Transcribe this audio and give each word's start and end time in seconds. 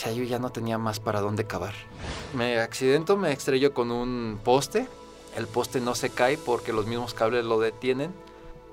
sea, 0.00 0.12
yo 0.12 0.24
ya 0.24 0.38
no 0.38 0.50
tenía 0.50 0.78
más 0.78 0.98
para 0.98 1.20
dónde 1.20 1.44
cavar. 1.44 1.74
Me 2.34 2.58
accidento, 2.58 3.16
me 3.16 3.32
estrello 3.32 3.74
con 3.74 3.90
un 3.90 4.40
poste. 4.42 4.86
El 5.36 5.46
poste 5.46 5.80
no 5.80 5.94
se 5.94 6.10
cae 6.10 6.38
porque 6.38 6.72
los 6.72 6.86
mismos 6.86 7.14
cables 7.14 7.44
lo 7.44 7.60
detienen. 7.60 8.12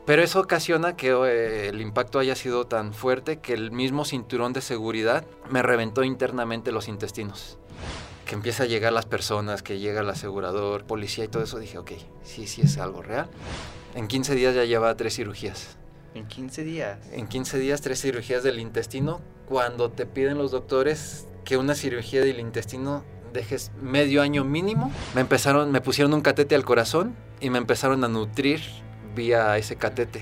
Pero 0.05 0.24
eso 0.24 0.40
ocasiona 0.40 0.96
que 0.96 1.10
eh, 1.10 1.68
el 1.68 1.82
impacto 1.82 2.20
haya 2.20 2.36
sido 2.36 2.66
tan 2.66 2.94
fuerte 2.94 3.40
que 3.40 3.54
el 3.54 3.71
mismo 3.71 4.05
cinturón 4.05 4.54
de 4.54 4.62
seguridad 4.62 5.26
me 5.50 5.62
reventó 5.62 6.04
internamente 6.04 6.71
los 6.71 6.88
intestinos. 6.88 7.57
Que 8.25 8.36
empieza 8.36 8.64
a 8.64 8.68
llegar 8.68 8.94
las 8.94 9.05
personas, 9.05 9.64
que 9.64 9.80
llega 9.80 10.02
el 10.02 10.09
asegurador, 10.09 10.86
policía 10.86 11.25
y 11.25 11.28
todo 11.28 11.44
eso. 11.44 11.59
Dije, 11.59 11.78
ok, 11.78 11.91
sí, 12.23 12.48
sí 12.48 12.62
es 12.62 12.78
algo 12.78 13.02
real. 13.02 13.30
En 13.96 14.07
15 14.07 14.34
días 14.36 14.55
ya 14.55 14.64
llevaba 14.64 14.96
tres 14.96 15.16
cirugías. 15.16 15.78
En 16.18 16.27
15 16.27 16.63
días. 16.63 16.97
En 17.11 17.27
15 17.27 17.59
días, 17.59 17.81
tres 17.81 18.02
cirugías 18.02 18.41
del 18.41 18.59
intestino. 18.59 19.21
Cuando 19.47 19.91
te 19.91 20.07
piden 20.07 20.39
los 20.39 20.50
doctores 20.50 21.27
que 21.45 21.57
una 21.57 21.75
cirugía 21.75 22.21
del 22.21 22.39
intestino 22.39 23.04
dejes 23.33 23.71
medio 23.79 24.23
año 24.23 24.43
mínimo, 24.43 24.92
me 25.14 25.21
empezaron, 25.21 25.71
me 25.71 25.79
pusieron 25.79 26.15
un 26.15 26.21
catete 26.21 26.56
al 26.56 26.65
corazón 26.65 27.15
y 27.39 27.51
me 27.51 27.59
empezaron 27.59 28.04
a 28.04 28.07
nutrir 28.07 28.61
vía 29.15 29.57
ese 29.57 29.75
catete. 29.75 30.21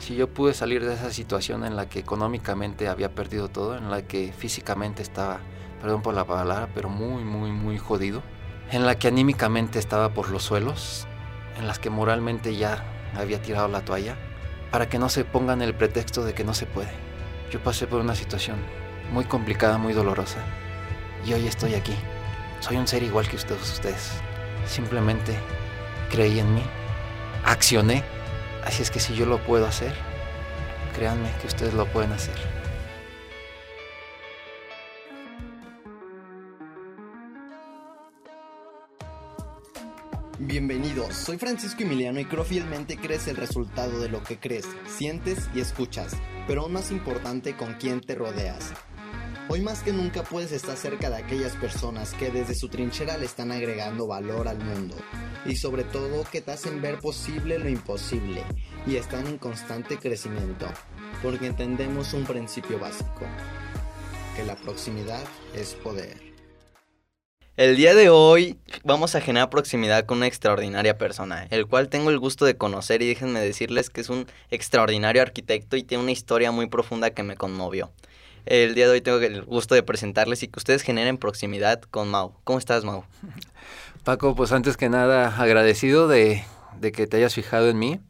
Si 0.00 0.16
yo 0.16 0.28
pude 0.28 0.52
salir 0.52 0.84
de 0.84 0.92
esa 0.92 1.10
situación 1.10 1.64
en 1.64 1.76
la 1.76 1.88
que 1.88 2.00
económicamente 2.00 2.88
había 2.88 3.14
perdido 3.14 3.48
todo, 3.48 3.78
en 3.78 3.90
la 3.90 4.02
que 4.02 4.34
físicamente 4.36 5.00
estaba, 5.00 5.40
perdón 5.80 6.02
por 6.02 6.12
la 6.12 6.26
palabra, 6.26 6.68
pero 6.74 6.90
muy, 6.90 7.24
muy, 7.24 7.52
muy 7.52 7.78
jodido, 7.78 8.22
en 8.70 8.84
la 8.84 8.98
que 8.98 9.08
anímicamente 9.08 9.78
estaba 9.78 10.12
por 10.12 10.28
los 10.28 10.42
suelos, 10.42 11.06
en 11.58 11.66
las 11.66 11.78
que 11.78 11.88
moralmente 11.88 12.54
ya 12.54 12.84
había 13.16 13.40
tirado 13.40 13.68
la 13.68 13.82
toalla, 13.82 14.18
para 14.72 14.88
que 14.88 14.98
no 14.98 15.10
se 15.10 15.26
pongan 15.26 15.60
el 15.60 15.74
pretexto 15.74 16.24
de 16.24 16.32
que 16.32 16.44
no 16.44 16.54
se 16.54 16.64
puede. 16.64 16.90
Yo 17.50 17.62
pasé 17.62 17.86
por 17.86 18.00
una 18.00 18.14
situación 18.14 18.56
muy 19.12 19.26
complicada, 19.26 19.76
muy 19.76 19.92
dolorosa, 19.92 20.38
y 21.26 21.34
hoy 21.34 21.46
estoy 21.46 21.74
aquí. 21.74 21.94
Soy 22.60 22.78
un 22.78 22.88
ser 22.88 23.02
igual 23.02 23.28
que 23.28 23.36
ustedes, 23.36 23.70
ustedes. 23.70 24.12
Simplemente 24.66 25.36
creí 26.10 26.40
en 26.40 26.54
mí, 26.54 26.62
accioné, 27.44 28.02
así 28.64 28.82
es 28.82 28.90
que 28.90 28.98
si 28.98 29.14
yo 29.14 29.26
lo 29.26 29.38
puedo 29.44 29.66
hacer, 29.66 29.92
créanme 30.96 31.30
que 31.42 31.48
ustedes 31.48 31.74
lo 31.74 31.84
pueden 31.86 32.12
hacer. 32.12 32.51
Bienvenidos, 40.44 41.14
soy 41.14 41.38
Francisco 41.38 41.84
Emiliano 41.84 42.18
y 42.18 42.24
creo 42.24 42.42
fielmente 42.42 42.98
eres 43.00 43.28
el 43.28 43.36
resultado 43.36 44.00
de 44.00 44.08
lo 44.08 44.24
que 44.24 44.40
crees, 44.40 44.66
sientes 44.88 45.48
y 45.54 45.60
escuchas, 45.60 46.16
pero 46.48 46.62
aún 46.62 46.72
más 46.72 46.90
importante 46.90 47.54
con 47.54 47.74
quién 47.74 48.00
te 48.00 48.16
rodeas. 48.16 48.72
Hoy 49.48 49.60
más 49.60 49.84
que 49.84 49.92
nunca 49.92 50.24
puedes 50.24 50.50
estar 50.50 50.76
cerca 50.76 51.10
de 51.10 51.18
aquellas 51.18 51.54
personas 51.54 52.12
que 52.14 52.32
desde 52.32 52.56
su 52.56 52.68
trinchera 52.68 53.18
le 53.18 53.26
están 53.26 53.52
agregando 53.52 54.08
valor 54.08 54.48
al 54.48 54.58
mundo 54.58 54.96
y 55.46 55.54
sobre 55.54 55.84
todo 55.84 56.24
que 56.24 56.40
te 56.40 56.50
hacen 56.50 56.82
ver 56.82 56.98
posible 56.98 57.60
lo 57.60 57.68
imposible 57.68 58.42
y 58.84 58.96
están 58.96 59.28
en 59.28 59.38
constante 59.38 59.96
crecimiento, 59.96 60.66
porque 61.22 61.46
entendemos 61.46 62.14
un 62.14 62.24
principio 62.24 62.80
básico, 62.80 63.26
que 64.34 64.42
la 64.42 64.56
proximidad 64.56 65.22
es 65.54 65.74
poder. 65.74 66.31
El 67.62 67.76
día 67.76 67.94
de 67.94 68.10
hoy 68.10 68.58
vamos 68.82 69.14
a 69.14 69.20
generar 69.20 69.48
proximidad 69.48 70.04
con 70.04 70.16
una 70.16 70.26
extraordinaria 70.26 70.98
persona, 70.98 71.46
el 71.50 71.68
cual 71.68 71.88
tengo 71.88 72.10
el 72.10 72.18
gusto 72.18 72.44
de 72.44 72.56
conocer 72.56 73.02
y 73.02 73.06
déjenme 73.06 73.38
decirles 73.38 73.88
que 73.88 74.00
es 74.00 74.08
un 74.08 74.26
extraordinario 74.50 75.22
arquitecto 75.22 75.76
y 75.76 75.84
tiene 75.84 76.02
una 76.02 76.10
historia 76.10 76.50
muy 76.50 76.66
profunda 76.66 77.10
que 77.10 77.22
me 77.22 77.36
conmovió. 77.36 77.92
El 78.46 78.74
día 78.74 78.86
de 78.86 78.94
hoy 78.94 79.00
tengo 79.00 79.18
el 79.18 79.42
gusto 79.44 79.76
de 79.76 79.84
presentarles 79.84 80.42
y 80.42 80.48
que 80.48 80.58
ustedes 80.58 80.82
generen 80.82 81.18
proximidad 81.18 81.80
con 81.82 82.08
Mau. 82.08 82.32
¿Cómo 82.42 82.58
estás, 82.58 82.82
Mau? 82.82 83.04
Paco, 84.02 84.34
pues 84.34 84.50
antes 84.50 84.76
que 84.76 84.88
nada 84.88 85.40
agradecido 85.40 86.08
de, 86.08 86.42
que 86.80 87.06
te 87.06 87.18
hayas 87.18 87.32
fijado 87.32 87.70
en 87.70 87.78
mí. 87.78 88.00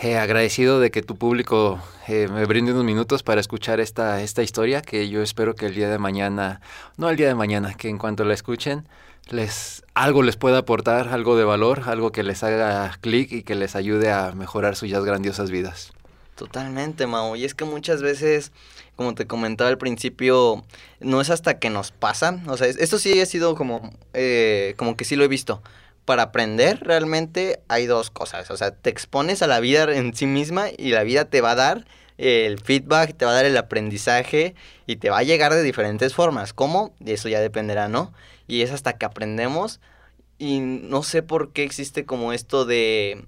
Eh, 0.00 0.16
agradecido 0.16 0.78
de 0.78 0.92
que 0.92 1.02
tu 1.02 1.16
público 1.16 1.80
eh, 2.06 2.28
me 2.28 2.44
brinde 2.44 2.70
unos 2.70 2.84
minutos 2.84 3.24
para 3.24 3.40
escuchar 3.40 3.80
esta, 3.80 4.22
esta 4.22 4.44
historia 4.44 4.80
que 4.80 5.08
yo 5.08 5.22
espero 5.22 5.56
que 5.56 5.66
el 5.66 5.74
día 5.74 5.88
de 5.88 5.98
mañana, 5.98 6.60
no 6.96 7.10
el 7.10 7.16
día 7.16 7.26
de 7.26 7.34
mañana, 7.34 7.74
que 7.74 7.88
en 7.88 7.98
cuanto 7.98 8.24
la 8.24 8.32
escuchen, 8.32 8.86
les, 9.28 9.82
algo 9.94 10.22
les 10.22 10.36
pueda 10.36 10.58
aportar, 10.58 11.08
algo 11.08 11.36
de 11.36 11.42
valor, 11.42 11.82
algo 11.86 12.12
que 12.12 12.22
les 12.22 12.44
haga 12.44 12.96
clic 13.00 13.32
y 13.32 13.42
que 13.42 13.56
les 13.56 13.74
ayude 13.74 14.12
a 14.12 14.30
mejorar 14.32 14.76
sus 14.76 14.88
ya 14.88 15.00
grandiosas 15.00 15.50
vidas. 15.50 15.92
Totalmente, 16.36 17.08
Mau. 17.08 17.34
Y 17.34 17.44
es 17.44 17.56
que 17.56 17.64
muchas 17.64 18.00
veces, 18.00 18.52
como 18.94 19.16
te 19.16 19.26
comentaba 19.26 19.68
al 19.68 19.78
principio, 19.78 20.64
no 21.00 21.20
es 21.20 21.30
hasta 21.30 21.58
que 21.58 21.70
nos 21.70 21.90
pasa. 21.90 22.40
O 22.46 22.56
sea, 22.56 22.68
esto 22.68 23.00
sí 23.00 23.20
ha 23.20 23.26
sido 23.26 23.56
como, 23.56 23.90
eh, 24.14 24.74
como 24.76 24.96
que 24.96 25.04
sí 25.04 25.16
lo 25.16 25.24
he 25.24 25.28
visto. 25.28 25.60
Para 26.08 26.22
aprender 26.22 26.80
realmente 26.80 27.60
hay 27.68 27.84
dos 27.84 28.08
cosas. 28.08 28.50
O 28.50 28.56
sea, 28.56 28.70
te 28.70 28.88
expones 28.88 29.42
a 29.42 29.46
la 29.46 29.60
vida 29.60 29.94
en 29.94 30.14
sí 30.14 30.24
misma 30.24 30.68
y 30.74 30.92
la 30.92 31.02
vida 31.02 31.26
te 31.26 31.42
va 31.42 31.50
a 31.50 31.54
dar 31.54 31.84
el 32.16 32.58
feedback, 32.58 33.14
te 33.14 33.26
va 33.26 33.32
a 33.32 33.34
dar 33.34 33.44
el 33.44 33.58
aprendizaje 33.58 34.54
y 34.86 34.96
te 34.96 35.10
va 35.10 35.18
a 35.18 35.22
llegar 35.22 35.52
de 35.52 35.62
diferentes 35.62 36.14
formas. 36.14 36.54
¿Cómo? 36.54 36.94
Eso 37.04 37.28
ya 37.28 37.40
dependerá, 37.40 37.88
¿no? 37.88 38.14
Y 38.46 38.62
es 38.62 38.72
hasta 38.72 38.94
que 38.94 39.04
aprendemos 39.04 39.80
y 40.38 40.60
no 40.60 41.02
sé 41.02 41.22
por 41.22 41.52
qué 41.52 41.64
existe 41.64 42.06
como 42.06 42.32
esto 42.32 42.64
de, 42.64 43.26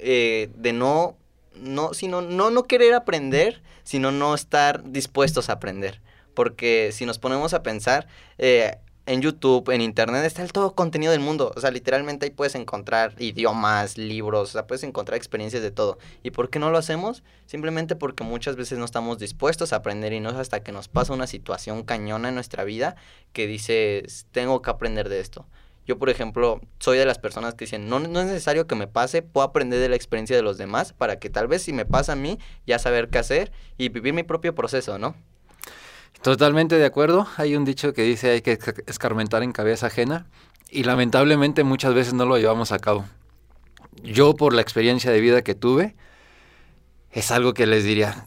eh, 0.00 0.50
de 0.56 0.72
no 0.72 1.16
no, 1.54 1.94
sino 1.94 2.20
no, 2.20 2.50
no 2.50 2.64
querer 2.64 2.94
aprender, 2.94 3.62
sino 3.84 4.10
no 4.10 4.34
estar 4.34 4.90
dispuestos 4.90 5.50
a 5.50 5.52
aprender. 5.52 6.00
Porque 6.34 6.90
si 6.92 7.06
nos 7.06 7.20
ponemos 7.20 7.54
a 7.54 7.62
pensar, 7.62 8.08
eh, 8.38 8.76
en 9.08 9.22
YouTube, 9.22 9.70
en 9.70 9.80
Internet, 9.80 10.24
está 10.26 10.42
el 10.42 10.52
todo 10.52 10.74
contenido 10.74 11.12
del 11.12 11.20
mundo. 11.20 11.50
O 11.56 11.60
sea, 11.60 11.70
literalmente 11.70 12.26
ahí 12.26 12.30
puedes 12.30 12.54
encontrar 12.54 13.14
idiomas, 13.18 13.96
libros, 13.96 14.50
o 14.50 14.52
sea, 14.52 14.66
puedes 14.66 14.82
encontrar 14.84 15.16
experiencias 15.16 15.62
de 15.62 15.70
todo. 15.70 15.98
¿Y 16.22 16.30
por 16.30 16.50
qué 16.50 16.58
no 16.58 16.70
lo 16.70 16.76
hacemos? 16.76 17.24
Simplemente 17.46 17.96
porque 17.96 18.22
muchas 18.22 18.56
veces 18.56 18.78
no 18.78 18.84
estamos 18.84 19.18
dispuestos 19.18 19.72
a 19.72 19.76
aprender 19.76 20.12
y 20.12 20.20
no 20.20 20.28
es 20.28 20.36
hasta 20.36 20.62
que 20.62 20.72
nos 20.72 20.88
pasa 20.88 21.14
una 21.14 21.26
situación 21.26 21.84
cañona 21.84 22.28
en 22.28 22.34
nuestra 22.34 22.64
vida 22.64 22.96
que 23.32 23.46
dices, 23.46 24.26
tengo 24.30 24.60
que 24.60 24.70
aprender 24.70 25.08
de 25.08 25.20
esto. 25.20 25.46
Yo, 25.86 25.98
por 25.98 26.10
ejemplo, 26.10 26.60
soy 26.78 26.98
de 26.98 27.06
las 27.06 27.18
personas 27.18 27.54
que 27.54 27.64
dicen, 27.64 27.88
no, 27.88 28.00
no 28.00 28.20
es 28.20 28.26
necesario 28.26 28.66
que 28.66 28.74
me 28.74 28.88
pase, 28.88 29.22
puedo 29.22 29.46
aprender 29.46 29.80
de 29.80 29.88
la 29.88 29.96
experiencia 29.96 30.36
de 30.36 30.42
los 30.42 30.58
demás 30.58 30.92
para 30.92 31.18
que 31.18 31.30
tal 31.30 31.48
vez 31.48 31.62
si 31.62 31.72
me 31.72 31.86
pasa 31.86 32.12
a 32.12 32.16
mí, 32.16 32.38
ya 32.66 32.78
saber 32.78 33.08
qué 33.08 33.16
hacer 33.16 33.52
y 33.78 33.88
vivir 33.88 34.12
mi 34.12 34.22
propio 34.22 34.54
proceso, 34.54 34.98
¿no? 34.98 35.16
Totalmente 36.22 36.76
de 36.76 36.84
acuerdo. 36.84 37.26
Hay 37.36 37.56
un 37.56 37.64
dicho 37.64 37.92
que 37.92 38.02
dice 38.02 38.30
hay 38.30 38.42
que 38.42 38.58
escarmentar 38.86 39.42
en 39.42 39.52
cabeza 39.52 39.86
ajena 39.86 40.26
y 40.70 40.84
lamentablemente 40.84 41.64
muchas 41.64 41.94
veces 41.94 42.14
no 42.14 42.26
lo 42.26 42.36
llevamos 42.36 42.72
a 42.72 42.78
cabo. 42.78 43.04
Yo 44.02 44.34
por 44.34 44.52
la 44.52 44.62
experiencia 44.62 45.10
de 45.10 45.20
vida 45.20 45.42
que 45.42 45.54
tuve, 45.54 45.96
es 47.10 47.30
algo 47.30 47.54
que 47.54 47.66
les 47.66 47.84
diría, 47.84 48.26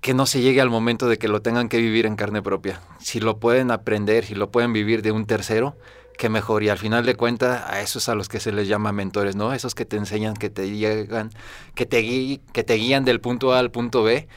que 0.00 0.14
no 0.14 0.26
se 0.26 0.40
llegue 0.40 0.60
al 0.60 0.70
momento 0.70 1.08
de 1.08 1.18
que 1.18 1.28
lo 1.28 1.42
tengan 1.42 1.68
que 1.68 1.78
vivir 1.78 2.06
en 2.06 2.16
carne 2.16 2.42
propia. 2.42 2.80
Si 2.98 3.20
lo 3.20 3.38
pueden 3.38 3.70
aprender, 3.70 4.24
si 4.24 4.34
lo 4.34 4.50
pueden 4.50 4.72
vivir 4.72 5.02
de 5.02 5.12
un 5.12 5.26
tercero, 5.26 5.76
que 6.16 6.28
mejor. 6.28 6.62
Y 6.62 6.68
al 6.68 6.78
final 6.78 7.04
de 7.04 7.14
cuentas, 7.14 7.62
a 7.66 7.80
esos 7.80 8.08
a 8.08 8.14
los 8.14 8.28
que 8.28 8.40
se 8.40 8.52
les 8.52 8.68
llama 8.68 8.92
mentores, 8.92 9.36
¿no? 9.36 9.52
Esos 9.52 9.74
que 9.74 9.84
te 9.84 9.96
enseñan, 9.96 10.34
que 10.34 10.50
te 10.50 10.70
llegan, 10.70 11.30
que 11.74 11.86
te, 11.86 12.40
que 12.52 12.64
te 12.64 12.74
guían 12.74 13.04
del 13.04 13.20
punto 13.20 13.52
A 13.52 13.58
al 13.58 13.70
punto 13.70 14.02
B, 14.02 14.28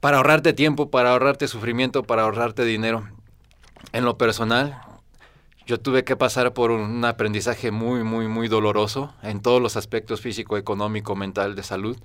para 0.00 0.18
ahorrarte 0.18 0.52
tiempo, 0.52 0.90
para 0.90 1.12
ahorrarte 1.12 1.48
sufrimiento, 1.48 2.02
para 2.02 2.22
ahorrarte 2.22 2.64
dinero. 2.64 3.08
En 3.92 4.04
lo 4.04 4.18
personal, 4.18 4.80
yo 5.66 5.78
tuve 5.78 6.04
que 6.04 6.16
pasar 6.16 6.54
por 6.54 6.70
un 6.70 7.04
aprendizaje 7.04 7.70
muy, 7.70 8.02
muy, 8.02 8.28
muy 8.28 8.48
doloroso 8.48 9.14
en 9.22 9.40
todos 9.40 9.60
los 9.60 9.76
aspectos 9.76 10.20
físico, 10.20 10.56
económico, 10.56 11.14
mental, 11.14 11.54
de 11.54 11.62
salud, 11.62 11.98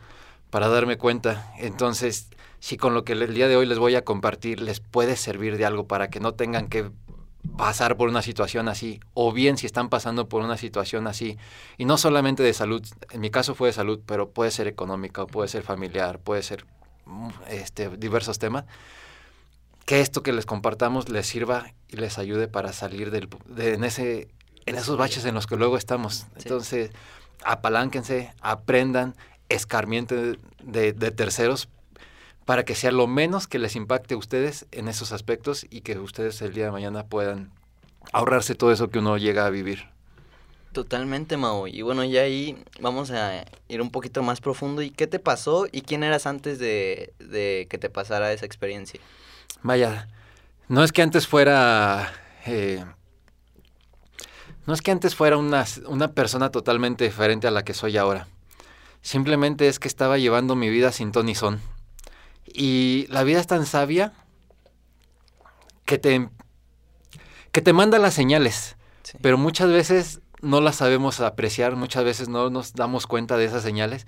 para 0.49 0.67
darme 0.67 0.97
cuenta. 0.97 1.53
Entonces, 1.57 2.29
si 2.59 2.77
con 2.77 2.93
lo 2.93 3.03
que 3.03 3.13
el 3.13 3.33
día 3.33 3.47
de 3.47 3.55
hoy 3.55 3.65
les 3.65 3.79
voy 3.79 3.95
a 3.95 4.03
compartir 4.03 4.61
les 4.61 4.79
puede 4.79 5.15
servir 5.15 5.57
de 5.57 5.65
algo 5.65 5.87
para 5.87 6.09
que 6.09 6.19
no 6.19 6.33
tengan 6.33 6.67
que 6.67 6.91
pasar 7.57 7.97
por 7.97 8.09
una 8.09 8.21
situación 8.21 8.67
así, 8.67 8.99
o 9.13 9.31
bien 9.31 9.57
si 9.57 9.65
están 9.65 9.89
pasando 9.89 10.29
por 10.29 10.41
una 10.43 10.57
situación 10.57 11.07
así, 11.07 11.37
y 11.77 11.85
no 11.85 11.97
solamente 11.97 12.41
de 12.41 12.53
salud, 12.53 12.81
en 13.11 13.21
mi 13.21 13.29
caso 13.29 13.53
fue 13.53 13.69
de 13.69 13.73
salud, 13.73 13.99
pero 14.05 14.29
puede 14.29 14.51
ser 14.51 14.67
económica, 14.67 15.25
puede 15.25 15.49
ser 15.49 15.63
familiar, 15.63 16.19
puede 16.19 16.41
ser 16.41 16.65
este, 17.47 17.89
diversos 17.97 18.39
temas, 18.39 18.65
que 19.85 19.99
esto 19.99 20.23
que 20.23 20.33
les 20.33 20.45
compartamos 20.45 21.09
les 21.09 21.27
sirva 21.27 21.73
y 21.89 21.97
les 21.97 22.17
ayude 22.17 22.47
para 22.47 22.73
salir 22.73 23.11
del, 23.11 23.29
de, 23.47 23.73
en, 23.73 23.83
ese, 23.83 24.29
en 24.65 24.75
esos 24.75 24.97
baches 24.97 25.25
en 25.25 25.35
los 25.35 25.47
que 25.47 25.57
luego 25.57 25.77
estamos. 25.77 26.27
Entonces, 26.37 26.91
apalánquense, 27.43 28.33
aprendan, 28.41 29.15
escarmienten 29.49 30.39
de, 30.63 30.93
de 30.93 31.11
terceros 31.11 31.67
para 32.45 32.65
que 32.65 32.75
sea 32.75 32.91
lo 32.91 33.07
menos 33.07 33.47
que 33.47 33.59
les 33.59 33.75
impacte 33.75 34.15
a 34.15 34.17
ustedes 34.17 34.65
en 34.71 34.87
esos 34.87 35.11
aspectos 35.11 35.65
y 35.69 35.81
que 35.81 35.97
ustedes 35.99 36.41
el 36.41 36.53
día 36.53 36.65
de 36.65 36.71
mañana 36.71 37.05
puedan 37.05 37.51
ahorrarse 38.11 38.55
todo 38.55 38.71
eso 38.71 38.89
que 38.89 38.99
uno 38.99 39.17
llega 39.17 39.45
a 39.45 39.49
vivir. 39.49 39.92
Totalmente, 40.73 41.37
Mau. 41.37 41.67
Y 41.67 41.83
bueno, 41.83 42.03
ya 42.03 42.21
ahí 42.21 42.57
vamos 42.81 43.11
a 43.11 43.45
ir 43.67 43.81
un 43.81 43.91
poquito 43.91 44.23
más 44.23 44.41
profundo. 44.41 44.81
¿Y 44.81 44.89
qué 44.89 45.07
te 45.07 45.19
pasó 45.19 45.67
y 45.71 45.81
quién 45.81 46.03
eras 46.03 46.25
antes 46.25 46.57
de, 46.59 47.13
de 47.19 47.67
que 47.69 47.77
te 47.77 47.89
pasara 47.89 48.33
esa 48.33 48.45
experiencia? 48.45 48.99
Vaya, 49.61 50.07
No 50.67 50.83
es 50.83 50.91
que 50.91 51.01
antes 51.01 51.27
fuera... 51.27 52.11
eh, 52.45 52.83
no 54.65 54.73
es 54.73 54.81
que 54.81 54.91
antes 54.91 55.13
fuera 55.13 55.37
una, 55.37 55.65
una 55.87 56.13
persona 56.13 56.49
totalmente 56.49 57.03
diferente 57.03 57.47
a 57.47 57.51
la 57.51 57.63
que 57.63 57.73
soy 57.73 57.97
ahora. 57.97 58.27
Simplemente 59.01 59.67
es 59.67 59.77
que 59.77 59.89
estaba 59.89 60.17
llevando 60.17 60.55
mi 60.55 60.69
vida 60.69 60.91
sin 60.91 61.11
ton 61.11 61.25
ni 61.25 61.35
son. 61.35 61.61
Y 62.45 63.05
la 63.09 63.23
vida 63.23 63.39
es 63.39 63.47
tan 63.47 63.65
sabia 63.65 64.13
que 65.85 65.97
te, 65.97 66.29
que 67.51 67.61
te 67.61 67.73
manda 67.73 67.99
las 67.99 68.13
señales. 68.13 68.77
Sí. 69.03 69.17
Pero 69.21 69.37
muchas 69.37 69.69
veces 69.69 70.21
no 70.43 70.61
las 70.61 70.75
sabemos 70.75 71.19
apreciar, 71.21 71.75
muchas 71.75 72.03
veces 72.03 72.29
no 72.29 72.49
nos 72.49 72.73
damos 72.73 73.07
cuenta 73.07 73.37
de 73.37 73.45
esas 73.45 73.63
señales. 73.63 74.05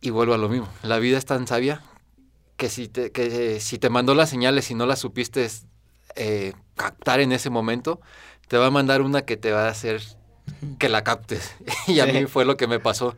Y 0.00 0.10
vuelvo 0.10 0.34
a 0.34 0.38
lo 0.38 0.48
mismo. 0.48 0.68
La 0.82 0.98
vida 0.98 1.16
es 1.16 1.24
tan 1.24 1.46
sabia 1.46 1.82
que 2.56 2.68
si 2.68 2.88
te, 2.88 3.12
que, 3.12 3.56
eh, 3.56 3.60
si 3.60 3.78
te 3.78 3.88
mandó 3.88 4.14
las 4.14 4.28
señales 4.28 4.70
y 4.70 4.74
no 4.74 4.84
las 4.86 4.98
supiste 4.98 5.48
eh, 6.16 6.52
captar 6.74 7.20
en 7.20 7.32
ese 7.32 7.50
momento, 7.50 8.00
te 8.48 8.58
va 8.58 8.66
a 8.66 8.70
mandar 8.70 9.00
una 9.00 9.22
que 9.22 9.36
te 9.36 9.52
va 9.52 9.66
a 9.66 9.70
hacer 9.70 10.02
que 10.78 10.88
la 10.88 11.04
captes. 11.04 11.54
y 11.86 12.00
a 12.00 12.06
mí 12.06 12.26
fue 12.26 12.44
lo 12.44 12.56
que 12.56 12.66
me 12.66 12.80
pasó. 12.80 13.16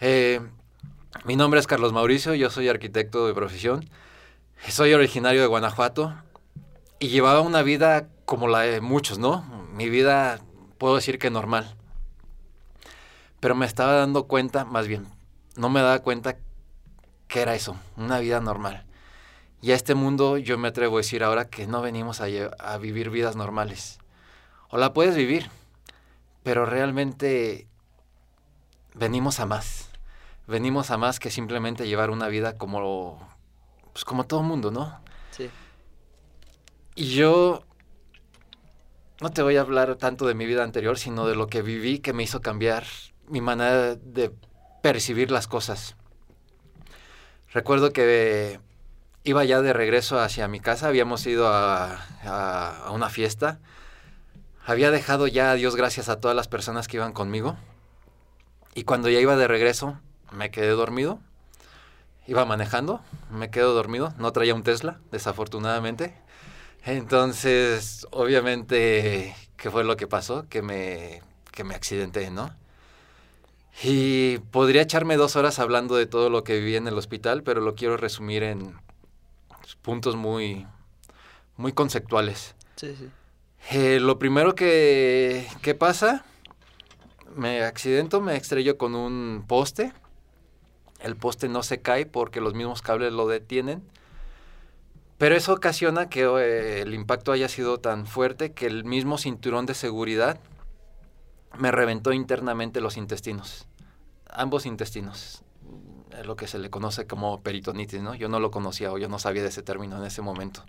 Eh, 0.00 0.40
mi 1.24 1.36
nombre 1.36 1.60
es 1.60 1.66
Carlos 1.66 1.92
Mauricio, 1.92 2.34
yo 2.34 2.50
soy 2.50 2.68
arquitecto 2.68 3.26
de 3.26 3.34
profesión. 3.34 3.88
Soy 4.68 4.94
originario 4.94 5.40
de 5.40 5.46
Guanajuato 5.46 6.14
y 6.98 7.08
llevaba 7.08 7.40
una 7.40 7.62
vida 7.62 8.08
como 8.24 8.48
la 8.48 8.60
de 8.60 8.80
muchos, 8.80 9.18
¿no? 9.18 9.42
Mi 9.74 9.88
vida, 9.88 10.40
puedo 10.82 10.96
decir 10.96 11.20
que 11.20 11.30
normal. 11.30 11.76
Pero 13.38 13.54
me 13.54 13.66
estaba 13.66 13.92
dando 13.92 14.26
cuenta, 14.26 14.64
más 14.64 14.88
bien, 14.88 15.06
no 15.54 15.68
me 15.68 15.80
daba 15.80 16.00
cuenta 16.00 16.38
que 17.28 17.40
era 17.40 17.54
eso, 17.54 17.76
una 17.96 18.18
vida 18.18 18.40
normal. 18.40 18.84
Y 19.60 19.70
a 19.70 19.76
este 19.76 19.94
mundo 19.94 20.38
yo 20.38 20.58
me 20.58 20.66
atrevo 20.66 20.96
a 20.96 20.98
decir 20.98 21.22
ahora 21.22 21.48
que 21.48 21.68
no 21.68 21.82
venimos 21.82 22.20
a, 22.20 22.24
a 22.58 22.78
vivir 22.78 23.10
vidas 23.10 23.36
normales. 23.36 24.00
O 24.70 24.76
la 24.76 24.92
puedes 24.92 25.14
vivir, 25.14 25.50
pero 26.42 26.66
realmente 26.66 27.68
venimos 28.92 29.38
a 29.38 29.46
más. 29.46 29.88
Venimos 30.48 30.90
a 30.90 30.98
más 30.98 31.20
que 31.20 31.30
simplemente 31.30 31.86
llevar 31.86 32.10
una 32.10 32.26
vida 32.26 32.58
como, 32.58 33.20
pues 33.92 34.04
como 34.04 34.24
todo 34.24 34.42
mundo, 34.42 34.72
¿no? 34.72 35.00
Sí. 35.30 35.48
Y 36.96 37.14
yo 37.14 37.62
no 39.22 39.30
te 39.30 39.42
voy 39.42 39.56
a 39.56 39.62
hablar 39.62 39.96
tanto 39.96 40.26
de 40.26 40.34
mi 40.34 40.46
vida 40.46 40.64
anterior, 40.64 40.98
sino 40.98 41.26
de 41.26 41.34
lo 41.36 41.46
que 41.46 41.62
viví 41.62 42.00
que 42.00 42.12
me 42.12 42.22
hizo 42.24 42.40
cambiar 42.40 42.84
mi 43.28 43.40
manera 43.40 43.94
de 43.96 44.32
percibir 44.82 45.30
las 45.30 45.46
cosas. 45.48 45.96
Recuerdo 47.52 47.92
que 47.92 48.60
iba 49.24 49.44
ya 49.44 49.60
de 49.62 49.72
regreso 49.72 50.20
hacia 50.20 50.48
mi 50.48 50.60
casa, 50.60 50.88
habíamos 50.88 51.26
ido 51.26 51.48
a, 51.48 51.98
a- 52.24 52.90
una 52.92 53.10
fiesta. 53.10 53.60
Había 54.64 54.90
dejado 54.90 55.26
ya, 55.26 55.50
a 55.50 55.54
Dios 55.54 55.76
gracias, 55.76 56.08
a 56.08 56.20
todas 56.20 56.36
las 56.36 56.48
personas 56.48 56.88
que 56.88 56.96
iban 56.96 57.12
conmigo. 57.12 57.56
Y 58.74 58.84
cuando 58.84 59.08
ya 59.08 59.20
iba 59.20 59.36
de 59.36 59.48
regreso, 59.48 59.98
me 60.30 60.50
quedé 60.50 60.68
dormido. 60.70 61.20
Iba 62.26 62.44
manejando, 62.44 63.00
me 63.30 63.50
quedo 63.50 63.74
dormido. 63.74 64.14
No 64.18 64.32
traía 64.32 64.54
un 64.54 64.62
Tesla, 64.62 65.00
desafortunadamente. 65.10 66.14
Entonces, 66.84 68.06
obviamente, 68.10 69.34
¿qué 69.56 69.70
fue 69.70 69.84
lo 69.84 69.96
que 69.96 70.06
pasó? 70.06 70.48
Que 70.48 70.62
me, 70.62 71.22
que 71.52 71.64
me 71.64 71.74
accidenté, 71.74 72.30
¿no? 72.30 72.50
Y 73.82 74.38
podría 74.50 74.82
echarme 74.82 75.16
dos 75.16 75.36
horas 75.36 75.58
hablando 75.58 75.96
de 75.96 76.06
todo 76.06 76.28
lo 76.28 76.44
que 76.44 76.58
viví 76.58 76.76
en 76.76 76.88
el 76.88 76.98
hospital, 76.98 77.42
pero 77.42 77.60
lo 77.60 77.74
quiero 77.74 77.96
resumir 77.96 78.42
en 78.42 78.74
puntos 79.80 80.16
muy, 80.16 80.66
muy 81.56 81.72
conceptuales. 81.72 82.54
Sí, 82.76 82.94
sí. 82.96 83.08
Eh, 83.70 84.00
lo 84.00 84.18
primero 84.18 84.54
que, 84.54 85.46
que 85.62 85.74
pasa, 85.74 86.24
me 87.36 87.62
accidento, 87.62 88.20
me 88.20 88.36
estrello 88.36 88.76
con 88.76 88.94
un 88.94 89.44
poste. 89.46 89.92
El 91.00 91.16
poste 91.16 91.48
no 91.48 91.62
se 91.62 91.80
cae 91.80 92.06
porque 92.06 92.40
los 92.40 92.54
mismos 92.54 92.82
cables 92.82 93.12
lo 93.12 93.26
detienen. 93.26 93.82
Pero 95.22 95.36
eso 95.36 95.52
ocasiona 95.52 96.08
que 96.08 96.22
eh, 96.24 96.80
el 96.82 96.94
impacto 96.94 97.30
haya 97.30 97.46
sido 97.48 97.78
tan 97.78 98.06
fuerte 98.06 98.54
que 98.54 98.66
el 98.66 98.82
mismo 98.82 99.18
cinturón 99.18 99.66
de 99.66 99.74
seguridad 99.74 100.40
me 101.56 101.70
reventó 101.70 102.12
internamente 102.12 102.80
los 102.80 102.96
intestinos. 102.96 103.68
Ambos 104.28 104.66
intestinos. 104.66 105.44
Es 106.18 106.26
lo 106.26 106.34
que 106.34 106.48
se 106.48 106.58
le 106.58 106.70
conoce 106.70 107.06
como 107.06 107.40
peritonitis, 107.40 108.02
¿no? 108.02 108.16
Yo 108.16 108.28
no 108.28 108.40
lo 108.40 108.50
conocía 108.50 108.90
o 108.90 108.98
yo 108.98 109.08
no 109.08 109.20
sabía 109.20 109.42
de 109.42 109.50
ese 109.50 109.62
término 109.62 109.96
en 109.96 110.04
ese 110.06 110.22
momento. 110.22 110.64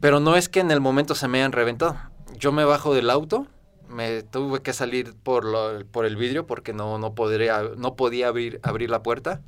Pero 0.00 0.20
no 0.20 0.36
es 0.36 0.48
que 0.48 0.60
en 0.60 0.70
el 0.70 0.80
momento 0.80 1.14
se 1.14 1.28
me 1.28 1.36
hayan 1.40 1.52
reventado. 1.52 1.98
Yo 2.38 2.52
me 2.52 2.64
bajo 2.64 2.94
del 2.94 3.10
auto, 3.10 3.46
me 3.90 4.22
tuve 4.22 4.62
que 4.62 4.72
salir 4.72 5.12
por, 5.22 5.44
lo- 5.44 5.84
por 5.84 6.06
el 6.06 6.16
vidrio 6.16 6.46
porque 6.46 6.72
no, 6.72 6.96
no, 6.96 7.14
podría, 7.14 7.62
no 7.76 7.94
podía 7.94 8.28
abrir, 8.28 8.58
abrir 8.62 8.88
la 8.88 9.02
puerta. 9.02 9.42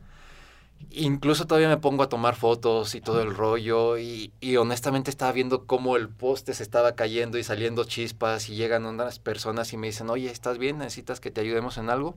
Incluso 0.90 1.46
todavía 1.46 1.69
me 1.69 1.79
pongo 1.79 2.02
a 2.02 2.08
tomar 2.08 2.37
fotos 2.37 2.94
y 2.94 3.00
todo 3.00 3.23
el 3.23 3.34
rollo 3.34 3.96
y, 3.99 4.31
y 4.40 4.56
honestamente 4.56 5.11
estaba 5.11 5.32
viendo 5.32 5.64
cómo 5.64 5.96
el 5.96 6.08
poste 6.08 6.52
se 6.52 6.62
estaba 6.62 6.94
cayendo 6.94 7.38
y 7.38 7.44
saliendo 7.44 7.84
chispas 7.84 8.49
y 8.50 8.56
llegan 8.56 8.84
unas 8.84 9.19
personas 9.19 9.73
y 9.73 9.76
me 9.79 9.87
dicen, 9.87 10.11
oye, 10.11 10.31
¿estás 10.31 10.58
bien? 10.58 10.79
¿Necesitas 10.79 11.20
que 11.20 11.31
te 11.31 11.40
ayudemos 11.40 11.79
en 11.79 11.88
algo? 11.88 12.17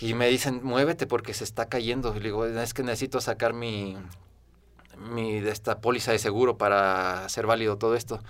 Y 0.00 0.14
me 0.14 0.28
dicen, 0.28 0.60
muévete 0.62 1.06
porque 1.06 1.34
se 1.34 1.44
está 1.44 1.68
cayendo. 1.68 2.12
Y 2.16 2.18
le 2.18 2.24
digo, 2.24 2.46
es 2.46 2.74
que 2.74 2.82
necesito 2.82 3.20
sacar 3.20 3.52
mi, 3.52 3.96
mi 4.98 5.40
de 5.40 5.50
esta 5.50 5.80
póliza 5.80 6.12
de 6.12 6.18
seguro 6.18 6.58
para 6.58 7.24
hacer 7.24 7.46
válido 7.46 7.78
todo 7.78 7.94
esto. 7.94 8.20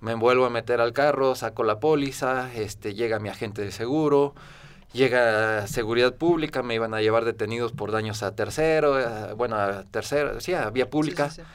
Me 0.00 0.14
vuelvo 0.14 0.46
a 0.46 0.50
meter 0.50 0.80
al 0.80 0.92
carro, 0.92 1.34
saco 1.34 1.62
la 1.62 1.78
póliza, 1.78 2.52
este, 2.54 2.94
llega 2.94 3.20
mi 3.20 3.28
agente 3.28 3.62
de 3.62 3.70
seguro, 3.70 4.34
llega 4.92 5.66
seguridad 5.66 6.14
pública, 6.14 6.62
me 6.62 6.74
iban 6.74 6.94
a 6.94 7.00
llevar 7.00 7.24
detenidos 7.24 7.72
por 7.72 7.92
daños 7.92 8.22
a 8.22 8.34
tercero, 8.34 9.00
eh, 9.00 9.32
bueno, 9.34 9.56
a 9.56 9.84
tercero, 9.84 10.40
sí, 10.40 10.54
a 10.54 10.70
vía 10.70 10.90
pública. 10.90 11.30
Sí, 11.30 11.42
sí, 11.42 11.46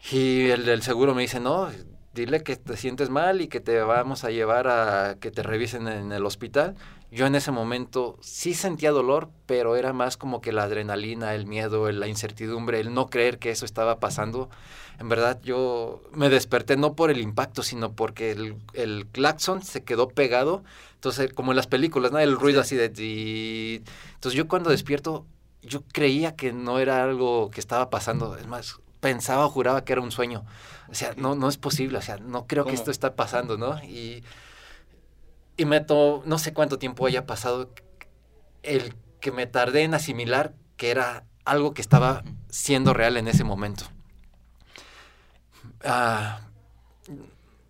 sí. 0.00 0.16
Y 0.16 0.50
el 0.50 0.64
del 0.64 0.82
seguro 0.82 1.14
me 1.14 1.22
dice, 1.22 1.40
no, 1.40 1.68
dile 2.14 2.42
que 2.42 2.56
te 2.56 2.76
sientes 2.76 3.10
mal 3.10 3.40
y 3.40 3.48
que 3.48 3.60
te 3.60 3.80
vamos 3.80 4.24
a 4.24 4.30
llevar 4.30 4.68
a 4.68 5.16
que 5.20 5.30
te 5.30 5.42
revisen 5.42 5.88
en 5.88 6.12
el 6.12 6.24
hospital. 6.24 6.74
Yo 7.10 7.26
en 7.26 7.34
ese 7.34 7.52
momento 7.52 8.18
sí 8.20 8.54
sentía 8.54 8.90
dolor, 8.90 9.30
pero 9.46 9.76
era 9.76 9.92
más 9.92 10.16
como 10.16 10.40
que 10.40 10.52
la 10.52 10.64
adrenalina, 10.64 11.34
el 11.34 11.46
miedo, 11.46 11.90
la 11.90 12.06
incertidumbre, 12.06 12.80
el 12.80 12.92
no 12.92 13.08
creer 13.08 13.38
que 13.38 13.50
eso 13.50 13.64
estaba 13.64 13.98
pasando. 13.98 14.50
En 14.98 15.08
verdad 15.08 15.40
yo 15.42 16.02
me 16.12 16.28
desperté 16.28 16.76
no 16.76 16.94
por 16.94 17.10
el 17.10 17.20
impacto, 17.20 17.62
sino 17.62 17.92
porque 17.92 18.32
el, 18.32 18.56
el 18.72 19.06
claxon 19.06 19.62
se 19.62 19.84
quedó 19.84 20.08
pegado. 20.08 20.64
Entonces, 20.94 21.32
como 21.32 21.52
en 21.52 21.56
las 21.56 21.68
películas, 21.68 22.10
¿no? 22.10 22.18
El 22.18 22.36
ruido 22.36 22.60
así 22.60 22.74
de... 22.74 22.86
Entonces 24.14 24.36
yo 24.36 24.48
cuando 24.48 24.70
despierto, 24.70 25.24
yo 25.62 25.82
creía 25.92 26.34
que 26.34 26.52
no 26.52 26.80
era 26.80 27.04
algo 27.04 27.50
que 27.50 27.60
estaba 27.60 27.90
pasando. 27.90 28.36
Es 28.36 28.48
más, 28.48 28.80
pensaba 28.98 29.46
o 29.46 29.50
juraba 29.50 29.84
que 29.84 29.92
era 29.92 30.02
un 30.02 30.10
sueño. 30.10 30.44
O 30.88 30.94
sea, 30.94 31.14
no, 31.16 31.36
no 31.36 31.48
es 31.48 31.58
posible. 31.58 31.98
O 31.98 32.02
sea, 32.02 32.16
no 32.18 32.48
creo 32.48 32.64
que 32.64 32.74
esto 32.74 32.90
está 32.90 33.14
pasando, 33.14 33.56
¿no? 33.56 33.78
Y, 33.84 34.24
y 35.56 35.64
me 35.64 35.80
to, 35.80 36.24
no 36.26 36.38
sé 36.38 36.52
cuánto 36.52 36.78
tiempo 36.78 37.06
haya 37.06 37.24
pasado 37.24 37.70
el 38.64 38.94
que 39.20 39.30
me 39.30 39.46
tardé 39.46 39.82
en 39.82 39.94
asimilar 39.94 40.54
que 40.76 40.90
era 40.90 41.24
algo 41.44 41.72
que 41.72 41.82
estaba 41.82 42.24
siendo 42.48 42.94
real 42.94 43.16
en 43.16 43.28
ese 43.28 43.44
momento. 43.44 43.84
Ah, 45.84 46.40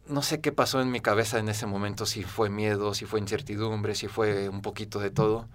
no 0.09 0.23
sé 0.23 0.41
qué 0.41 0.53
pasó 0.53 0.81
en 0.81 0.91
mi 0.91 1.01
cabeza 1.01 1.39
en 1.39 1.49
ese 1.49 1.67
momento, 1.67 2.07
si 2.07 2.25
fue 2.25 2.49
miedo, 2.51 2.95
si 2.95 3.05
fue 3.05 3.21
incertidumbre, 3.21 3.95
si 3.95 4.09
fue 4.09 4.49
un 4.49 4.63
poquito 4.63 4.99
de 4.99 5.11
todo. 5.11 5.47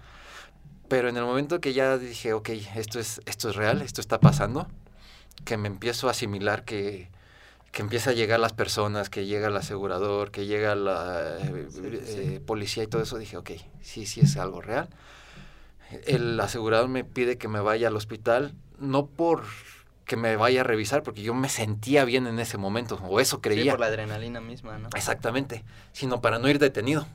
Pero 0.88 1.08
en 1.08 1.16
el 1.16 1.24
momento 1.24 1.60
que 1.60 1.72
ya 1.72 1.98
dije, 1.98 2.32
ok, 2.32 2.50
esto 2.76 3.00
es, 3.00 3.20
esto 3.26 3.50
es 3.50 3.56
real, 3.56 3.82
esto 3.82 4.00
está 4.00 4.20
pasando, 4.20 4.68
que 5.44 5.56
me 5.56 5.68
empiezo 5.68 6.08
a 6.08 6.12
asimilar 6.12 6.64
que, 6.64 7.10
que 7.72 7.82
empieza 7.82 8.10
a 8.10 8.12
llegar 8.12 8.38
las 8.38 8.52
personas, 8.52 9.10
que 9.10 9.26
llega 9.26 9.48
el 9.48 9.56
asegurador, 9.56 10.30
que 10.30 10.46
llega 10.46 10.76
la 10.76 11.38
eh, 11.40 11.68
eh, 11.82 12.40
policía 12.44 12.84
y 12.84 12.86
todo 12.86 13.02
eso, 13.02 13.18
dije, 13.18 13.36
ok, 13.36 13.50
sí, 13.80 14.06
sí 14.06 14.20
es 14.20 14.36
algo 14.36 14.60
real. 14.60 14.88
El 16.06 16.38
asegurador 16.38 16.88
me 16.88 17.04
pide 17.04 17.38
que 17.38 17.48
me 17.48 17.60
vaya 17.60 17.88
al 17.88 17.96
hospital, 17.96 18.54
no 18.78 19.06
por 19.06 19.44
que 20.04 20.16
me 20.16 20.36
vaya 20.36 20.60
a 20.60 20.64
revisar, 20.64 21.02
porque 21.02 21.22
yo 21.22 21.34
me 21.34 21.48
sentía 21.48 22.04
bien 22.04 22.26
en 22.26 22.38
ese 22.38 22.58
momento, 22.58 22.96
o 23.08 23.20
eso 23.20 23.36
Sí, 23.36 23.42
creía. 23.42 23.72
por 23.72 23.80
la 23.80 23.86
adrenalina 23.86 24.40
misma, 24.40 24.78
¿no? 24.78 24.88
Exactamente, 24.94 25.64
sino 25.92 26.20
para 26.20 26.38
no 26.38 26.48
ir 26.48 26.58
detenido. 26.58 27.06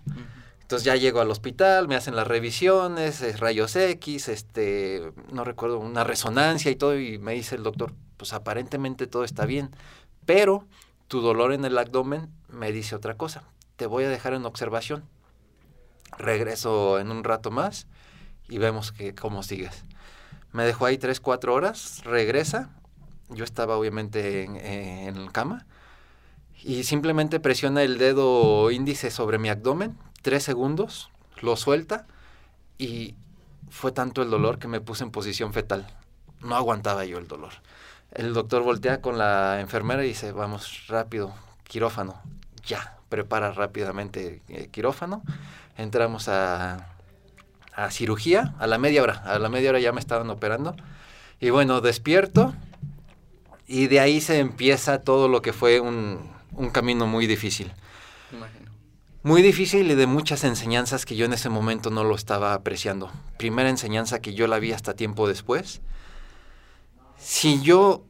Entonces 0.61 0.85
ya 0.85 0.95
llego 0.95 1.19
al 1.19 1.31
hospital, 1.31 1.87
me 1.87 1.95
hacen 1.95 2.15
las 2.15 2.27
revisiones, 2.27 3.39
rayos 3.39 3.75
X, 3.75 4.27
este, 4.27 5.11
no 5.31 5.43
recuerdo, 5.43 5.79
una 5.79 6.03
resonancia 6.03 6.69
y 6.69 6.75
todo, 6.75 6.99
y 6.99 7.17
me 7.17 7.33
dice 7.33 7.55
el 7.55 7.63
doctor, 7.63 7.93
pues 8.17 8.33
aparentemente 8.33 9.07
todo 9.07 9.23
está 9.23 9.45
bien, 9.45 9.71
pero 10.25 10.67
tu 11.07 11.21
dolor 11.21 11.53
en 11.53 11.65
el 11.65 11.75
abdomen 11.77 12.29
me 12.49 12.71
dice 12.71 12.95
otra 12.95 13.15
cosa, 13.15 13.43
te 13.77 13.87
voy 13.87 14.03
a 14.03 14.09
dejar 14.09 14.33
en 14.33 14.45
observación. 14.45 15.03
Regreso 16.17 16.99
en 16.99 17.11
un 17.11 17.23
rato 17.23 17.51
más 17.51 17.87
y 18.47 18.57
vemos 18.57 18.91
que 18.91 19.13
cómo 19.15 19.43
sigues. 19.43 19.85
Me 20.51 20.63
dejó 20.65 20.85
ahí 20.85 20.97
3, 20.97 21.19
4 21.19 21.53
horas, 21.53 22.01
regresa 22.03 22.69
yo 23.29 23.43
estaba 23.43 23.77
obviamente 23.77 24.43
en, 24.43 24.55
en 24.57 25.27
cama 25.27 25.65
y 26.63 26.83
simplemente 26.83 27.39
presiona 27.39 27.83
el 27.83 27.97
dedo 27.97 28.69
índice 28.71 29.11
sobre 29.11 29.37
mi 29.37 29.49
abdomen, 29.49 29.97
tres 30.21 30.43
segundos, 30.43 31.09
lo 31.41 31.55
suelta 31.55 32.05
y 32.77 33.15
fue 33.69 33.91
tanto 33.91 34.21
el 34.21 34.29
dolor 34.29 34.59
que 34.59 34.67
me 34.67 34.81
puse 34.81 35.03
en 35.03 35.11
posición 35.11 35.53
fetal. 35.53 35.87
No 36.41 36.55
aguantaba 36.55 37.05
yo 37.05 37.17
el 37.17 37.27
dolor. 37.27 37.53
El 38.11 38.33
doctor 38.33 38.63
voltea 38.63 39.01
con 39.01 39.17
la 39.17 39.61
enfermera 39.61 40.03
y 40.03 40.09
dice, 40.09 40.31
vamos 40.31 40.87
rápido, 40.87 41.33
quirófano, 41.63 42.21
ya, 42.65 42.97
prepara 43.09 43.51
rápidamente 43.51 44.41
eh, 44.47 44.67
quirófano. 44.71 45.21
Entramos 45.77 46.27
a, 46.27 46.87
a 47.75 47.91
cirugía 47.91 48.55
a 48.59 48.67
la 48.67 48.77
media 48.77 49.03
hora. 49.03 49.21
A 49.25 49.37
la 49.39 49.49
media 49.49 49.69
hora 49.69 49.79
ya 49.79 49.91
me 49.91 49.99
estaban 49.99 50.29
operando. 50.29 50.75
Y 51.39 51.51
bueno, 51.51 51.81
despierto 51.81 52.53
y 53.71 53.85
de 53.85 53.99
ahí 53.99 54.19
se 54.19 54.39
empieza 54.39 54.99
todo 55.03 55.27
lo 55.27 55.43
que 55.43 55.53
fue 55.53 55.79
un, 55.79 56.19
un 56.53 56.71
camino 56.71 57.05
muy 57.05 57.27
difícil. 57.27 57.71
Imagino. 58.33 58.71
Muy 59.21 59.43
difícil 59.43 59.91
y 59.91 59.95
de 59.95 60.07
muchas 60.07 60.43
enseñanzas 60.43 61.05
que 61.05 61.15
yo 61.15 61.25
en 61.25 61.33
ese 61.33 61.49
momento 61.49 61.91
no 61.91 62.03
lo 62.03 62.15
estaba 62.15 62.55
apreciando. 62.55 63.11
Primera 63.37 63.69
enseñanza 63.69 64.21
que 64.21 64.33
yo 64.33 64.47
la 64.47 64.57
vi 64.57 64.71
hasta 64.71 64.95
tiempo 64.95 65.27
después. 65.27 65.81
Si 67.19 67.61
yo 67.61 68.05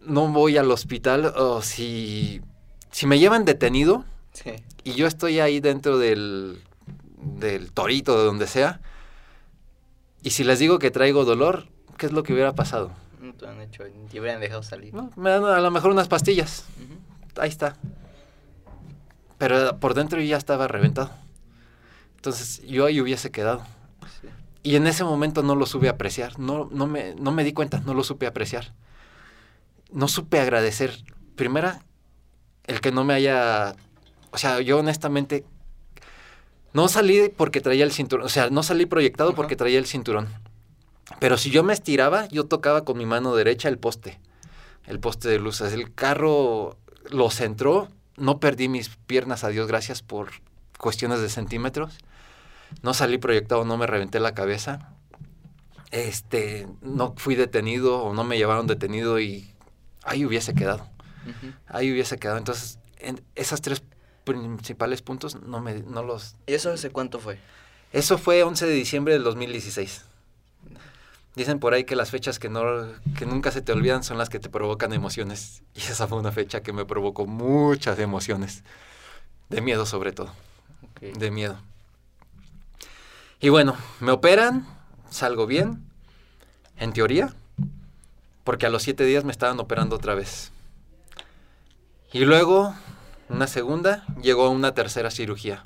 no 0.00 0.26
voy 0.26 0.56
al 0.56 0.68
hospital 0.72 1.26
o 1.36 1.62
si, 1.62 2.40
si 2.90 3.06
me 3.06 3.20
llevan 3.20 3.44
detenido 3.44 4.04
Sí. 4.32 4.50
y 4.82 4.94
yo 4.94 5.06
estoy 5.06 5.38
ahí 5.38 5.60
dentro 5.60 5.96
del, 5.98 6.60
del 7.18 7.70
torito, 7.70 8.18
de 8.18 8.24
donde 8.24 8.48
sea, 8.48 8.80
y 10.24 10.30
si 10.30 10.42
les 10.42 10.58
digo 10.58 10.80
que 10.80 10.90
traigo 10.90 11.24
dolor, 11.24 11.68
¿qué 11.98 12.06
es 12.06 12.12
lo 12.12 12.24
que 12.24 12.32
hubiera 12.32 12.52
pasado? 12.54 12.90
No 13.22 13.34
te 13.34 13.46
han 13.46 13.60
hecho, 13.60 13.84
te 14.10 14.20
hubieran 14.20 14.40
dejado 14.40 14.64
salir. 14.64 14.92
No, 14.92 15.12
me 15.14 15.30
dan 15.30 15.44
a 15.44 15.60
lo 15.60 15.70
mejor 15.70 15.92
unas 15.92 16.08
pastillas. 16.08 16.64
Ahí 17.36 17.48
está. 17.48 17.76
Pero 19.38 19.78
por 19.78 19.94
dentro 19.94 20.18
yo 20.20 20.26
ya 20.26 20.36
estaba 20.36 20.66
reventado. 20.66 21.12
Entonces 22.16 22.60
yo 22.66 22.84
ahí 22.84 23.00
hubiese 23.00 23.30
quedado. 23.30 23.64
Sí. 24.20 24.28
Y 24.64 24.74
en 24.74 24.88
ese 24.88 25.04
momento 25.04 25.44
no 25.44 25.54
lo 25.54 25.66
supe 25.66 25.88
apreciar. 25.88 26.36
No, 26.40 26.68
no, 26.72 26.88
me, 26.88 27.14
no 27.14 27.30
me 27.30 27.44
di 27.44 27.52
cuenta, 27.52 27.80
no 27.86 27.94
lo 27.94 28.02
supe 28.02 28.26
apreciar. 28.26 28.72
No 29.92 30.08
supe 30.08 30.40
agradecer. 30.40 31.04
Primera, 31.36 31.84
el 32.64 32.80
que 32.80 32.90
no 32.90 33.04
me 33.04 33.14
haya... 33.14 33.76
O 34.32 34.38
sea, 34.38 34.60
yo 34.60 34.80
honestamente... 34.80 35.44
No 36.72 36.88
salí 36.88 37.28
porque 37.28 37.60
traía 37.60 37.84
el 37.84 37.92
cinturón. 37.92 38.26
O 38.26 38.28
sea, 38.28 38.50
no 38.50 38.64
salí 38.64 38.86
proyectado 38.86 39.32
porque 39.34 39.54
traía 39.54 39.78
el 39.78 39.86
cinturón. 39.86 40.28
Pero 41.20 41.36
si 41.36 41.50
yo 41.50 41.62
me 41.62 41.72
estiraba, 41.72 42.26
yo 42.28 42.44
tocaba 42.44 42.84
con 42.84 42.98
mi 42.98 43.06
mano 43.06 43.34
derecha 43.34 43.68
el 43.68 43.78
poste. 43.78 44.20
El 44.86 45.00
poste 45.00 45.28
de 45.28 45.38
luces. 45.38 45.72
El 45.72 45.94
carro 45.94 46.76
lo 47.10 47.30
centró. 47.30 47.88
No 48.16 48.40
perdí 48.40 48.68
mis 48.68 48.88
piernas, 48.88 49.44
a 49.44 49.48
Dios 49.48 49.68
gracias, 49.68 50.02
por 50.02 50.30
cuestiones 50.78 51.20
de 51.20 51.28
centímetros. 51.28 51.98
No 52.82 52.94
salí 52.94 53.18
proyectado, 53.18 53.64
no 53.64 53.76
me 53.76 53.86
reventé 53.86 54.20
la 54.20 54.34
cabeza. 54.34 54.94
Este, 55.90 56.66
no 56.80 57.14
fui 57.16 57.34
detenido 57.34 58.02
o 58.02 58.14
no 58.14 58.24
me 58.24 58.38
llevaron 58.38 58.66
detenido 58.66 59.20
y 59.20 59.52
ahí 60.04 60.24
hubiese 60.24 60.54
quedado. 60.54 60.88
Ahí 61.66 61.92
hubiese 61.92 62.18
quedado. 62.18 62.38
Entonces, 62.38 62.78
en 62.98 63.22
esas 63.34 63.60
tres 63.60 63.82
principales 64.24 65.02
puntos 65.02 65.40
no 65.42 65.60
me 65.60 65.80
no 65.82 66.02
los 66.02 66.36
¿Y 66.46 66.54
eso 66.54 66.70
hace 66.72 66.90
cuánto 66.90 67.18
fue? 67.18 67.38
eso 67.92 68.18
fue 68.18 68.42
11 68.42 68.66
de 68.66 68.72
diciembre 68.72 69.14
del 69.14 69.24
2016. 69.24 70.04
Dicen 71.34 71.58
por 71.58 71.72
ahí 71.72 71.84
que 71.84 71.96
las 71.96 72.10
fechas 72.10 72.38
que, 72.38 72.50
no, 72.50 72.62
que 73.16 73.24
nunca 73.24 73.50
se 73.50 73.62
te 73.62 73.72
olvidan 73.72 74.04
son 74.04 74.18
las 74.18 74.28
que 74.28 74.38
te 74.38 74.50
provocan 74.50 74.92
emociones. 74.92 75.62
Y 75.74 75.80
esa 75.80 76.06
fue 76.06 76.18
una 76.18 76.32
fecha 76.32 76.62
que 76.62 76.72
me 76.72 76.84
provocó 76.84 77.26
muchas 77.26 77.98
emociones. 77.98 78.62
De 79.48 79.60
miedo 79.60 79.86
sobre 79.86 80.12
todo. 80.12 80.32
De 81.00 81.30
miedo. 81.30 81.58
Y 83.40 83.48
bueno, 83.48 83.76
me 83.98 84.12
operan, 84.12 84.66
salgo 85.10 85.46
bien, 85.46 85.82
en 86.76 86.92
teoría, 86.92 87.34
porque 88.44 88.66
a 88.66 88.70
los 88.70 88.82
siete 88.82 89.04
días 89.04 89.24
me 89.24 89.32
estaban 89.32 89.58
operando 89.58 89.96
otra 89.96 90.14
vez. 90.14 90.52
Y 92.12 92.20
luego, 92.20 92.74
una 93.28 93.46
segunda, 93.46 94.04
llegó 94.22 94.48
una 94.50 94.74
tercera 94.74 95.10
cirugía. 95.10 95.64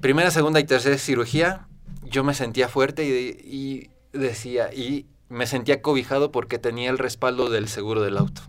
Primera, 0.00 0.30
segunda 0.32 0.58
y 0.58 0.64
tercera 0.64 0.98
cirugía, 0.98 1.68
yo 2.02 2.24
me 2.24 2.34
sentía 2.34 2.68
fuerte 2.68 3.04
y, 3.04 3.10
y 3.46 3.93
decía, 4.18 4.72
y 4.72 5.06
me 5.28 5.46
sentía 5.46 5.82
cobijado 5.82 6.30
porque 6.32 6.58
tenía 6.58 6.90
el 6.90 6.98
respaldo 6.98 7.50
del 7.50 7.68
seguro 7.68 8.02
del 8.02 8.16
auto. 8.18 8.42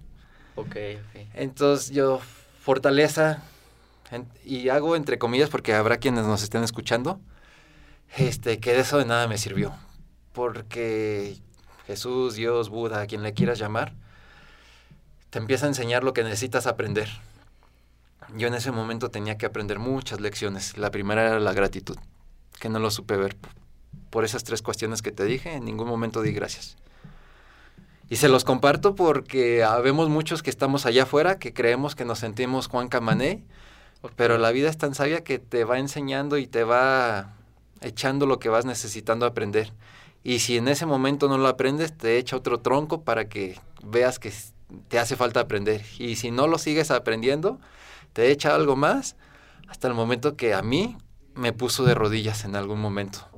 Ok, 0.56 0.68
ok. 0.68 1.22
Entonces 1.34 1.92
yo, 1.92 2.22
fortaleza, 2.62 3.44
en- 4.12 4.28
y 4.44 4.70
hago 4.70 4.96
entre 4.96 5.18
comillas 5.18 5.50
porque 5.50 5.74
habrá 5.74 5.98
quienes 5.98 6.26
nos 6.26 6.44
estén 6.44 6.64
escuchando, 6.64 7.20
este, 8.18 8.60
que 8.60 8.74
de 8.74 8.80
eso 8.82 8.98
de 8.98 9.06
nada 9.06 9.28
me 9.28 9.38
sirvió. 9.38 9.74
Porque 10.34 11.38
Jesús, 11.88 12.36
Dios, 12.36 12.70
Buda, 12.70 13.02
a 13.02 13.08
quien 13.08 13.24
le 13.24 13.34
quieras 13.34 13.60
llamar, 13.60 13.94
te 15.30 15.40
empieza 15.40 15.66
a 15.66 15.70
enseñar 15.70 16.04
lo 16.04 16.14
que 16.14 16.24
necesitas 16.24 16.68
aprender. 16.68 17.10
Yo 18.36 18.48
en 18.48 18.54
ese 18.54 18.72
momento 18.72 19.10
tenía 19.12 19.38
que 19.38 19.46
aprender 19.46 19.80
muchas 19.80 20.20
lecciones. 20.20 20.78
La 20.78 20.92
primera 20.92 21.26
era 21.26 21.40
la 21.40 21.54
gratitud, 21.54 21.98
que 22.60 22.70
no 22.70 22.80
lo 22.80 22.90
supe 22.92 23.18
ver. 23.18 23.36
Por 24.16 24.24
esas 24.24 24.46
tres 24.46 24.62
cuestiones 24.62 25.02
que 25.02 25.12
te 25.12 25.26
dije, 25.26 25.56
en 25.56 25.66
ningún 25.66 25.90
momento 25.90 26.22
di 26.22 26.32
gracias. 26.32 26.78
Y 28.10 28.16
se 28.16 28.30
los 28.30 28.46
comparto 28.46 28.96
porque 28.96 29.62
habemos 29.62 30.08
muchos 30.08 30.42
que 30.42 30.50
estamos 30.50 30.86
allá 30.86 31.04
afuera 31.04 31.38
que 31.38 31.54
creemos 31.54 31.96
que 31.96 32.06
nos 32.06 32.20
sentimos 32.20 32.68
Juan 32.68 32.88
Camané, 32.88 33.44
pero 34.16 34.38
la 34.38 34.52
vida 34.52 34.70
es 34.70 34.78
tan 34.78 34.96
sabia 34.96 35.26
que 35.26 35.38
te 35.38 35.66
va 35.66 35.80
enseñando 35.80 36.38
y 36.38 36.48
te 36.48 36.64
va 36.64 37.34
echando 37.82 38.26
lo 38.26 38.40
que 38.40 38.48
vas 38.48 38.64
necesitando 38.64 39.26
aprender. 39.26 39.74
Y 40.24 40.40
si 40.40 40.56
en 40.56 40.70
ese 40.70 40.86
momento 40.86 41.28
no 41.28 41.38
lo 41.38 41.50
aprendes, 41.50 41.92
te 41.92 42.18
echa 42.18 42.38
otro 42.38 42.62
tronco 42.62 43.02
para 43.02 43.28
que 43.28 43.60
veas 43.84 44.18
que 44.18 44.32
te 44.88 44.98
hace 44.98 45.18
falta 45.18 45.42
aprender. 45.42 45.82
Y 46.00 46.16
si 46.16 46.32
no 46.32 46.48
lo 46.48 46.58
sigues 46.58 46.90
aprendiendo, 46.90 47.60
te 48.14 48.32
echa 48.32 48.56
algo 48.56 48.78
más 48.78 49.18
hasta 49.68 49.90
el 49.90 49.94
momento 49.94 50.38
que 50.38 50.54
a 50.54 50.62
mí 50.62 50.96
me 51.34 51.52
puso 51.52 51.84
de 51.84 51.96
rodillas 51.96 52.46
en 52.46 52.56
algún 52.56 52.80
momento. 52.80 53.35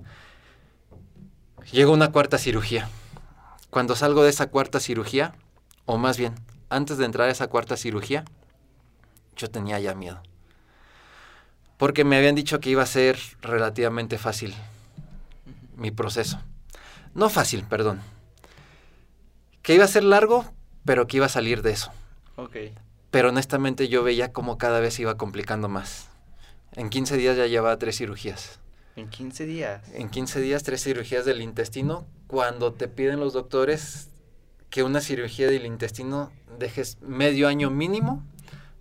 Llegó 1.71 1.91
una 1.91 2.11
cuarta 2.11 2.37
cirugía. 2.37 2.89
Cuando 3.69 3.95
salgo 3.95 4.23
de 4.23 4.29
esa 4.29 4.47
cuarta 4.47 4.79
cirugía, 4.79 5.33
o 5.85 5.97
más 5.97 6.17
bien, 6.17 6.35
antes 6.69 6.97
de 6.97 7.05
entrar 7.05 7.27
a 7.27 7.31
esa 7.31 7.47
cuarta 7.47 7.75
cirugía, 7.75 8.23
yo 9.35 9.49
tenía 9.49 9.77
ya 9.79 9.93
miedo. 9.93 10.21
Porque 11.77 12.05
me 12.05 12.17
habían 12.17 12.35
dicho 12.35 12.59
que 12.59 12.69
iba 12.69 12.83
a 12.83 12.87
ser 12.87 13.19
relativamente 13.41 14.17
fácil 14.17 14.55
mi 15.75 15.91
proceso. 15.91 16.39
No 17.13 17.29
fácil, 17.29 17.63
perdón. 17.63 18.01
Que 19.61 19.75
iba 19.75 19.83
a 19.83 19.89
ser 19.89 20.03
largo, 20.03 20.45
pero 20.85 21.05
que 21.05 21.17
iba 21.17 21.25
a 21.25 21.29
salir 21.29 21.61
de 21.61 21.71
eso. 21.71 21.91
Ok. 22.37 22.55
Pero 23.11 23.29
honestamente 23.29 23.89
yo 23.89 24.03
veía 24.03 24.31
como 24.31 24.57
cada 24.57 24.79
vez 24.79 24.95
se 24.95 25.01
iba 25.01 25.17
complicando 25.17 25.67
más. 25.67 26.07
En 26.71 26.89
15 26.89 27.17
días 27.17 27.37
ya 27.37 27.45
llevaba 27.47 27.77
tres 27.77 27.97
cirugías. 27.97 28.59
En 28.97 29.09
15 29.09 29.45
días. 29.45 29.83
En 29.93 30.09
15 30.09 30.41
días, 30.41 30.63
tres 30.63 30.83
cirugías 30.83 31.23
del 31.23 31.43
intestino, 31.43 32.07
cuando 32.25 32.73
te 32.73 32.87
piden 32.87 33.19
los 33.19 33.31
doctores 33.31 34.09
que 34.71 34.81
una 34.81 35.01
cirugía 35.01 35.47
del 35.47 35.67
intestino 35.67 36.31
dejes 36.57 36.99
medio 37.01 37.47
año 37.47 37.69
mínimo 37.69 38.23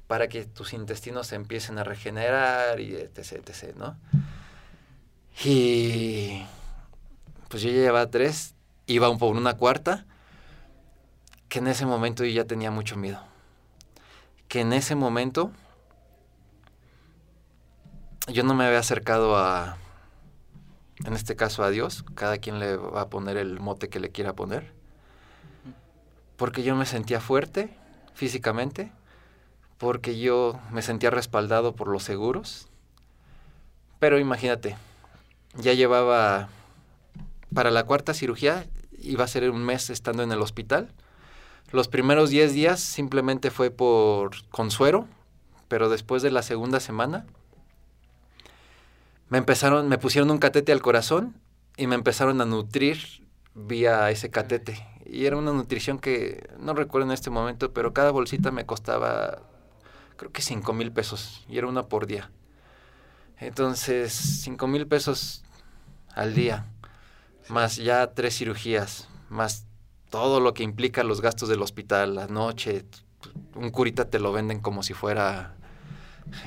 para 0.06 0.28
que 0.28 0.46
tus 0.46 0.72
intestinos 0.72 1.26
se 1.26 1.34
empiecen 1.34 1.78
a 1.78 1.84
regenerar 1.84 2.80
y 2.80 2.94
etc, 2.94 3.46
etc, 3.46 3.76
¿no? 3.76 3.98
Y 5.44 6.46
pues 7.48 7.62
yo 7.62 7.68
ya 7.68 7.76
llevaba 7.76 8.10
tres, 8.10 8.54
iba 8.86 9.10
un 9.10 9.18
por 9.18 9.36
una 9.36 9.58
cuarta, 9.58 10.06
que 11.50 11.58
en 11.58 11.66
ese 11.66 11.84
momento 11.84 12.24
yo 12.24 12.30
ya 12.30 12.46
tenía 12.46 12.70
mucho 12.70 12.96
miedo. 12.96 13.20
Que 14.48 14.62
en 14.62 14.72
ese 14.72 14.94
momento 14.94 15.52
yo 18.28 18.44
no 18.44 18.54
me 18.54 18.64
había 18.64 18.78
acercado 18.78 19.36
a, 19.36 19.76
en 21.04 21.12
este 21.12 21.36
caso 21.36 21.62
a 21.62 21.70
Dios, 21.70 22.04
cada 22.14 22.38
quien 22.38 22.58
le 22.58 22.76
va 22.76 23.02
a 23.02 23.10
poner 23.10 23.36
el 23.36 23.60
mote 23.60 23.88
que 23.88 24.00
le 24.00 24.10
quiera 24.10 24.34
poner, 24.34 24.72
porque 26.36 26.62
yo 26.62 26.74
me 26.74 26.86
sentía 26.86 27.20
fuerte 27.20 27.76
físicamente, 28.14 28.92
porque 29.78 30.18
yo 30.18 30.58
me 30.70 30.82
sentía 30.82 31.10
respaldado 31.10 31.74
por 31.74 31.88
los 31.88 32.02
seguros, 32.02 32.68
pero 33.98 34.18
imagínate, 34.18 34.76
ya 35.54 35.74
llevaba, 35.74 36.48
para 37.54 37.70
la 37.70 37.84
cuarta 37.84 38.14
cirugía, 38.14 38.66
iba 38.98 39.24
a 39.24 39.28
ser 39.28 39.50
un 39.50 39.64
mes 39.64 39.90
estando 39.90 40.22
en 40.22 40.32
el 40.32 40.40
hospital, 40.40 40.90
los 41.72 41.88
primeros 41.88 42.30
10 42.30 42.52
días 42.54 42.80
simplemente 42.80 43.50
fue 43.50 43.70
por 43.70 44.48
consuero, 44.48 45.06
pero 45.68 45.88
después 45.88 46.22
de 46.22 46.30
la 46.30 46.42
segunda 46.42 46.80
semana 46.80 47.26
me 49.28 49.38
empezaron, 49.38 49.88
me 49.88 49.98
pusieron 49.98 50.30
un 50.30 50.38
catete 50.38 50.72
al 50.72 50.82
corazón 50.82 51.40
y 51.76 51.86
me 51.86 51.94
empezaron 51.94 52.40
a 52.40 52.44
nutrir 52.44 52.98
vía 53.54 54.10
ese 54.10 54.30
catete. 54.30 54.86
Y 55.04 55.26
era 55.26 55.36
una 55.36 55.52
nutrición 55.52 55.98
que 55.98 56.48
no 56.58 56.74
recuerdo 56.74 57.06
en 57.06 57.12
este 57.12 57.30
momento, 57.30 57.72
pero 57.72 57.92
cada 57.92 58.10
bolsita 58.10 58.50
me 58.50 58.66
costaba 58.66 59.42
creo 60.16 60.32
que 60.32 60.42
5 60.42 60.72
mil 60.72 60.92
pesos 60.92 61.44
y 61.48 61.58
era 61.58 61.66
una 61.66 61.84
por 61.84 62.06
día. 62.06 62.30
Entonces, 63.38 64.12
5 64.12 64.66
mil 64.66 64.86
pesos 64.86 65.44
al 66.14 66.34
día, 66.34 66.66
más 67.48 67.76
ya 67.76 68.14
tres 68.14 68.38
cirugías, 68.38 69.08
más 69.28 69.66
todo 70.10 70.40
lo 70.40 70.54
que 70.54 70.62
implica 70.62 71.04
los 71.04 71.20
gastos 71.20 71.48
del 71.48 71.60
hospital, 71.60 72.14
la 72.14 72.26
noche, 72.28 72.86
un 73.54 73.70
curita 73.70 74.08
te 74.08 74.18
lo 74.18 74.32
venden 74.32 74.60
como 74.60 74.82
si 74.82 74.94
fuera, 74.94 75.54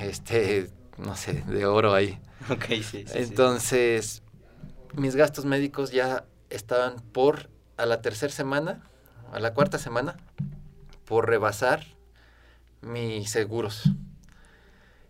este, 0.00 0.70
no 0.98 1.16
sé, 1.16 1.44
de 1.46 1.66
oro 1.66 1.94
ahí. 1.94 2.18
Ok, 2.50 2.64
sí. 2.82 2.82
sí 2.82 3.04
Entonces, 3.14 4.22
mis 4.94 5.14
gastos 5.14 5.44
médicos 5.44 5.90
ya 5.92 6.24
estaban 6.48 6.96
por, 7.12 7.50
a 7.76 7.86
la 7.86 8.00
tercera 8.00 8.32
semana, 8.32 8.82
a 9.32 9.40
la 9.40 9.54
cuarta 9.54 9.78
semana, 9.78 10.16
por 11.04 11.28
rebasar 11.28 11.84
mis 12.82 13.30
seguros. 13.30 13.90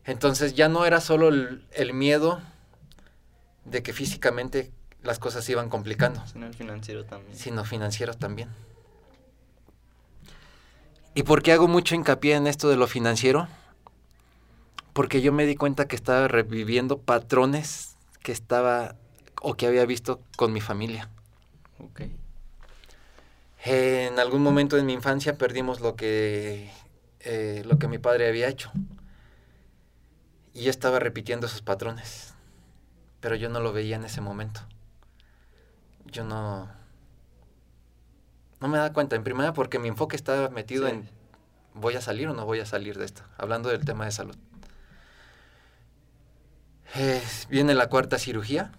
Entonces 0.05 0.55
ya 0.55 0.69
no 0.69 0.85
era 0.87 1.01
solo 1.01 1.29
el, 1.29 1.67
el 1.73 1.93
miedo 1.93 2.41
de 3.65 3.83
que 3.83 3.93
físicamente 3.93 4.73
las 5.03 5.19
cosas 5.19 5.45
se 5.45 5.53
iban 5.53 5.69
complicando. 5.69 6.23
Sino 6.27 6.47
el 6.47 6.55
financiero 6.55 7.05
también. 7.05 7.37
Sino 7.37 7.65
financiero 7.65 8.15
también. 8.15 8.49
¿Y 11.15 11.23
por 11.23 11.43
qué 11.43 11.53
hago 11.53 11.69
mucho 11.69 11.95
hincapié 11.95 12.35
en 12.35 12.47
esto 12.47 12.69
de 12.69 12.77
lo 12.77 12.87
financiero? 12.87 13.49
Porque 14.93 15.23
yo 15.23 15.33
me 15.33 15.47
di 15.47 15.57
cuenta 15.57 15.87
que 15.87 15.97
estaba 15.97 16.29
reviviendo 16.29 16.99
patrones 16.99 17.97
que 18.23 18.33
estaba 18.33 18.97
o 19.41 19.55
que 19.55 19.67
había 19.67 19.87
visto 19.87 20.21
con 20.37 20.53
mi 20.53 20.61
familia. 20.61 21.09
Ok. 21.79 22.03
En 23.65 24.19
algún 24.19 24.43
momento 24.43 24.79
en 24.79 24.87
mi 24.87 24.93
infancia 24.93 25.37
perdimos 25.37 25.81
lo 25.81 25.95
que, 25.97 26.71
eh, 27.21 27.63
lo 27.67 27.79
que 27.79 27.89
mi 27.89 27.99
padre 27.99 28.29
había 28.29 28.49
hecho. 28.49 28.73
Y 30.53 30.65
yo 30.65 30.71
estaba 30.71 30.99
repitiendo 30.99 31.47
esos 31.47 31.63
patrones. 31.63 32.35
Pero 33.21 33.37
yo 33.37 33.49
no 33.49 33.61
lo 33.61 33.73
veía 33.73 33.97
en 33.97 34.05
ese 34.05 34.21
momento. 34.21 34.61
Yo 36.07 36.25
no... 36.25 36.69
No 38.61 38.69
me 38.69 38.77
daba 38.77 38.93
cuenta, 38.93 39.17
en 39.17 39.25
primera 39.25 39.53
porque 39.55 39.79
mi 39.79 39.89
enfoque 39.89 40.17
estaba 40.17 40.49
metido 40.51 40.87
Sí. 40.87 40.93
en 40.95 41.09
voy 41.75 41.95
a 41.95 42.01
salir 42.01 42.29
o 42.29 42.35
no 42.35 42.45
voy 42.45 42.61
a 42.61 42.67
salir 42.67 42.99
de 42.99 43.05
esto, 43.05 43.23
hablando 43.39 43.69
del 43.71 43.85
tema 43.85 44.05
de 44.05 44.11
salud. 44.11 44.37
Viene 47.49 47.75
la 47.75 47.89
cuarta 47.89 48.19
cirugía. 48.19 48.73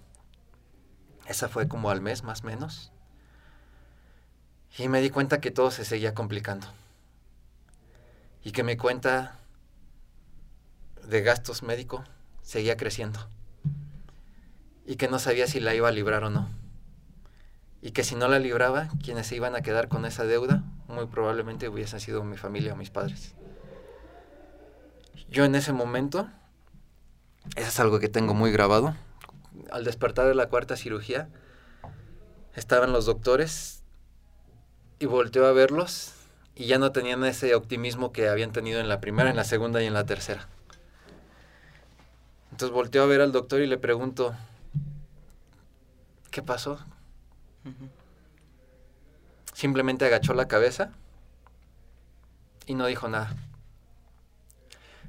Esa 1.28 1.48
fue 1.48 1.68
como 1.68 1.90
al 1.90 2.02
mes 2.02 2.24
más 2.24 2.44
o 2.44 2.48
menos. 2.48 2.92
Y 4.78 4.88
me 4.88 5.02
di 5.02 5.10
cuenta 5.10 5.42
que 5.42 5.52
todo 5.52 5.72
se 5.72 5.86
seguía 5.86 6.14
complicando. 6.14 6.68
Y 8.44 8.52
que 8.52 8.64
mi 8.64 8.78
cuenta 8.78 9.38
de 11.08 11.22
gastos 11.22 11.64
médico 11.64 12.04
seguía 12.42 12.78
creciendo. 12.78 13.28
Y 14.86 14.96
que 14.96 15.08
no 15.08 15.20
sabía 15.20 15.48
si 15.48 15.60
la 15.60 15.76
iba 15.76 15.88
a 15.88 15.92
librar 15.92 16.24
o 16.24 16.30
no. 16.30 16.50
Y 17.82 17.92
que 17.92 18.04
si 18.04 18.16
no 18.16 18.28
la 18.28 18.40
libraba, 18.40 18.90
quienes 19.04 19.28
se 19.28 19.36
iban 19.36 19.56
a 19.56 19.62
quedar 19.62 19.88
con 19.88 20.06
esa 20.06 20.24
deuda, 20.24 20.64
muy 20.88 21.08
probablemente 21.08 21.70
hubiesen 21.70 22.00
sido 22.00 22.24
mi 22.24 22.38
familia 22.38 22.74
o 22.74 22.76
mis 22.76 22.90
padres. 22.90 23.34
Yo 25.30 25.46
en 25.46 25.56
ese 25.56 25.74
momento, 25.74 26.30
eso 27.56 27.68
es 27.68 27.80
algo 27.80 28.00
que 28.00 28.10
tengo 28.10 28.34
muy 28.34 28.52
grabado, 28.52 28.96
al 29.72 29.84
despertar 29.84 30.28
de 30.28 30.36
la 30.36 30.48
cuarta 30.48 30.76
cirugía, 30.78 31.30
estaban 32.56 32.92
los 32.92 33.06
doctores 33.06 33.84
y 35.00 35.06
volteó 35.06 35.46
a 35.46 35.52
verlos 35.52 36.14
y 36.56 36.66
ya 36.66 36.78
no 36.78 36.92
tenían 36.92 37.24
ese 37.26 37.56
optimismo 37.56 38.12
que 38.12 38.30
habían 38.30 38.52
tenido 38.52 38.80
en 38.80 38.90
la 38.90 39.00
primera, 39.00 39.30
en 39.30 39.36
la 39.36 39.44
segunda 39.44 39.82
y 39.82 39.88
en 39.88 39.94
la 39.94 40.06
tercera. 40.06 40.48
Entonces 42.52 42.74
volteó 42.74 43.04
a 43.04 43.08
ver 43.08 43.22
al 43.22 43.32
doctor 43.32 43.62
y 43.62 43.68
le 43.68 43.78
pregunto, 43.78 44.36
¿qué 46.30 46.42
pasó? 46.42 46.80
Simplemente 49.54 50.06
agachó 50.06 50.34
la 50.34 50.48
cabeza 50.48 50.92
y 52.66 52.76
no 52.76 52.86
dijo 52.86 53.08
nada. 53.08 53.36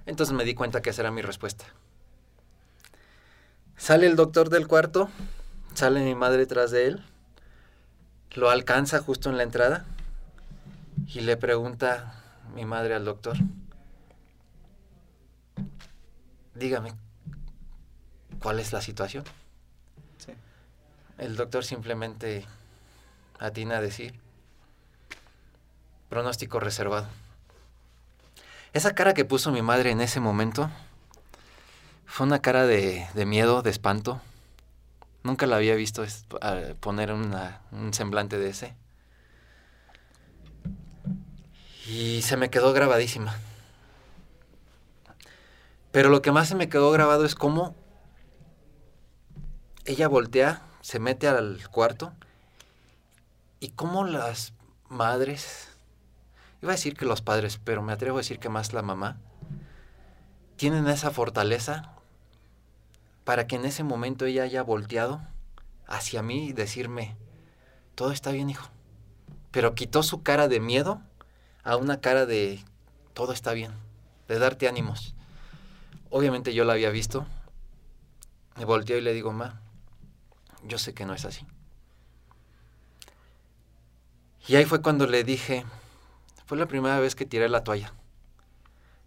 Entonces 0.06 0.34
me 0.34 0.44
di 0.44 0.54
cuenta 0.54 0.82
que 0.82 0.90
esa 0.90 1.02
era 1.02 1.10
mi 1.10 1.22
respuesta. 1.22 1.64
Sale 3.82 4.06
el 4.06 4.14
doctor 4.14 4.48
del 4.48 4.68
cuarto, 4.68 5.08
sale 5.74 6.04
mi 6.04 6.14
madre 6.14 6.46
tras 6.46 6.70
de 6.70 6.86
él, 6.86 7.04
lo 8.30 8.48
alcanza 8.48 9.00
justo 9.00 9.28
en 9.28 9.36
la 9.36 9.42
entrada 9.42 9.84
y 11.08 11.22
le 11.22 11.36
pregunta 11.36 12.14
mi 12.54 12.64
madre 12.64 12.94
al 12.94 13.04
doctor, 13.04 13.36
dígame, 16.54 16.92
¿cuál 18.38 18.60
es 18.60 18.72
la 18.72 18.80
situación? 18.80 19.24
Sí. 20.18 20.32
El 21.18 21.34
doctor 21.34 21.64
simplemente 21.64 22.46
atina 23.40 23.78
a 23.78 23.80
decir 23.80 24.14
pronóstico 26.08 26.60
reservado. 26.60 27.08
Esa 28.74 28.94
cara 28.94 29.12
que 29.12 29.24
puso 29.24 29.50
mi 29.50 29.60
madre 29.60 29.90
en 29.90 30.00
ese 30.00 30.20
momento 30.20 30.70
fue 32.12 32.26
una 32.26 32.42
cara 32.42 32.66
de, 32.66 33.08
de 33.14 33.24
miedo, 33.24 33.62
de 33.62 33.70
espanto. 33.70 34.20
Nunca 35.22 35.46
la 35.46 35.56
había 35.56 35.74
visto 35.74 36.04
poner 36.80 37.10
una- 37.10 37.62
un 37.70 37.94
semblante 37.94 38.38
de 38.38 38.50
ese. 38.50 38.74
Y 41.86 42.20
se 42.20 42.36
me 42.36 42.50
quedó 42.50 42.74
grabadísima. 42.74 43.34
Pero 45.90 46.10
lo 46.10 46.20
que 46.20 46.32
más 46.32 46.48
se 46.48 46.54
me 46.54 46.68
quedó 46.68 46.90
grabado 46.90 47.24
es 47.24 47.34
cómo 47.34 47.74
ella 49.86 50.06
voltea, 50.06 50.60
se 50.82 50.98
mete 50.98 51.28
al 51.28 51.66
cuarto 51.70 52.12
y 53.58 53.70
cómo 53.70 54.04
las 54.04 54.52
madres, 54.90 55.70
iba 56.60 56.72
a 56.72 56.76
decir 56.76 56.94
que 56.94 57.06
los 57.06 57.22
padres, 57.22 57.58
pero 57.64 57.80
me 57.80 57.94
atrevo 57.94 58.18
a 58.18 58.20
decir 58.20 58.38
que 58.38 58.50
más 58.50 58.74
la 58.74 58.82
mamá, 58.82 59.16
tienen 60.56 60.86
esa 60.88 61.10
fortaleza 61.10 61.91
para 63.24 63.46
que 63.46 63.56
en 63.56 63.64
ese 63.64 63.84
momento 63.84 64.26
ella 64.26 64.42
haya 64.42 64.62
volteado 64.62 65.22
hacia 65.86 66.22
mí 66.22 66.48
y 66.48 66.52
decirme, 66.52 67.16
todo 67.94 68.12
está 68.12 68.32
bien, 68.32 68.50
hijo. 68.50 68.68
Pero 69.50 69.74
quitó 69.74 70.02
su 70.02 70.22
cara 70.22 70.48
de 70.48 70.60
miedo 70.60 71.02
a 71.62 71.76
una 71.76 72.00
cara 72.00 72.26
de, 72.26 72.64
todo 73.14 73.32
está 73.32 73.52
bien, 73.52 73.72
de 74.28 74.38
darte 74.38 74.68
ánimos. 74.68 75.14
Obviamente 76.10 76.54
yo 76.54 76.64
la 76.64 76.72
había 76.72 76.90
visto, 76.90 77.26
me 78.56 78.64
volteo 78.64 78.98
y 78.98 79.02
le 79.02 79.12
digo, 79.12 79.32
ma, 79.32 79.60
yo 80.64 80.78
sé 80.78 80.94
que 80.94 81.06
no 81.06 81.14
es 81.14 81.24
así. 81.24 81.46
Y 84.48 84.56
ahí 84.56 84.64
fue 84.64 84.82
cuando 84.82 85.06
le 85.06 85.22
dije, 85.22 85.64
fue 86.46 86.58
la 86.58 86.66
primera 86.66 86.98
vez 86.98 87.14
que 87.14 87.24
tiré 87.24 87.48
la 87.48 87.62
toalla. 87.62 87.92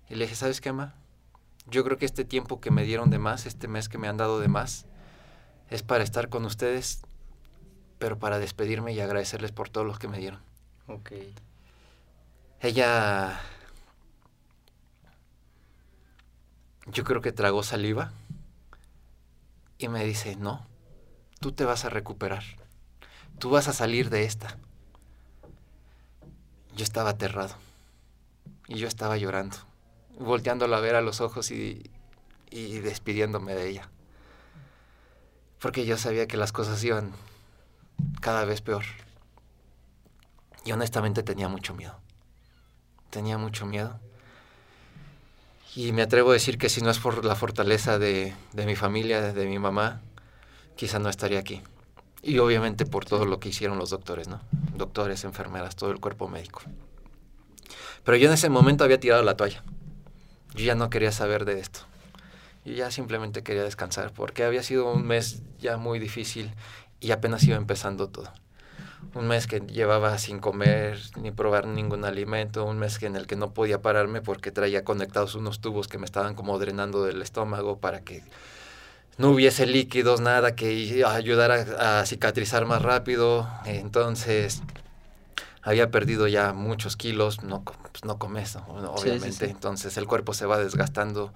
Y 0.10 0.16
le 0.16 0.26
dije, 0.26 0.36
¿sabes 0.36 0.62
qué, 0.62 0.72
ma? 0.72 0.96
Yo 1.68 1.84
creo 1.84 1.98
que 1.98 2.06
este 2.06 2.26
tiempo 2.26 2.60
que 2.60 2.72
me 2.72 2.84
dieron 2.84 3.10
de 3.10 3.20
más, 3.20 3.46
este 3.46 3.68
mes 3.68 3.90
que 3.90 3.98
me 3.98 4.08
han 4.08 4.18
dado 4.18 4.40
de 4.40 4.48
más, 4.48 4.86
es 5.70 5.84
para 5.84 6.04
estar 6.04 6.30
con 6.30 6.46
ustedes, 6.46 7.02
pero 7.98 8.20
para 8.20 8.40
despedirme 8.40 8.94
y 8.94 9.00
agradecerles 9.00 9.52
por 9.52 9.70
todo 9.70 9.84
lo 9.84 9.96
que 9.96 10.08
me 10.08 10.20
dieron. 10.20 10.42
Ok. 10.88 11.12
Ella, 12.62 13.40
yo 16.88 17.04
creo 17.04 17.22
que 17.22 17.32
tragó 17.32 17.64
saliva 17.64 18.12
y 19.78 19.88
me 19.88 20.04
dice, 20.06 20.36
no, 20.36 20.66
tú 21.40 21.52
te 21.52 21.66
vas 21.66 21.86
a 21.86 21.90
recuperar, 21.90 22.44
tú 23.40 23.50
vas 23.50 23.68
a 23.68 23.74
salir 23.74 24.10
de 24.10 24.26
esta. 24.26 24.58
Yo 26.76 26.84
estaba 26.84 27.12
aterrado 27.12 27.56
y 28.68 28.76
yo 28.76 28.88
estaba 28.88 29.18
llorando, 29.18 29.58
volteándola 30.20 30.78
a 30.78 30.82
ver 30.82 30.96
a 30.96 31.02
los 31.02 31.22
ojos 31.22 31.52
y, 31.52 31.90
y 32.50 32.80
despidiéndome 32.80 33.56
de 33.56 33.70
ella. 33.70 33.90
Porque 35.60 35.86
yo 35.86 35.98
sabía 35.98 36.28
que 36.28 36.38
las 36.38 36.52
cosas 36.52 36.84
iban 36.84 37.14
cada 38.22 38.46
vez 38.46 38.62
peor. 38.62 38.86
Y 40.64 40.72
honestamente 40.72 41.24
tenía 41.24 41.48
mucho 41.48 41.74
miedo 41.74 42.06
tenía 43.16 43.38
mucho 43.38 43.66
miedo. 43.66 43.98
Y 45.74 45.94
me 45.94 46.02
atrevo 46.02 46.32
a 46.32 46.34
decir 46.34 46.58
que 46.58 46.68
si 46.68 46.82
no 46.82 46.90
es 46.90 47.00
por 47.00 47.24
la 47.24 47.36
fortaleza 47.36 47.98
de, 47.98 48.34
de 48.52 48.66
mi 48.66 48.76
familia, 48.76 49.34
de 49.34 49.46
mi 49.46 49.58
mamá, 49.58 50.02
quizá 50.76 51.00
no 51.00 51.10
estaría 51.10 51.40
aquí. 51.40 51.62
Y 52.22 52.40
obviamente 52.40 52.86
por 52.86 53.06
todo 53.06 53.26
lo 53.26 53.40
que 53.40 53.50
hicieron 53.50 53.78
los 53.78 53.90
doctores, 53.90 54.28
¿no? 54.28 54.42
Doctores, 54.76 55.24
enfermeras, 55.24 55.78
todo 55.78 55.92
el 55.92 56.00
cuerpo 56.02 56.28
médico. 56.28 56.62
Pero 58.04 58.18
yo 58.18 58.28
en 58.28 58.34
ese 58.34 58.50
momento 58.50 58.84
había 58.84 59.00
tirado 59.00 59.24
la 59.24 59.38
toalla. 59.38 59.64
Yo 60.56 60.66
ya 60.66 60.76
no 60.76 60.90
quería 60.90 61.12
saber 61.12 61.46
de 61.46 61.60
esto. 61.60 61.82
Yo 62.64 62.74
ya 62.74 62.90
simplemente 62.90 63.44
quería 63.44 63.64
descansar 63.64 64.12
porque 64.14 64.44
había 64.44 64.64
sido 64.64 64.92
un 64.92 65.06
mes 65.06 65.44
ya 65.60 65.78
muy 65.78 66.00
difícil 66.00 66.54
y 67.00 67.12
apenas 67.12 67.44
iba 67.44 67.58
empezando 67.58 68.08
todo. 68.10 68.32
un 69.14 69.28
mes 69.28 69.48
que 69.48 69.60
llevaba 69.62 70.18
sin 70.18 70.40
comer 70.40 71.00
ni 71.22 71.32
probar 71.32 71.68
ningún 71.68 72.06
alimento, 72.06 72.66
un 72.66 72.80
mes 72.80 73.00
que 73.00 73.06
en 73.06 73.16
el 73.16 73.28
que 73.28 73.36
no 73.36 73.54
podía 73.54 73.82
pararme 73.82 74.22
porque 74.22 74.52
traía 74.52 74.84
conectados 74.84 75.36
unos 75.36 75.60
tubos 75.62 75.88
que 75.88 75.98
me 75.98 76.06
estaban 76.06 76.36
como 76.36 76.58
drenando 76.60 77.04
del 77.06 77.22
estómago 77.22 77.78
para 77.80 78.02
que 78.02 78.24
no 79.18 79.30
hubiese 79.30 79.66
líquidos, 79.66 80.20
nada 80.20 80.56
que 80.56 81.04
ayudara 81.06 82.02
a 82.02 82.06
cicatrizar 82.06 82.66
más 82.66 82.82
rápido. 82.82 83.48
Entonces, 83.66 84.62
había 85.62 85.92
perdido 85.92 86.28
ya 86.28 86.54
muchos 86.54 86.98
kilos, 86.98 87.44
no, 87.44 87.64
pues 87.96 88.04
no 88.04 88.20
comes, 88.20 88.58
obviamente. 88.68 89.46
Entonces, 89.46 89.96
el 89.96 90.06
cuerpo 90.06 90.34
se 90.34 90.46
va 90.46 90.58
desgastando. 90.58 91.32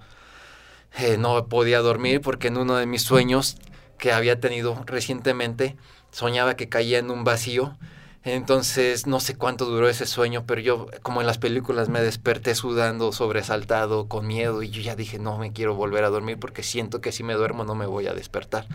Eh, 0.98 1.16
no 1.16 1.46
podía 1.46 1.80
dormir 1.80 2.20
porque 2.20 2.48
en 2.48 2.58
uno 2.58 2.76
de 2.76 2.84
mis 2.84 3.00
sueños 3.00 3.56
que 3.96 4.12
había 4.12 4.40
tenido 4.40 4.82
recientemente, 4.84 5.78
soñaba 6.10 6.56
que 6.56 6.68
caía 6.68 6.98
en 6.98 7.10
un 7.10 7.24
vacío. 7.24 7.78
Entonces, 8.24 9.06
no 9.06 9.20
sé 9.20 9.36
cuánto 9.36 9.64
duró 9.64 9.88
ese 9.88 10.04
sueño, 10.04 10.44
pero 10.46 10.60
yo, 10.60 10.88
como 11.02 11.22
en 11.22 11.26
las 11.26 11.38
películas, 11.38 11.88
me 11.88 12.02
desperté 12.02 12.54
sudando, 12.54 13.10
sobresaltado, 13.12 14.06
con 14.06 14.26
miedo, 14.26 14.62
y 14.62 14.68
yo 14.68 14.82
ya 14.82 14.94
dije, 14.96 15.18
no 15.18 15.38
me 15.38 15.54
quiero 15.54 15.74
volver 15.74 16.04
a 16.04 16.10
dormir 16.10 16.38
porque 16.38 16.62
siento 16.62 17.00
que 17.00 17.10
si 17.10 17.22
me 17.22 17.32
duermo 17.32 17.64
no 17.64 17.74
me 17.74 17.86
voy 17.86 18.06
a 18.06 18.12
despertar. 18.12 18.66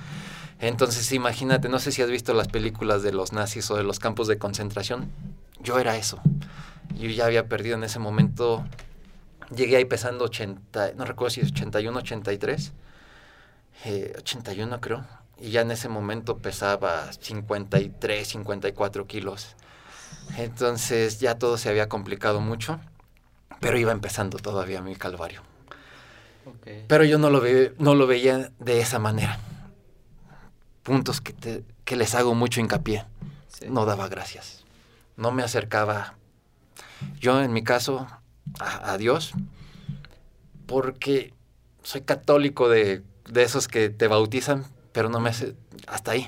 Entonces, 0.59 1.11
imagínate, 1.11 1.69
no 1.69 1.77
sé 1.77 1.91
si 1.91 2.01
has 2.01 2.09
visto 2.09 2.33
las 2.33 2.47
películas 2.47 3.03
de 3.03 3.11
los 3.11 3.31
nazis 3.31 3.69
o 3.69 3.75
de 3.75 3.83
los 3.83 3.99
campos 3.99 4.27
de 4.27 4.39
concentración. 4.39 5.11
Yo 5.61 5.77
era 5.77 5.97
eso. 5.97 6.19
Yo 6.93 7.09
ya 7.09 7.25
había 7.25 7.47
perdido 7.47 7.75
en 7.75 7.83
ese 7.83 7.99
momento. 7.99 8.65
Llegué 9.55 9.77
ahí 9.77 9.85
pesando 9.85 10.25
80, 10.25 10.93
no 10.95 11.05
recuerdo 11.05 11.31
si 11.31 11.41
es 11.41 11.51
81, 11.51 11.97
83. 11.99 12.73
81 14.17 14.81
creo 14.81 15.05
y 15.39 15.51
ya 15.51 15.61
en 15.61 15.71
ese 15.71 15.89
momento 15.89 16.37
pesaba 16.37 17.11
53, 17.11 18.27
54 18.27 19.07
kilos. 19.07 19.55
Entonces 20.37 21.19
ya 21.19 21.35
todo 21.35 21.57
se 21.57 21.69
había 21.69 21.89
complicado 21.89 22.39
mucho, 22.41 22.79
pero 23.59 23.77
iba 23.77 23.91
empezando 23.91 24.37
todavía 24.37 24.81
mi 24.81 24.95
calvario. 24.95 25.41
Pero 26.87 27.03
yo 27.03 27.17
no 27.17 27.29
lo, 27.29 27.41
ve, 27.41 27.73
no 27.79 27.95
lo 27.95 28.07
veía 28.07 28.51
de 28.59 28.79
esa 28.79 28.99
manera. 28.99 29.39
Puntos 30.83 31.19
que, 31.19 31.63
que 31.83 31.95
les 31.95 32.13
hago 32.13 32.35
mucho 32.35 32.59
hincapié. 32.59 33.05
No 33.67 33.85
daba 33.85 34.07
gracias. 34.07 34.63
No 35.17 35.31
me 35.31 35.43
acercaba. 35.43 36.15
Yo 37.19 37.41
en 37.41 37.53
mi 37.53 37.63
caso 37.63 38.07
a, 38.59 38.91
a 38.91 38.97
Dios, 38.97 39.33
porque 40.65 41.33
soy 41.83 42.01
católico 42.01 42.69
de, 42.69 43.03
de 43.29 43.43
esos 43.43 43.67
que 43.67 43.89
te 43.89 44.07
bautizan, 44.07 44.65
pero 44.91 45.09
no 45.09 45.19
me 45.19 45.29
hace, 45.29 45.55
hasta 45.87 46.11
ahí. 46.11 46.27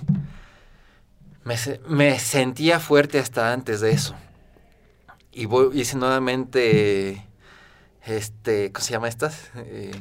Me, 1.43 1.55
me, 1.87 2.19
sentía 2.19 2.79
fuerte 2.79 3.19
hasta 3.19 3.53
antes 3.53 3.79
de 3.81 3.91
eso. 3.91 4.15
Y 5.31 5.45
voy, 5.45 5.79
hice 5.79 5.95
nuevamente, 5.97 7.25
este, 8.05 8.71
¿cómo 8.71 8.83
se 8.83 8.91
llama 8.91 9.07
estas? 9.07 9.49
Eh, 9.55 9.91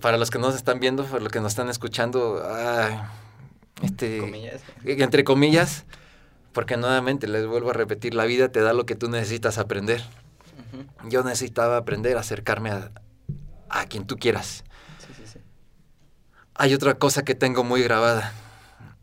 para 0.00 0.18
los 0.18 0.30
que 0.30 0.38
no 0.38 0.48
nos 0.48 0.56
están 0.56 0.80
viendo, 0.80 1.04
para 1.04 1.20
los 1.20 1.32
que 1.32 1.40
nos 1.40 1.52
están 1.52 1.70
escuchando, 1.70 2.42
este, 3.82 4.18
comillas. 4.18 4.62
entre 4.84 5.24
comillas, 5.24 5.86
porque 6.52 6.76
nuevamente 6.76 7.28
les 7.28 7.46
vuelvo 7.46 7.70
a 7.70 7.74
repetir, 7.74 8.14
la 8.14 8.24
vida 8.24 8.48
te 8.50 8.60
da 8.60 8.72
lo 8.72 8.86
que 8.86 8.94
tú 8.94 9.08
necesitas 9.08 9.58
aprender. 9.58 10.02
Yo 11.08 11.22
necesitaba 11.22 11.76
aprender 11.76 12.16
a 12.16 12.20
acercarme 12.20 12.70
a, 12.70 12.90
a 13.68 13.86
quien 13.86 14.06
tú 14.06 14.16
quieras 14.16 14.64
hay 16.58 16.74
otra 16.74 16.94
cosa 16.94 17.24
que 17.24 17.36
tengo 17.36 17.62
muy 17.62 17.82
grabada. 17.84 18.32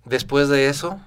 Después 0.04 0.50
de 0.50 0.68
eso, 0.68 1.00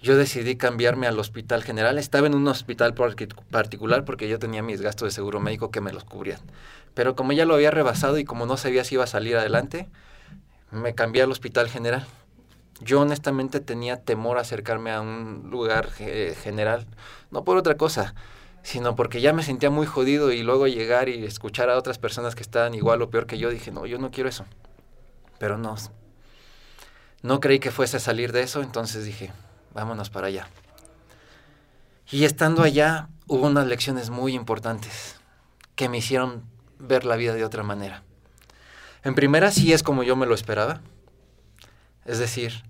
yo 0.00 0.16
decidí 0.16 0.54
cambiarme 0.54 1.08
al 1.08 1.18
hospital 1.18 1.64
general. 1.64 1.98
Estaba 1.98 2.28
en 2.28 2.36
un 2.36 2.46
hospital 2.46 2.94
particular 2.94 4.04
porque 4.04 4.28
yo 4.28 4.38
tenía 4.38 4.62
mis 4.62 4.80
gastos 4.80 5.08
de 5.08 5.10
seguro 5.10 5.40
médico 5.40 5.72
que 5.72 5.80
me 5.80 5.92
los 5.92 6.04
cubrían. 6.04 6.38
Pero 6.94 7.16
como 7.16 7.32
ya 7.32 7.44
lo 7.44 7.54
había 7.54 7.72
rebasado 7.72 8.18
y 8.18 8.24
como 8.24 8.46
no 8.46 8.56
sabía 8.56 8.84
si 8.84 8.94
iba 8.94 9.04
a 9.04 9.08
salir 9.08 9.36
adelante, 9.36 9.88
me 10.70 10.94
cambié 10.94 11.22
al 11.22 11.32
hospital 11.32 11.68
general. 11.68 12.06
Yo 12.84 13.00
honestamente 13.00 13.60
tenía 13.60 13.96
temor 13.96 14.38
a 14.38 14.42
acercarme 14.42 14.92
a 14.92 15.00
un 15.00 15.48
lugar 15.50 15.90
general, 15.90 16.86
no 17.30 17.44
por 17.44 17.56
otra 17.56 17.76
cosa, 17.76 18.14
sino 18.62 18.96
porque 18.96 19.20
ya 19.20 19.32
me 19.32 19.42
sentía 19.42 19.70
muy 19.70 19.86
jodido 19.86 20.32
y 20.32 20.42
luego 20.42 20.66
llegar 20.66 21.08
y 21.08 21.24
escuchar 21.24 21.70
a 21.70 21.78
otras 21.78 21.98
personas 21.98 22.34
que 22.34 22.42
estaban 22.42 22.74
igual 22.74 23.02
o 23.02 23.10
peor 23.10 23.26
que 23.26 23.38
yo, 23.38 23.50
dije, 23.50 23.70
no, 23.70 23.86
yo 23.86 23.98
no 23.98 24.10
quiero 24.10 24.28
eso 24.28 24.44
pero 25.42 25.58
no, 25.58 25.74
no 27.22 27.40
creí 27.40 27.58
que 27.58 27.72
fuese 27.72 27.96
a 27.96 28.00
salir 28.00 28.30
de 28.30 28.42
eso, 28.42 28.62
entonces 28.62 29.04
dije, 29.04 29.32
vámonos 29.74 30.08
para 30.08 30.28
allá. 30.28 30.46
Y 32.12 32.22
estando 32.22 32.62
allá 32.62 33.08
hubo 33.26 33.48
unas 33.48 33.66
lecciones 33.66 34.08
muy 34.08 34.36
importantes 34.36 35.16
que 35.74 35.88
me 35.88 35.98
hicieron 35.98 36.44
ver 36.78 37.04
la 37.04 37.16
vida 37.16 37.34
de 37.34 37.44
otra 37.44 37.64
manera. 37.64 38.04
En 39.02 39.16
primera 39.16 39.50
sí 39.50 39.72
es 39.72 39.82
como 39.82 40.04
yo 40.04 40.14
me 40.14 40.26
lo 40.26 40.34
esperaba, 40.36 40.80
es 42.04 42.20
decir, 42.20 42.62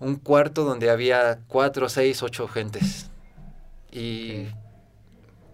un 0.00 0.16
cuarto 0.16 0.64
donde 0.64 0.90
había 0.90 1.40
cuatro, 1.48 1.88
seis, 1.88 2.22
ocho 2.22 2.48
gentes. 2.48 3.10
Y 3.90 4.48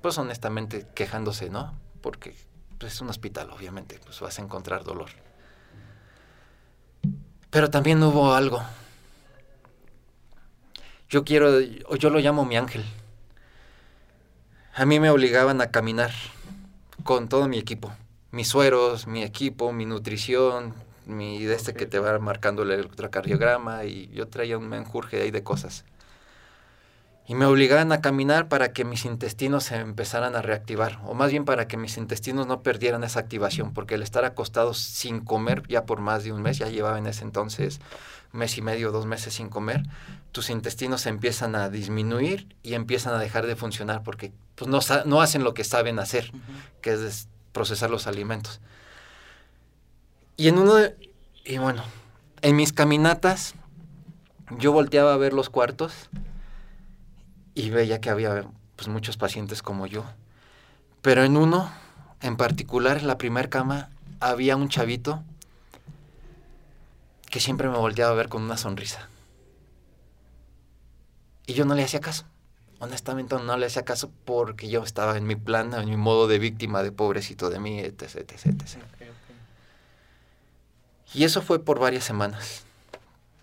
pues 0.02 0.16
honestamente 0.18 0.86
quejándose, 0.94 1.50
¿no? 1.50 1.74
Porque 2.00 2.34
pues, 2.78 2.94
es 2.94 3.00
un 3.00 3.10
hospital, 3.10 3.50
obviamente, 3.50 4.00
pues 4.04 4.20
vas 4.20 4.38
a 4.38 4.42
encontrar 4.42 4.84
dolor. 4.84 5.10
Pero 7.50 7.68
también 7.68 8.02
hubo 8.02 8.32
algo. 8.32 8.62
Yo 11.08 11.24
quiero, 11.24 11.60
yo 11.60 12.10
lo 12.10 12.20
llamo 12.20 12.44
mi 12.44 12.56
ángel. 12.56 12.84
A 14.74 14.86
mí 14.86 15.00
me 15.00 15.10
obligaban 15.10 15.60
a 15.60 15.70
caminar 15.72 16.12
con 17.02 17.28
todo 17.28 17.48
mi 17.48 17.58
equipo. 17.58 17.92
Mis 18.30 18.48
sueros, 18.48 19.08
mi 19.08 19.24
equipo, 19.24 19.72
mi 19.72 19.84
nutrición, 19.84 20.72
mi 21.16 21.44
de 21.44 21.54
este 21.54 21.74
que 21.74 21.86
te 21.86 21.98
va 21.98 22.18
marcando 22.18 22.62
el 22.62 22.70
electrocardiograma 22.70 23.84
y 23.84 24.08
yo 24.08 24.28
traía 24.28 24.58
un 24.58 24.68
menjurje 24.68 25.22
ahí 25.22 25.30
de 25.30 25.42
cosas. 25.42 25.84
Y 27.26 27.34
me 27.34 27.44
obligaban 27.44 27.92
a 27.92 28.00
caminar 28.00 28.48
para 28.48 28.72
que 28.72 28.84
mis 28.84 29.04
intestinos 29.04 29.64
se 29.64 29.76
empezaran 29.76 30.34
a 30.34 30.42
reactivar, 30.42 30.98
o 31.04 31.14
más 31.14 31.30
bien 31.30 31.44
para 31.44 31.68
que 31.68 31.76
mis 31.76 31.96
intestinos 31.96 32.48
no 32.48 32.62
perdieran 32.62 33.04
esa 33.04 33.20
activación, 33.20 33.72
porque 33.72 33.94
el 33.94 34.02
estar 34.02 34.24
acostados 34.24 34.78
sin 34.78 35.20
comer 35.20 35.62
ya 35.68 35.86
por 35.86 36.00
más 36.00 36.24
de 36.24 36.32
un 36.32 36.42
mes, 36.42 36.58
ya 36.58 36.68
llevaba 36.68 36.98
en 36.98 37.06
ese 37.06 37.22
entonces 37.22 37.80
mes 38.32 38.56
y 38.58 38.62
medio, 38.62 38.92
dos 38.92 39.06
meses 39.06 39.34
sin 39.34 39.48
comer, 39.48 39.82
tus 40.32 40.50
intestinos 40.50 41.02
se 41.02 41.08
empiezan 41.08 41.54
a 41.56 41.68
disminuir 41.68 42.46
y 42.62 42.74
empiezan 42.74 43.14
a 43.14 43.18
dejar 43.18 43.46
de 43.46 43.56
funcionar 43.56 44.02
porque 44.02 44.32
pues, 44.54 44.68
no, 44.68 44.80
no 45.04 45.20
hacen 45.20 45.44
lo 45.44 45.54
que 45.54 45.64
saben 45.64 45.98
hacer, 45.98 46.32
que 46.80 46.92
es 46.92 47.28
procesar 47.52 47.90
los 47.90 48.06
alimentos. 48.06 48.60
Y 50.40 50.48
en 50.48 50.56
uno 50.56 50.76
de, 50.76 50.96
y 51.44 51.58
bueno, 51.58 51.82
en 52.40 52.56
mis 52.56 52.72
caminatas 52.72 53.54
yo 54.56 54.72
volteaba 54.72 55.12
a 55.12 55.18
ver 55.18 55.34
los 55.34 55.50
cuartos 55.50 56.08
y 57.54 57.68
veía 57.68 58.00
que 58.00 58.08
había 58.08 58.46
pues, 58.74 58.88
muchos 58.88 59.18
pacientes 59.18 59.62
como 59.62 59.86
yo. 59.86 60.02
Pero 61.02 61.24
en 61.24 61.36
uno, 61.36 61.70
en 62.22 62.38
particular, 62.38 62.96
en 62.96 63.06
la 63.06 63.18
primera 63.18 63.50
cama, 63.50 63.90
había 64.18 64.56
un 64.56 64.70
chavito 64.70 65.22
que 67.28 67.38
siempre 67.38 67.68
me 67.68 67.76
volteaba 67.76 68.12
a 68.12 68.14
ver 68.14 68.30
con 68.30 68.40
una 68.40 68.56
sonrisa. 68.56 69.10
Y 71.44 71.52
yo 71.52 71.66
no 71.66 71.74
le 71.74 71.84
hacía 71.84 72.00
caso. 72.00 72.24
Honestamente 72.78 73.36
no 73.36 73.58
le 73.58 73.66
hacía 73.66 73.84
caso 73.84 74.10
porque 74.24 74.70
yo 74.70 74.84
estaba 74.84 75.18
en 75.18 75.26
mi 75.26 75.36
plan, 75.36 75.74
en 75.74 75.90
mi 75.90 75.98
modo 75.98 76.28
de 76.28 76.38
víctima, 76.38 76.82
de 76.82 76.92
pobrecito 76.92 77.50
de 77.50 77.60
mí, 77.60 77.80
etc. 77.80 78.16
etc, 78.16 78.46
etc. 78.46 78.78
Y 81.12 81.24
eso 81.24 81.42
fue 81.42 81.64
por 81.64 81.78
varias 81.78 82.04
semanas. 82.04 82.64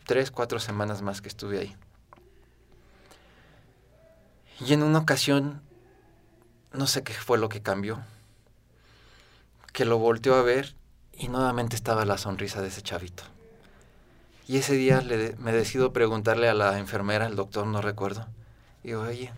Tres, 0.06 0.32
cuatro 0.32 0.60
semanas 0.60 1.01
más 1.01 1.21
que 1.21 1.27
estuve 1.27 1.60
ahí. 1.60 1.75
Y 4.60 4.73
en 4.73 4.84
una 4.84 4.99
ocasión, 4.99 5.62
no 6.71 6.88
sé 6.88 7.03
qué 7.03 7.13
fue 7.13 7.38
lo 7.38 7.49
que 7.49 7.62
cambió, 7.62 8.01
que 9.73 9.86
lo 9.86 9.97
volteó 9.97 10.36
a 10.36 10.41
ver 10.41 10.75
y 11.13 11.27
nuevamente 11.27 11.75
estaba 11.75 12.06
la 12.06 12.17
sonrisa 12.17 12.62
de 12.62 12.69
ese 12.69 12.82
chavito. 12.82 13.23
Y 14.47 14.58
ese 14.58 14.73
día 14.73 15.01
le, 15.01 15.36
me 15.36 15.51
decido 15.51 15.91
preguntarle 15.91 16.47
a 16.47 16.53
la 16.53 16.80
enfermera, 16.80 17.27
el 17.27 17.36
doctor, 17.36 17.67
no 17.67 17.82
recuerdo. 17.82 18.27
Y 18.82 18.88
digo, 18.88 19.01
oye, 19.01 19.32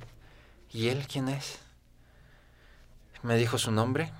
¿y 0.72 0.90
él 0.90 1.08
quién 1.08 1.30
es? 1.30 1.58
Me 3.24 3.36
dijo 3.36 3.58
su 3.58 3.72
nombre. 3.72 4.14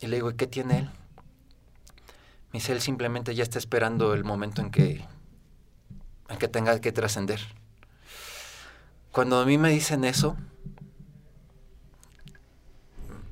Y 0.00 0.08
le 0.08 0.16
digo, 0.16 0.30
¿y 0.30 0.34
qué 0.34 0.48
tiene 0.48 0.80
él? 0.80 0.90
Me 2.54 2.60
él 2.60 2.80
simplemente 2.80 3.34
ya 3.34 3.42
está 3.42 3.58
esperando 3.58 4.14
el 4.14 4.22
momento 4.22 4.62
en 4.62 4.70
que, 4.70 5.04
en 6.28 6.38
que 6.38 6.46
tenga 6.46 6.80
que 6.80 6.92
trascender. 6.92 7.40
Cuando 9.10 9.40
a 9.40 9.44
mí 9.44 9.58
me 9.58 9.70
dicen 9.70 10.04
eso, 10.04 10.36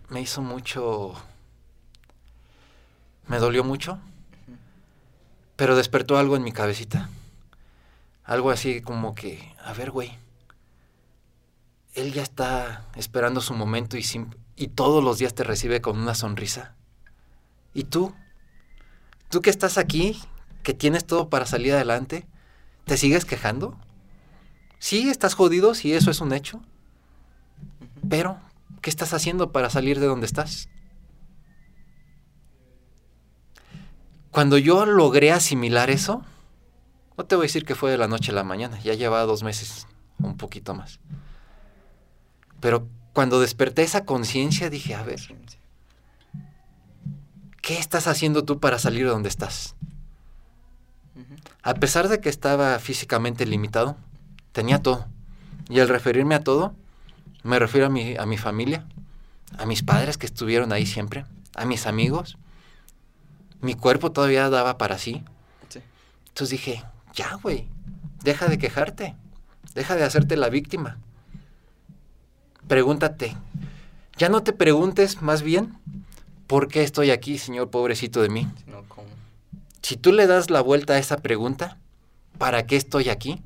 me 0.09 0.21
hizo 0.21 0.43
mucho, 0.43 1.15
me 3.29 3.39
dolió 3.39 3.63
mucho, 3.63 4.01
pero 5.55 5.77
despertó 5.77 6.19
algo 6.19 6.35
en 6.35 6.43
mi 6.43 6.51
cabecita. 6.51 7.09
Algo 8.25 8.51
así 8.51 8.81
como 8.81 9.15
que, 9.15 9.55
a 9.63 9.73
ver, 9.73 9.93
güey, 9.93 10.19
él 11.95 12.13
ya 12.13 12.25
está 12.25 12.87
esperando 12.97 13.41
su 13.41 13.55
momento 13.55 13.97
y, 13.97 14.05
y 14.57 14.67
todos 14.67 15.05
los 15.05 15.19
días 15.19 15.33
te 15.33 15.45
recibe 15.45 15.81
con 15.81 15.97
una 16.01 16.17
sonrisa. 16.17 16.75
¿Y 17.73 17.85
tú? 17.85 18.13
¿Tú 19.33 19.41
que 19.41 19.49
estás 19.49 19.79
aquí, 19.79 20.21
que 20.63 20.75
tienes 20.75 21.07
todo 21.07 21.31
para 21.31 21.47
salir 21.47 21.73
adelante, 21.73 22.27
te 22.85 22.99
sigues 22.99 23.25
quejando? 23.25 23.79
Sí, 24.79 25.09
estás 25.09 25.33
jodido, 25.33 25.75
sí, 25.75 25.95
eso 25.95 26.11
es 26.11 26.21
un 26.21 26.35
hecho. 26.35 26.61
Pero, 28.11 28.39
¿qué 28.83 28.91
estás 28.91 29.15
haciendo 29.15 29.51
para 29.51 29.71
salir 29.71 30.01
de 30.01 30.07
donde 30.07 30.27
estás? 30.27 30.69
Cuando 34.31 34.59
yo 34.59 34.85
logré 34.85 35.33
asimilar 35.33 35.89
eso, 35.89 36.23
no 37.17 37.25
te 37.25 37.35
voy 37.35 37.45
a 37.45 37.49
decir 37.49 37.65
que 37.65 37.75
fue 37.75 37.91
de 37.91 37.97
la 37.97 38.09
noche 38.09 38.33
a 38.33 38.35
la 38.35 38.45
mañana, 38.45 38.79
ya 38.81 38.93
llevaba 38.93 39.25
dos 39.25 39.43
meses, 39.43 39.87
un 40.19 40.37
poquito 40.37 40.75
más. 40.75 41.01
Pero 42.61 42.87
cuando 43.15 43.41
desperté 43.41 43.83
esa 43.83 44.05
conciencia 44.05 44.69
dije, 44.69 44.95
a 44.95 45.03
ver, 45.03 45.21
¿qué 47.63 47.79
estás 47.79 48.07
haciendo 48.07 48.45
tú 48.45 48.61
para 48.61 48.79
salir 48.79 49.05
de 49.05 49.11
donde 49.11 49.31
estás? 49.31 49.75
A 51.63 51.75
pesar 51.75 52.09
de 52.09 52.21
que 52.21 52.29
estaba 52.29 52.79
físicamente 52.79 53.47
limitado, 53.47 53.97
tenía 54.53 54.83
todo. 54.83 55.07
Y 55.69 55.81
al 55.81 55.89
referirme 55.89 56.35
a 56.35 56.45
todo, 56.45 56.75
me 57.43 57.59
refiero 57.59 57.87
a 57.87 57.91
mi, 57.91 58.17
a 58.17 58.27
mi 58.27 58.37
familia, 58.37 58.87
a 59.57 59.65
mis 59.65 59.83
padres 59.83 60.19
que 60.19 60.27
estuvieron 60.27 60.73
ahí 60.73 60.85
siempre, 60.85 61.25
a 61.55 61.65
mis 61.65 61.87
amigos. 61.87 62.37
Mi 63.61 63.75
cuerpo 63.75 64.13
todavía 64.13 64.51
daba 64.51 64.77
para 64.77 64.99
sí. 64.99 65.25
Entonces 66.29 66.51
dije, 66.51 66.85
ya, 67.15 67.35
güey, 67.43 67.69
deja 68.23 68.49
de 68.49 68.59
quejarte, 68.59 69.17
deja 69.75 69.97
de 69.97 70.05
hacerte 70.05 70.37
la 70.37 70.49
víctima 70.49 70.99
pregúntate, 72.73 73.37
ya 74.17 74.29
no 74.29 74.43
te 74.43 74.53
preguntes 74.53 75.21
más 75.23 75.43
bien, 75.43 75.77
¿por 76.53 76.69
qué 76.69 76.83
estoy 76.83 77.11
aquí, 77.11 77.39
Señor 77.39 77.71
pobrecito 77.71 78.21
de 78.21 78.29
mí? 78.29 78.47
Si 79.81 79.97
tú 79.97 80.13
le 80.13 80.27
das 80.27 80.51
la 80.51 80.61
vuelta 80.61 80.93
a 80.93 80.99
esa 80.99 81.17
pregunta, 81.17 81.79
¿para 82.37 82.67
qué 82.67 82.77
estoy 82.77 83.09
aquí? 83.09 83.43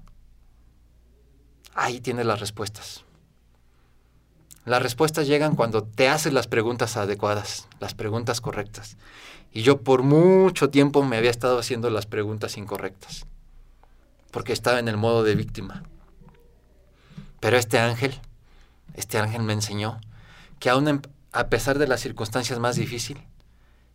Ahí 1.72 2.00
tienes 2.00 2.26
las 2.26 2.40
respuestas. 2.40 3.04
Las 4.64 4.82
respuestas 4.82 5.28
llegan 5.28 5.54
cuando 5.54 5.84
te 5.84 6.08
haces 6.08 6.32
las 6.32 6.48
preguntas 6.48 6.96
adecuadas, 6.96 7.68
las 7.78 7.94
preguntas 7.94 8.40
correctas. 8.40 8.96
Y 9.52 9.62
yo 9.62 9.82
por 9.82 10.02
mucho 10.02 10.70
tiempo 10.70 11.04
me 11.04 11.16
había 11.16 11.30
estado 11.30 11.60
haciendo 11.60 11.90
las 11.90 12.06
preguntas 12.06 12.56
incorrectas, 12.56 13.24
porque 14.32 14.52
estaba 14.52 14.80
en 14.80 14.88
el 14.88 14.96
modo 14.96 15.22
de 15.22 15.36
víctima. 15.36 15.84
Pero 17.38 17.56
este 17.56 17.78
ángel 17.78 18.20
este 18.94 19.18
ángel 19.18 19.44
me 19.44 19.52
enseñó 19.52 20.00
que 20.58 20.70
aún 20.70 21.02
a 21.32 21.48
pesar 21.48 21.78
de 21.78 21.86
las 21.86 22.00
circunstancias 22.00 22.58
más 22.58 22.76
difíciles, 22.76 23.22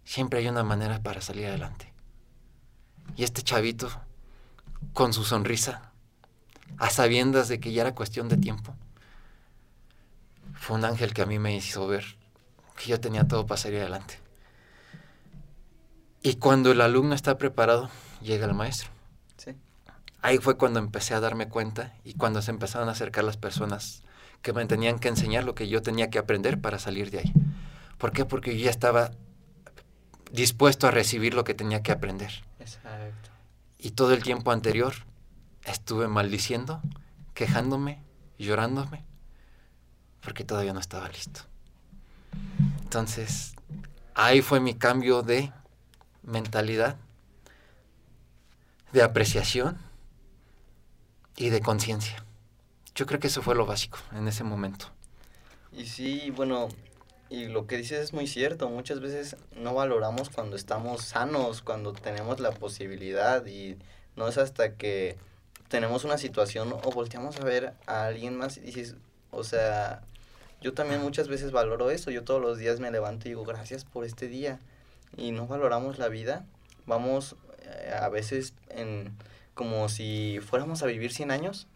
siempre 0.03 0.39
hay 0.39 0.47
una 0.47 0.63
manera 0.63 1.01
para 1.01 1.21
salir 1.21 1.47
adelante. 1.47 1.93
Y 3.15 3.23
este 3.23 3.41
chavito, 3.41 3.89
con 4.93 5.13
su 5.13 5.23
sonrisa, 5.23 5.91
a 6.77 6.89
sabiendas 6.89 7.47
de 7.47 7.59
que 7.59 7.71
ya 7.71 7.81
era 7.81 7.95
cuestión 7.95 8.29
de 8.29 8.37
tiempo, 8.37 8.75
fue 10.53 10.77
un 10.77 10.85
ángel 10.85 11.13
que 11.13 11.21
a 11.21 11.25
mí 11.25 11.39
me 11.39 11.55
hizo 11.55 11.87
ver 11.87 12.17
que 12.77 12.89
yo 12.89 12.99
tenía 12.99 13.27
todo 13.27 13.45
para 13.45 13.61
salir 13.61 13.79
adelante. 13.79 14.19
Y 16.23 16.35
cuando 16.35 16.71
el 16.71 16.81
alumno 16.81 17.15
está 17.15 17.37
preparado, 17.37 17.89
llega 18.21 18.45
el 18.45 18.53
maestro. 18.53 18.89
Ahí 20.23 20.37
fue 20.37 20.55
cuando 20.55 20.77
empecé 20.77 21.15
a 21.15 21.19
darme 21.19 21.49
cuenta 21.49 21.95
y 22.03 22.13
cuando 22.13 22.43
se 22.43 22.51
empezaron 22.51 22.89
a 22.89 22.91
acercar 22.91 23.23
las 23.23 23.37
personas 23.37 24.03
que 24.41 24.53
me 24.53 24.65
tenían 24.65 24.99
que 24.99 25.07
enseñar 25.07 25.43
lo 25.43 25.55
que 25.55 25.67
yo 25.67 25.81
tenía 25.81 26.09
que 26.09 26.19
aprender 26.19 26.59
para 26.59 26.79
salir 26.79 27.11
de 27.11 27.19
ahí. 27.19 27.33
¿Por 27.97 28.11
qué? 28.11 28.25
Porque 28.25 28.57
yo 28.57 28.65
ya 28.65 28.71
estaba 28.71 29.11
dispuesto 30.31 30.87
a 30.87 30.91
recibir 30.91 31.33
lo 31.33 31.43
que 31.43 31.53
tenía 31.53 31.83
que 31.83 31.91
aprender. 31.91 32.43
Exacto. 32.59 33.29
Y 33.77 33.91
todo 33.91 34.13
el 34.13 34.23
tiempo 34.23 34.51
anterior 34.51 34.93
estuve 35.65 36.07
maldiciendo, 36.07 36.81
quejándome, 37.33 38.01
llorándome, 38.37 39.05
porque 40.21 40.43
todavía 40.43 40.73
no 40.73 40.79
estaba 40.79 41.07
listo. 41.09 41.41
Entonces, 42.81 43.53
ahí 44.15 44.41
fue 44.41 44.59
mi 44.59 44.73
cambio 44.73 45.21
de 45.21 45.51
mentalidad, 46.23 46.97
de 48.93 49.03
apreciación 49.03 49.77
y 51.35 51.49
de 51.49 51.61
conciencia. 51.61 52.25
Yo 52.95 53.05
creo 53.05 53.19
que 53.19 53.27
eso 53.27 53.41
fue 53.41 53.55
lo 53.55 53.65
básico 53.65 53.97
en 54.13 54.27
ese 54.27 54.43
momento. 54.43 54.87
Y 55.71 55.85
sí, 55.85 56.31
bueno, 56.31 56.67
y 57.29 57.45
lo 57.45 57.65
que 57.65 57.77
dices 57.77 57.99
es 57.99 58.13
muy 58.13 58.27
cierto. 58.27 58.69
Muchas 58.69 58.99
veces 58.99 59.37
no 59.55 59.73
valoramos 59.73 60.29
cuando 60.29 60.57
estamos 60.57 61.03
sanos, 61.03 61.61
cuando 61.61 61.93
tenemos 61.93 62.41
la 62.41 62.51
posibilidad 62.51 63.45
y 63.45 63.77
no 64.17 64.27
es 64.27 64.37
hasta 64.37 64.75
que 64.75 65.17
tenemos 65.69 66.03
una 66.03 66.17
situación 66.17 66.73
o 66.73 66.91
volteamos 66.91 67.39
a 67.39 67.45
ver 67.45 67.73
a 67.87 68.07
alguien 68.07 68.37
más 68.37 68.57
y 68.57 68.61
dices, 68.61 68.95
o 69.31 69.45
sea, 69.45 70.01
yo 70.59 70.73
también 70.73 71.01
muchas 71.01 71.29
veces 71.29 71.53
valoro 71.53 71.89
eso. 71.89 72.11
Yo 72.11 72.25
todos 72.25 72.41
los 72.41 72.57
días 72.57 72.81
me 72.81 72.91
levanto 72.91 73.27
y 73.27 73.31
digo, 73.31 73.45
gracias 73.45 73.85
por 73.85 74.03
este 74.03 74.27
día. 74.27 74.59
Y 75.15 75.31
no 75.31 75.47
valoramos 75.47 75.97
la 75.97 76.09
vida. 76.09 76.45
Vamos 76.85 77.37
eh, 77.63 77.93
a 77.97 78.09
veces 78.09 78.53
en 78.69 79.15
como 79.53 79.87
si 79.89 80.39
fuéramos 80.41 80.83
a 80.83 80.87
vivir 80.87 81.13
100 81.13 81.31
años 81.31 81.67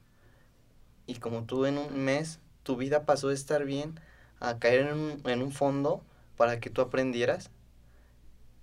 y 1.07 1.15
como 1.15 1.43
tú 1.43 1.65
en 1.65 1.77
un 1.77 1.97
mes 2.03 2.39
tu 2.63 2.75
vida 2.75 3.05
pasó 3.05 3.29
de 3.29 3.35
estar 3.35 3.63
bien 3.63 3.99
a 4.39 4.57
caer 4.57 4.87
en 4.87 4.97
un, 4.97 5.21
en 5.25 5.41
un 5.41 5.51
fondo 5.51 6.03
para 6.35 6.59
que 6.59 6.69
tú 6.69 6.81
aprendieras 6.81 7.51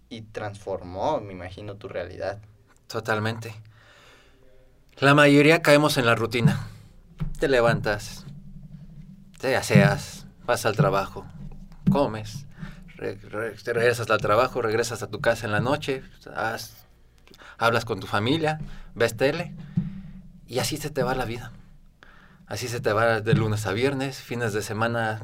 y 0.09 0.22
transformó, 0.22 1.20
me 1.20 1.33
imagino, 1.33 1.76
tu 1.76 1.88
realidad. 1.88 2.38
Totalmente. 2.87 3.55
La 4.98 5.14
mayoría 5.14 5.62
caemos 5.62 5.96
en 5.96 6.05
la 6.05 6.14
rutina. 6.14 6.66
Te 7.38 7.48
levantas, 7.48 8.26
te 9.40 9.57
aseas, 9.57 10.26
vas 10.44 10.66
al 10.66 10.76
trabajo, 10.76 11.24
comes, 11.90 12.46
regresas 12.96 14.11
al 14.11 14.20
trabajo, 14.20 14.62
regresas 14.62 15.02
a 15.02 15.09
tu 15.09 15.20
casa 15.20 15.46
en 15.46 15.52
la 15.52 15.61
noche, 15.61 16.02
hablas 17.59 17.85
con 17.85 18.00
tu 18.00 18.07
familia, 18.07 18.61
ves 18.94 19.16
tele 19.16 19.55
y 20.46 20.59
así 20.59 20.76
se 20.76 20.90
te 20.90 21.02
va 21.02 21.14
la 21.14 21.24
vida. 21.24 21.52
Así 22.52 22.68
se 22.68 22.82
te 22.82 22.92
va 22.92 23.22
de 23.22 23.32
lunes 23.32 23.66
a 23.66 23.72
viernes, 23.72 24.18
fines 24.18 24.52
de 24.52 24.60
semana 24.60 25.22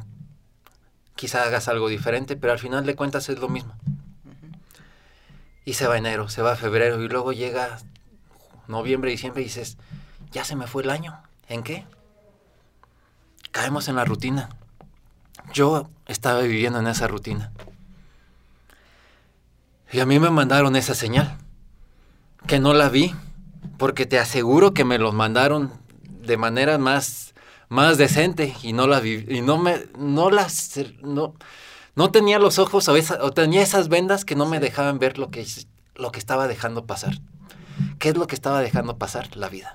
quizá 1.14 1.42
hagas 1.42 1.68
algo 1.68 1.90
diferente, 1.90 2.36
pero 2.36 2.54
al 2.54 2.58
final 2.58 2.86
de 2.86 2.96
cuentas 2.96 3.28
es 3.28 3.38
lo 3.38 3.50
mismo. 3.50 3.74
Y 5.66 5.74
se 5.74 5.86
va 5.86 5.98
enero, 5.98 6.30
se 6.30 6.40
va 6.40 6.56
febrero 6.56 7.02
y 7.02 7.06
luego 7.06 7.34
llega 7.34 7.80
noviembre, 8.66 9.10
diciembre 9.10 9.42
y 9.42 9.44
dices, 9.44 9.76
ya 10.30 10.42
se 10.42 10.56
me 10.56 10.66
fue 10.66 10.84
el 10.84 10.88
año. 10.88 11.20
¿En 11.50 11.62
qué? 11.62 11.84
Caemos 13.52 13.88
en 13.88 13.96
la 13.96 14.06
rutina. 14.06 14.48
Yo 15.52 15.90
estaba 16.06 16.40
viviendo 16.40 16.78
en 16.78 16.86
esa 16.86 17.08
rutina. 17.08 17.52
Y 19.92 20.00
a 20.00 20.06
mí 20.06 20.18
me 20.18 20.30
mandaron 20.30 20.76
esa 20.76 20.94
señal, 20.94 21.36
que 22.46 22.58
no 22.58 22.72
la 22.72 22.88
vi, 22.88 23.14
porque 23.76 24.06
te 24.06 24.18
aseguro 24.18 24.72
que 24.72 24.86
me 24.86 24.96
los 24.96 25.12
mandaron 25.12 25.86
de 26.28 26.36
manera 26.36 26.78
más, 26.78 27.34
más 27.68 27.98
decente 27.98 28.54
y 28.62 28.72
no 28.72 28.86
la 28.86 29.04
y 29.04 29.40
no 29.40 29.58
me 29.58 29.86
no 29.98 30.30
las 30.30 30.78
no, 31.00 31.34
no 31.96 32.10
tenía 32.12 32.38
los 32.38 32.60
ojos 32.60 32.88
o, 32.88 33.32
tenía 33.32 33.62
esas 33.62 33.88
vendas 33.88 34.24
que 34.24 34.36
no 34.36 34.46
me 34.46 34.60
dejaban 34.60 35.00
ver 35.00 35.18
lo 35.18 35.30
que 35.30 35.44
lo 35.96 36.12
que 36.12 36.20
estaba 36.20 36.46
dejando 36.46 36.86
pasar. 36.86 37.14
¿Qué 37.98 38.10
es 38.10 38.16
lo 38.16 38.28
que 38.28 38.36
estaba 38.36 38.60
dejando 38.60 38.98
pasar? 38.98 39.36
La 39.36 39.48
vida. 39.48 39.74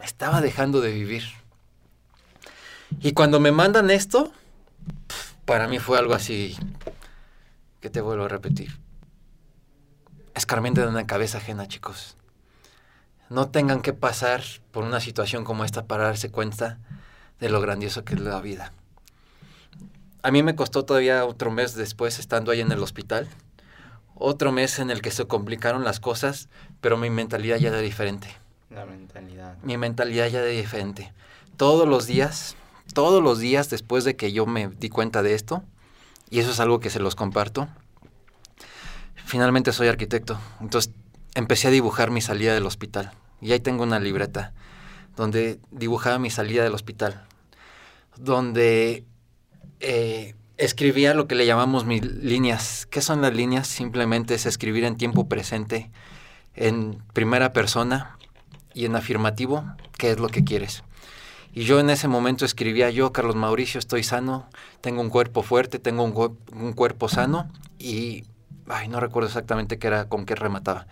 Estaba 0.00 0.42
dejando 0.42 0.80
de 0.80 0.92
vivir. 0.92 1.24
Y 3.00 3.12
cuando 3.12 3.40
me 3.40 3.52
mandan 3.52 3.90
esto, 3.90 4.32
para 5.46 5.68
mí 5.68 5.78
fue 5.78 5.98
algo 5.98 6.14
así 6.14 6.56
que 7.80 7.88
te 7.88 8.00
vuelvo 8.00 8.24
a 8.24 8.28
repetir. 8.28 8.78
Escarmiento 10.34 10.82
de 10.82 10.88
una 10.88 11.06
cabeza 11.06 11.38
ajena, 11.38 11.68
chicos 11.68 12.16
no 13.32 13.48
tengan 13.48 13.80
que 13.80 13.94
pasar 13.94 14.42
por 14.72 14.84
una 14.84 15.00
situación 15.00 15.42
como 15.42 15.64
esta 15.64 15.86
para 15.86 16.04
darse 16.04 16.30
cuenta 16.30 16.78
de 17.40 17.48
lo 17.48 17.62
grandioso 17.62 18.04
que 18.04 18.14
es 18.14 18.20
la 18.20 18.38
vida. 18.42 18.72
A 20.22 20.30
mí 20.30 20.42
me 20.42 20.54
costó 20.54 20.84
todavía 20.84 21.24
otro 21.24 21.50
mes 21.50 21.74
después 21.74 22.18
estando 22.18 22.52
ahí 22.52 22.60
en 22.60 22.70
el 22.70 22.82
hospital, 22.82 23.26
otro 24.14 24.52
mes 24.52 24.78
en 24.78 24.90
el 24.90 25.00
que 25.00 25.10
se 25.10 25.24
complicaron 25.24 25.82
las 25.82 25.98
cosas, 25.98 26.50
pero 26.82 26.98
mi 26.98 27.08
mentalidad 27.08 27.56
ya 27.56 27.70
era 27.70 27.78
diferente. 27.78 28.28
La 28.68 28.84
mentalidad. 28.84 29.56
Mi 29.62 29.78
mentalidad 29.78 30.28
ya 30.28 30.40
era 30.40 30.48
diferente. 30.48 31.14
Todos 31.56 31.88
los 31.88 32.06
días, 32.06 32.54
todos 32.92 33.22
los 33.22 33.38
días 33.38 33.70
después 33.70 34.04
de 34.04 34.14
que 34.14 34.32
yo 34.32 34.44
me 34.44 34.68
di 34.68 34.90
cuenta 34.90 35.22
de 35.22 35.34
esto, 35.34 35.64
y 36.28 36.40
eso 36.40 36.50
es 36.50 36.60
algo 36.60 36.80
que 36.80 36.90
se 36.90 37.00
los 37.00 37.14
comparto, 37.14 37.66
finalmente 39.24 39.72
soy 39.72 39.88
arquitecto, 39.88 40.38
entonces 40.60 40.92
empecé 41.34 41.68
a 41.68 41.70
dibujar 41.70 42.10
mi 42.10 42.20
salida 42.20 42.52
del 42.52 42.66
hospital 42.66 43.12
y 43.42 43.52
ahí 43.52 43.60
tengo 43.60 43.82
una 43.82 43.98
libreta 43.98 44.54
donde 45.16 45.58
dibujaba 45.70 46.18
mi 46.18 46.30
salida 46.30 46.62
del 46.62 46.74
hospital, 46.74 47.24
donde 48.16 49.04
eh, 49.80 50.34
escribía 50.56 51.12
lo 51.12 51.26
que 51.26 51.34
le 51.34 51.44
llamamos 51.44 51.84
mis 51.84 52.02
líneas. 52.02 52.86
¿Qué 52.86 53.02
son 53.02 53.20
las 53.20 53.34
líneas? 53.34 53.66
Simplemente 53.66 54.34
es 54.34 54.46
escribir 54.46 54.84
en 54.84 54.96
tiempo 54.96 55.28
presente, 55.28 55.90
en 56.54 57.02
primera 57.12 57.52
persona 57.52 58.16
y 58.72 58.86
en 58.86 58.96
afirmativo, 58.96 59.64
qué 59.98 60.12
es 60.12 60.18
lo 60.18 60.28
que 60.28 60.44
quieres. 60.44 60.84
Y 61.52 61.64
yo 61.64 61.80
en 61.80 61.90
ese 61.90 62.08
momento 62.08 62.46
escribía, 62.46 62.88
yo, 62.88 63.12
Carlos 63.12 63.36
Mauricio, 63.36 63.78
estoy 63.78 64.02
sano, 64.02 64.48
tengo 64.80 65.02
un 65.02 65.10
cuerpo 65.10 65.42
fuerte, 65.42 65.78
tengo 65.78 66.04
un, 66.04 66.38
un 66.54 66.72
cuerpo 66.72 67.10
sano 67.10 67.50
y, 67.78 68.24
ay, 68.68 68.88
no 68.88 69.00
recuerdo 69.00 69.28
exactamente 69.28 69.78
qué 69.78 69.88
era, 69.88 70.08
con 70.08 70.24
qué 70.24 70.34
remataba. 70.34 70.86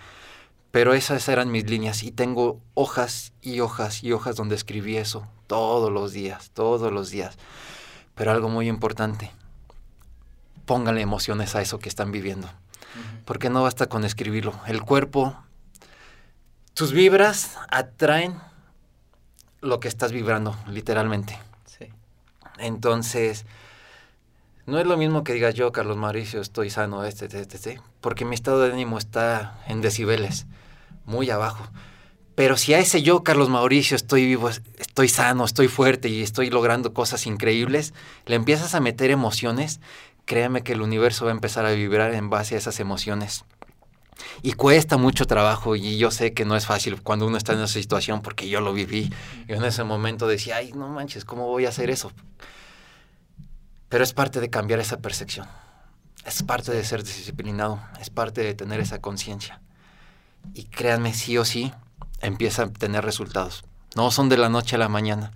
Pero 0.70 0.94
esas 0.94 1.28
eran 1.28 1.50
mis 1.50 1.68
líneas 1.68 2.02
y 2.02 2.12
tengo 2.12 2.61
hojas 2.74 3.33
y 3.42 3.61
hojas 3.61 4.04
y 4.04 4.12
hojas 4.12 4.37
donde 4.37 4.54
escribí 4.54 4.96
eso 4.96 5.26
todos 5.46 5.90
los 5.90 6.12
días, 6.12 6.50
todos 6.54 6.92
los 6.92 7.11
días. 7.11 7.37
Pero 8.14 8.30
algo 8.30 8.48
muy 8.48 8.68
importante, 8.68 9.33
pónganle 10.66 11.00
emociones 11.00 11.56
a 11.56 11.62
eso 11.62 11.78
que 11.80 11.88
están 11.88 12.12
viviendo. 12.12 12.48
Porque 13.24 13.50
no 13.50 13.62
basta 13.62 13.88
con 13.88 14.04
escribirlo. 14.04 14.54
El 14.66 14.83
cuerpo, 14.83 15.37
tus 16.74 16.92
vibras 16.92 17.56
atraen 17.70 18.40
lo 19.61 19.80
que 19.80 19.88
estás 19.88 20.12
vibrando, 20.12 20.56
literalmente. 20.68 21.38
Sí. 21.66 21.88
Entonces, 22.59 23.44
no 24.66 24.78
es 24.78 24.87
lo 24.87 24.96
mismo 24.96 25.24
que 25.24 25.33
digas 25.33 25.54
yo, 25.54 25.72
Carlos 25.72 25.96
Mauricio, 25.96 26.40
estoy 26.40 26.70
sano, 26.70 27.04
este, 27.04 27.24
este, 27.24 27.40
este, 27.40 27.56
este, 27.56 27.80
porque 28.00 28.24
mi 28.24 28.37
estado 28.37 28.61
de 28.61 28.72
ánimo 28.72 28.98
está 28.98 29.59
en 29.66 29.80
decibeles, 29.80 30.46
muy 31.11 31.29
abajo. 31.29 31.68
Pero 32.35 32.57
si 32.57 32.73
a 32.73 32.79
ese 32.79 33.03
yo, 33.03 33.23
Carlos 33.23 33.51
Mauricio, 33.51 33.96
estoy 33.96 34.25
vivo, 34.25 34.49
estoy 34.49 35.09
sano, 35.09 35.44
estoy 35.44 35.68
fuerte 35.68 36.09
y 36.09 36.23
estoy 36.23 36.49
logrando 36.49 36.94
cosas 36.94 37.27
increíbles, 37.27 37.92
le 38.25 38.37
empiezas 38.37 38.75
a 38.75 38.81
meter 38.81 39.11
emociones, 39.11 39.81
créeme 40.25 40.62
que 40.62 40.73
el 40.73 40.81
universo 40.81 41.27
va 41.27 41.33
a 41.33 41.35
empezar 41.35 41.66
a 41.66 41.73
vibrar 41.73 42.14
en 42.14 42.31
base 42.31 42.55
a 42.55 42.59
esas 42.59 42.81
emociones. 42.81 43.44
Y 44.42 44.53
cuesta 44.53 44.96
mucho 44.96 45.27
trabajo 45.27 45.77
y 45.77 45.99
yo 45.99 46.11
sé 46.11 46.33
que 46.33 46.44
no 46.44 46.57
es 46.57 46.66
fácil 46.66 47.03
cuando 47.03 47.27
uno 47.27 47.37
está 47.37 47.53
en 47.53 47.59
esa 47.59 47.75
situación 47.75 48.23
porque 48.23 48.49
yo 48.49 48.61
lo 48.61 48.73
viví. 48.73 49.12
Yo 49.46 49.57
en 49.57 49.64
ese 49.64 49.85
momento 49.85 50.27
decía, 50.27 50.57
ay, 50.57 50.73
no 50.73 50.88
manches, 50.88 51.25
¿cómo 51.25 51.46
voy 51.46 51.66
a 51.66 51.70
hacer 51.70 51.90
eso? 51.90 52.12
Pero 53.88 54.05
es 54.05 54.12
parte 54.12 54.40
de 54.40 54.49
cambiar 54.49 54.79
esa 54.79 54.99
percepción. 54.99 55.46
Es 56.25 56.42
parte 56.42 56.73
de 56.73 56.85
ser 56.85 57.03
disciplinado, 57.03 57.81
es 58.01 58.09
parte 58.09 58.42
de 58.42 58.55
tener 58.55 58.81
esa 58.81 59.01
conciencia. 59.01 59.61
Y 60.55 60.64
créanme, 60.64 61.14
sí 61.14 61.38
o 61.38 61.44
sí, 61.44 61.72
empieza 62.20 62.64
a 62.64 62.70
tener 62.70 63.05
resultados. 63.05 63.64
No 63.96 64.11
son 64.11 64.29
de 64.29 64.37
la 64.37 64.48
noche 64.48 64.76
a 64.76 64.79
la 64.79 64.88
mañana. 64.88 65.33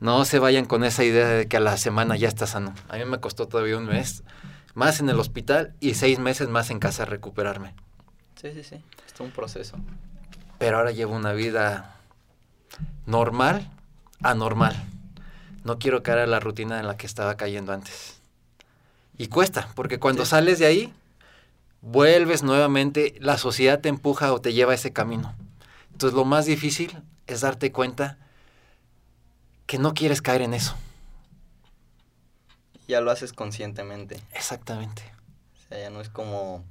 No 0.00 0.24
se 0.24 0.38
vayan 0.38 0.64
con 0.66 0.84
esa 0.84 1.02
idea 1.04 1.26
de 1.28 1.46
que 1.48 1.56
a 1.56 1.60
la 1.60 1.76
semana 1.76 2.16
ya 2.16 2.28
está 2.28 2.46
sano. 2.46 2.72
A 2.88 2.96
mí 2.96 3.04
me 3.04 3.18
costó 3.20 3.48
todavía 3.48 3.76
un 3.76 3.86
mes 3.86 4.22
más 4.74 5.00
en 5.00 5.08
el 5.08 5.18
hospital 5.18 5.74
y 5.80 5.94
seis 5.94 6.18
meses 6.20 6.48
más 6.48 6.70
en 6.70 6.78
casa 6.78 7.04
recuperarme. 7.04 7.74
Sí, 8.40 8.52
sí, 8.52 8.62
sí. 8.62 8.76
Es 9.12 9.20
un 9.20 9.30
proceso. 9.32 9.76
Pero 10.58 10.76
ahora 10.78 10.92
llevo 10.92 11.16
una 11.16 11.32
vida 11.32 11.96
normal, 13.06 13.68
anormal. 14.22 14.76
No 15.64 15.78
quiero 15.78 16.02
caer 16.02 16.20
a 16.20 16.26
la 16.26 16.40
rutina 16.40 16.78
en 16.78 16.86
la 16.86 16.96
que 16.96 17.06
estaba 17.06 17.36
cayendo 17.36 17.72
antes. 17.72 18.20
Y 19.16 19.26
cuesta, 19.28 19.68
porque 19.74 19.98
cuando 19.98 20.24
Sí. 20.24 20.30
sales 20.30 20.58
de 20.60 20.66
ahí, 20.66 20.94
vuelves 21.80 22.42
nuevamente, 22.42 23.14
la 23.20 23.38
sociedad 23.38 23.80
te 23.80 23.88
empuja 23.88 24.32
o 24.32 24.40
te 24.40 24.52
lleva 24.52 24.72
a 24.72 24.74
ese 24.74 24.92
camino. 24.92 25.34
Entonces 25.92 26.16
lo 26.16 26.24
más 26.24 26.46
difícil 26.46 27.02
es 27.26 27.40
darte 27.40 27.72
cuenta 27.72 28.18
que 29.66 29.78
no 29.78 29.94
quieres 29.94 30.22
caer 30.22 30.42
en 30.42 30.54
eso. 30.54 30.76
Ya 32.86 33.00
lo 33.00 33.10
haces 33.10 33.32
conscientemente. 33.32 34.20
Exactamente. 34.32 35.02
O 35.56 35.68
sea, 35.68 35.78
ya 35.78 35.90
no 35.90 36.00
es 36.00 36.08
como 36.08 36.64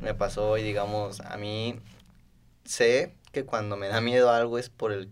me 0.00 0.14
pasó 0.14 0.56
y 0.58 0.62
digamos, 0.62 1.20
a 1.20 1.36
mí 1.36 1.80
sé 2.64 3.14
que 3.32 3.44
cuando 3.44 3.76
me 3.76 3.88
da 3.88 4.00
miedo 4.00 4.30
algo 4.30 4.58
es 4.58 4.70
por 4.70 4.92
el 4.92 5.10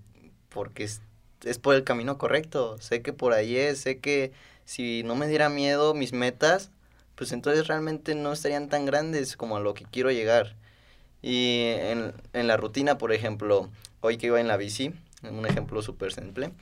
porque 0.48 0.84
es, 0.84 1.02
es 1.42 1.58
por 1.58 1.74
el 1.74 1.84
camino 1.84 2.16
correcto. 2.16 2.78
Sé 2.78 3.02
que 3.02 3.12
por 3.12 3.32
ahí 3.32 3.56
es, 3.56 3.80
sé 3.80 3.98
que 3.98 4.32
si 4.64 5.02
no 5.04 5.16
me 5.16 5.26
diera 5.26 5.48
miedo 5.48 5.94
mis 5.94 6.12
metas, 6.12 6.70
pues 7.14 7.32
entonces 7.32 7.66
realmente 7.66 8.14
no 8.14 8.32
estarían 8.32 8.68
tan 8.68 8.86
grandes 8.86 9.36
como 9.36 9.56
a 9.56 9.60
lo 9.60 9.74
que 9.74 9.84
quiero 9.84 10.10
llegar. 10.10 10.56
Y 11.22 11.66
en, 11.66 12.12
en 12.32 12.46
la 12.46 12.56
rutina, 12.56 12.98
por 12.98 13.12
ejemplo, 13.12 13.70
hoy 14.00 14.18
que 14.18 14.26
iba 14.26 14.40
en 14.40 14.48
la 14.48 14.56
bici, 14.56 14.92
un 15.22 15.46
ejemplo 15.46 15.80
súper 15.82 16.12
simple, 16.12 16.52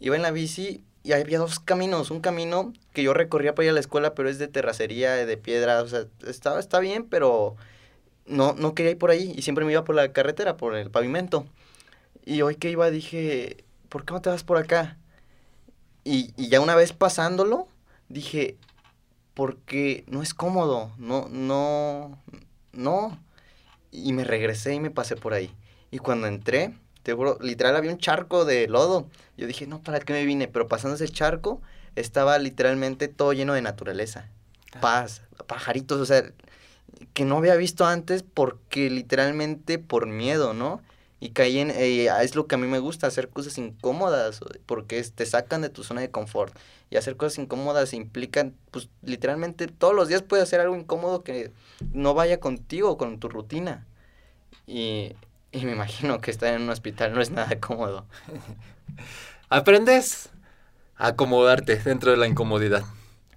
iba 0.00 0.16
en 0.16 0.22
la 0.22 0.30
bici 0.30 0.84
y 1.04 1.12
había 1.12 1.38
dos 1.38 1.58
caminos. 1.58 2.10
Un 2.10 2.20
camino 2.20 2.72
que 2.92 3.02
yo 3.02 3.14
recorría 3.14 3.54
para 3.54 3.64
ir 3.64 3.70
a 3.70 3.74
la 3.74 3.80
escuela, 3.80 4.14
pero 4.14 4.28
es 4.28 4.38
de 4.38 4.48
terracería, 4.48 5.14
de 5.14 5.36
piedra. 5.36 5.82
O 5.82 5.88
sea, 5.88 6.04
estaba, 6.26 6.60
está 6.60 6.78
bien, 6.78 7.04
pero 7.04 7.56
no, 8.26 8.54
no 8.54 8.74
quería 8.74 8.92
ir 8.92 8.98
por 8.98 9.10
ahí. 9.10 9.32
Y 9.36 9.42
siempre 9.42 9.64
me 9.64 9.72
iba 9.72 9.84
por 9.84 9.94
la 9.94 10.12
carretera, 10.12 10.56
por 10.56 10.76
el 10.76 10.90
pavimento. 10.90 11.46
Y 12.24 12.42
hoy 12.42 12.56
que 12.56 12.70
iba 12.70 12.90
dije, 12.90 13.64
¿por 13.88 14.04
qué 14.04 14.12
no 14.12 14.22
te 14.22 14.30
vas 14.30 14.44
por 14.44 14.58
acá? 14.58 14.96
Y, 16.04 16.32
y 16.36 16.48
ya 16.48 16.60
una 16.60 16.76
vez 16.76 16.92
pasándolo, 16.92 17.66
dije, 18.08 18.56
porque 19.34 20.04
no 20.06 20.22
es 20.22 20.34
cómodo. 20.34 20.92
No, 20.98 21.28
no, 21.30 22.18
no. 22.72 23.18
Y 23.90 24.12
me 24.12 24.24
regresé 24.24 24.74
y 24.74 24.80
me 24.80 24.90
pasé 24.90 25.16
por 25.16 25.34
ahí. 25.34 25.54
Y 25.90 25.98
cuando 25.98 26.26
entré, 26.26 26.74
te 27.02 27.12
juro, 27.12 27.38
literal 27.40 27.76
había 27.76 27.92
un 27.92 27.98
charco 27.98 28.44
de 28.44 28.68
lodo. 28.68 29.08
Yo 29.36 29.46
dije, 29.46 29.66
no, 29.66 29.82
¿para 29.82 30.00
qué 30.00 30.12
me 30.12 30.24
vine? 30.24 30.48
Pero 30.48 30.68
pasando 30.68 30.94
ese 30.94 31.08
charco, 31.08 31.60
estaba 31.96 32.38
literalmente 32.38 33.08
todo 33.08 33.32
lleno 33.32 33.54
de 33.54 33.62
naturaleza. 33.62 34.28
Paz, 34.80 35.22
pajaritos, 35.46 36.00
o 36.00 36.06
sea, 36.06 36.24
que 37.12 37.24
no 37.24 37.36
había 37.36 37.56
visto 37.56 37.84
antes 37.84 38.22
porque 38.22 38.88
literalmente 38.88 39.78
por 39.78 40.06
miedo, 40.06 40.54
¿no? 40.54 40.80
Y 41.22 41.30
caí 41.30 41.60
en, 41.60 41.70
eh, 41.70 42.08
es 42.22 42.34
lo 42.34 42.48
que 42.48 42.56
a 42.56 42.58
mí 42.58 42.66
me 42.66 42.80
gusta, 42.80 43.06
hacer 43.06 43.28
cosas 43.28 43.56
incómodas, 43.56 44.40
porque 44.66 44.98
es- 44.98 45.12
te 45.12 45.24
sacan 45.24 45.62
de 45.62 45.68
tu 45.68 45.84
zona 45.84 46.00
de 46.00 46.10
confort. 46.10 46.52
Y 46.90 46.96
hacer 46.96 47.16
cosas 47.16 47.38
incómodas 47.38 47.92
implican, 47.94 48.56
pues 48.72 48.88
literalmente 49.02 49.68
todos 49.68 49.94
los 49.94 50.08
días 50.08 50.22
puedes 50.22 50.42
hacer 50.42 50.58
algo 50.58 50.74
incómodo 50.74 51.22
que 51.22 51.52
no 51.92 52.14
vaya 52.14 52.40
contigo, 52.40 52.98
con 52.98 53.20
tu 53.20 53.28
rutina. 53.28 53.86
Y, 54.66 55.12
y 55.52 55.64
me 55.64 55.70
imagino 55.70 56.20
que 56.20 56.32
estar 56.32 56.52
en 56.52 56.62
un 56.62 56.70
hospital 56.70 57.14
no 57.14 57.20
es 57.20 57.30
nada 57.30 57.60
cómodo. 57.60 58.04
Aprendes 59.48 60.30
a 60.96 61.06
acomodarte 61.08 61.76
dentro 61.76 62.10
de 62.10 62.16
la 62.16 62.26
incomodidad. 62.26 62.82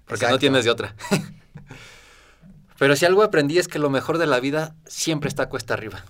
Porque 0.08 0.26
no 0.26 0.40
tienes 0.40 0.64
de 0.64 0.70
otra. 0.70 0.96
Pero 2.80 2.96
si 2.96 3.06
algo 3.06 3.22
aprendí 3.22 3.58
es 3.58 3.68
que 3.68 3.78
lo 3.78 3.90
mejor 3.90 4.18
de 4.18 4.26
la 4.26 4.40
vida 4.40 4.74
siempre 4.86 5.28
está 5.28 5.48
cuesta 5.48 5.74
arriba. 5.74 6.04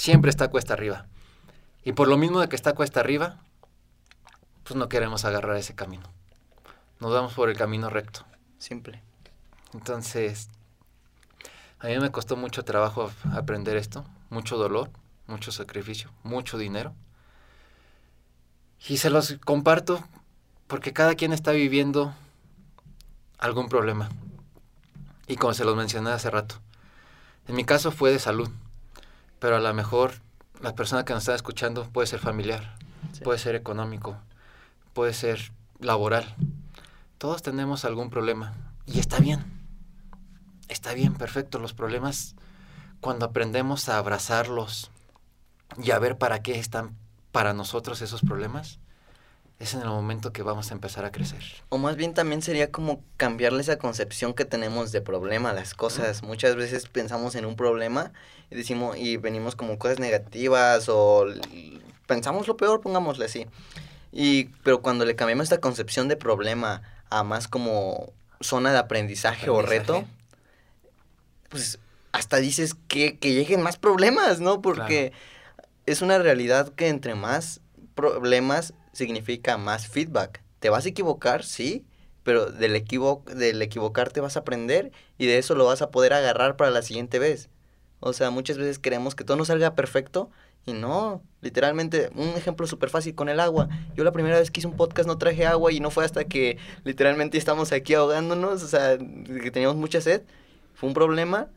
Siempre 0.00 0.30
está 0.30 0.48
cuesta 0.48 0.72
arriba. 0.72 1.04
Y 1.84 1.92
por 1.92 2.08
lo 2.08 2.16
mismo 2.16 2.40
de 2.40 2.48
que 2.48 2.56
está 2.56 2.74
cuesta 2.74 3.00
arriba, 3.00 3.36
pues 4.64 4.74
no 4.74 4.88
queremos 4.88 5.26
agarrar 5.26 5.58
ese 5.58 5.74
camino. 5.74 6.04
Nos 7.00 7.12
vamos 7.12 7.34
por 7.34 7.50
el 7.50 7.58
camino 7.58 7.90
recto. 7.90 8.24
Simple. 8.56 9.02
Entonces, 9.74 10.48
a 11.80 11.88
mí 11.88 11.98
me 11.98 12.10
costó 12.10 12.38
mucho 12.38 12.64
trabajo 12.64 13.12
aprender 13.34 13.76
esto, 13.76 14.06
mucho 14.30 14.56
dolor, 14.56 14.88
mucho 15.26 15.52
sacrificio, 15.52 16.10
mucho 16.22 16.56
dinero. 16.56 16.94
Y 18.88 18.96
se 18.96 19.10
los 19.10 19.36
comparto 19.44 20.02
porque 20.66 20.94
cada 20.94 21.14
quien 21.14 21.34
está 21.34 21.52
viviendo 21.52 22.14
algún 23.36 23.68
problema. 23.68 24.08
Y 25.26 25.36
como 25.36 25.52
se 25.52 25.66
los 25.66 25.76
mencioné 25.76 26.08
hace 26.08 26.30
rato, 26.30 26.54
en 27.48 27.54
mi 27.54 27.64
caso 27.64 27.92
fue 27.92 28.10
de 28.12 28.18
salud, 28.18 28.48
pero 29.40 29.56
a 29.56 29.60
lo 29.60 29.74
mejor 29.74 30.12
la 30.60 30.74
persona 30.76 31.04
que 31.04 31.12
nos 31.12 31.24
está 31.24 31.34
escuchando 31.34 31.88
puede 31.88 32.06
ser 32.06 32.20
familiar, 32.20 32.76
Sí. 33.12 33.22
puede 33.22 33.38
ser 33.38 33.54
económico, 33.56 34.16
puede 34.92 35.12
ser 35.14 35.52
laboral. 35.80 36.36
Todos 37.18 37.42
tenemos 37.42 37.84
algún 37.84 38.10
problema 38.10 38.52
y 38.86 38.98
está 39.00 39.18
bien. 39.18 39.44
Está 40.68 40.92
bien, 40.94 41.14
perfecto. 41.14 41.58
Los 41.58 41.72
problemas, 41.74 42.36
cuando 43.00 43.26
aprendemos 43.26 43.88
a 43.88 43.98
abrazarlos 43.98 44.90
y 45.82 45.90
a 45.90 45.98
ver 45.98 46.16
para 46.18 46.42
qué 46.42 46.58
están 46.58 46.96
para 47.32 47.52
nosotros 47.54 48.02
esos 48.02 48.20
problemas, 48.20 48.78
es 49.60 49.74
en 49.74 49.82
el 49.82 49.88
momento 49.88 50.32
que 50.32 50.42
vamos 50.42 50.70
a 50.70 50.74
empezar 50.74 51.04
a 51.04 51.12
crecer. 51.12 51.44
O 51.68 51.76
más 51.76 51.96
bien 51.96 52.14
también 52.14 52.40
sería 52.40 52.72
como 52.72 53.04
cambiarle 53.18 53.60
esa 53.60 53.76
concepción 53.76 54.32
que 54.32 54.46
tenemos 54.46 54.90
de 54.90 55.02
problema 55.02 55.50
a 55.50 55.52
las 55.52 55.74
cosas. 55.74 56.22
Muchas 56.22 56.56
veces 56.56 56.88
pensamos 56.88 57.34
en 57.34 57.44
un 57.44 57.56
problema 57.56 58.10
y 58.50 58.56
decimos 58.56 58.96
y 58.96 59.18
venimos 59.18 59.56
como 59.56 59.78
cosas 59.78 59.98
negativas 59.98 60.88
o 60.88 61.26
pensamos 62.06 62.48
lo 62.48 62.56
peor, 62.56 62.80
pongámosle 62.80 63.26
así. 63.26 63.46
Y 64.12 64.44
pero 64.64 64.80
cuando 64.80 65.04
le 65.04 65.14
cambiamos 65.14 65.44
esta 65.44 65.60
concepción 65.60 66.08
de 66.08 66.16
problema 66.16 66.80
a 67.10 67.22
más 67.22 67.46
como 67.46 68.14
zona 68.40 68.72
de 68.72 68.78
aprendizaje, 68.78 69.50
o 69.50 69.60
reto, 69.60 70.06
pues 71.50 71.78
hasta 72.12 72.38
dices 72.38 72.74
que, 72.88 73.18
que 73.18 73.34
lleguen 73.34 73.60
más 73.60 73.76
problemas, 73.76 74.40
¿no? 74.40 74.62
Porque 74.62 75.12
es 75.84 76.00
una 76.00 76.18
realidad 76.18 76.70
que 76.70 76.88
entre 76.88 77.14
más 77.14 77.60
problemas 77.94 78.72
significa 78.92 79.56
más 79.56 79.86
feedback. 79.88 80.42
¿Te 80.58 80.70
vas 80.70 80.86
a 80.86 80.88
equivocar? 80.90 81.44
Sí, 81.44 81.84
pero 82.22 82.46
del, 82.46 82.76
equivo 82.76 83.24
del 83.34 83.60
equivocarte 83.62 84.20
vas 84.20 84.36
a 84.36 84.40
aprender 84.40 84.92
y 85.18 85.26
de 85.26 85.38
eso 85.38 85.54
lo 85.54 85.64
vas 85.64 85.82
a 85.82 85.90
poder 85.90 86.12
agarrar 86.12 86.56
para 86.56 86.70
la 86.70 86.82
siguiente 86.82 87.18
vez. 87.18 87.48
O 88.00 88.12
sea, 88.12 88.30
muchas 88.30 88.56
veces 88.58 88.78
queremos 88.78 89.14
que 89.14 89.24
todo 89.24 89.36
nos 89.36 89.48
salga 89.48 89.74
perfecto 89.74 90.30
y 90.66 90.72
no, 90.72 91.22
literalmente, 91.40 92.10
un 92.14 92.28
ejemplo 92.30 92.66
súper 92.66 92.90
fácil 92.90 93.14
con 93.14 93.28
el 93.28 93.40
agua. 93.40 93.68
Yo 93.94 94.04
la 94.04 94.12
primera 94.12 94.38
vez 94.38 94.50
que 94.50 94.60
hice 94.60 94.66
un 94.66 94.76
podcast 94.76 95.06
no 95.06 95.18
traje 95.18 95.46
agua 95.46 95.72
y 95.72 95.80
no 95.80 95.90
fue 95.90 96.04
hasta 96.04 96.24
que 96.24 96.58
literalmente 96.84 97.38
estamos 97.38 97.72
aquí 97.72 97.94
ahogándonos, 97.94 98.62
o 98.62 98.68
sea, 98.68 98.98
que 98.98 99.50
teníamos 99.50 99.76
mucha 99.76 100.00
sed. 100.00 100.22
Fue 100.74 100.88
un 100.88 100.94
problema, 100.94 101.48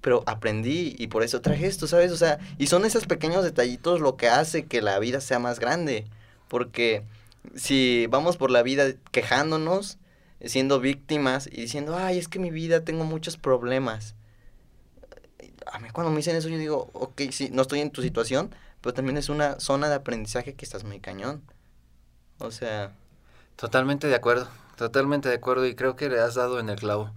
pero 0.00 0.22
aprendí 0.26 0.94
y 0.98 1.06
por 1.08 1.22
eso 1.22 1.40
traje 1.40 1.66
esto, 1.66 1.86
¿sabes? 1.86 2.12
O 2.12 2.16
sea, 2.16 2.38
y 2.58 2.66
son 2.66 2.84
esos 2.84 3.06
pequeños 3.06 3.44
detallitos 3.44 4.00
lo 4.00 4.16
que 4.16 4.28
hace 4.28 4.66
que 4.66 4.82
la 4.82 4.98
vida 4.98 5.20
sea 5.20 5.38
más 5.38 5.60
grande. 5.60 6.06
Porque 6.48 7.04
si 7.54 8.06
vamos 8.08 8.36
por 8.36 8.50
la 8.50 8.62
vida 8.62 8.92
quejándonos, 9.12 9.98
siendo 10.44 10.80
víctimas 10.80 11.46
y 11.46 11.62
diciendo, 11.62 11.96
ay, 11.96 12.18
es 12.18 12.28
que 12.28 12.38
mi 12.38 12.50
vida 12.50 12.84
tengo 12.84 13.04
muchos 13.04 13.36
problemas. 13.36 14.14
A 15.70 15.78
mí 15.78 15.88
cuando 15.90 16.10
me 16.10 16.18
dicen 16.18 16.36
eso 16.36 16.48
yo 16.48 16.58
digo, 16.58 16.90
ok, 16.92 17.22
sí, 17.30 17.50
no 17.52 17.62
estoy 17.62 17.80
en 17.80 17.90
tu 17.90 18.02
situación, 18.02 18.54
pero 18.80 18.94
también 18.94 19.16
es 19.16 19.28
una 19.28 19.60
zona 19.60 19.88
de 19.88 19.96
aprendizaje 19.96 20.54
que 20.54 20.64
estás 20.64 20.84
muy 20.84 21.00
cañón. 21.00 21.42
O 22.38 22.50
sea... 22.50 22.92
Totalmente 23.58 24.06
de 24.06 24.14
acuerdo, 24.14 24.46
totalmente 24.76 25.28
de 25.28 25.34
acuerdo 25.34 25.66
y 25.66 25.74
creo 25.74 25.96
que 25.96 26.08
le 26.08 26.20
has 26.20 26.36
dado 26.36 26.60
en 26.60 26.68
el 26.68 26.76
clavo. 26.76 27.10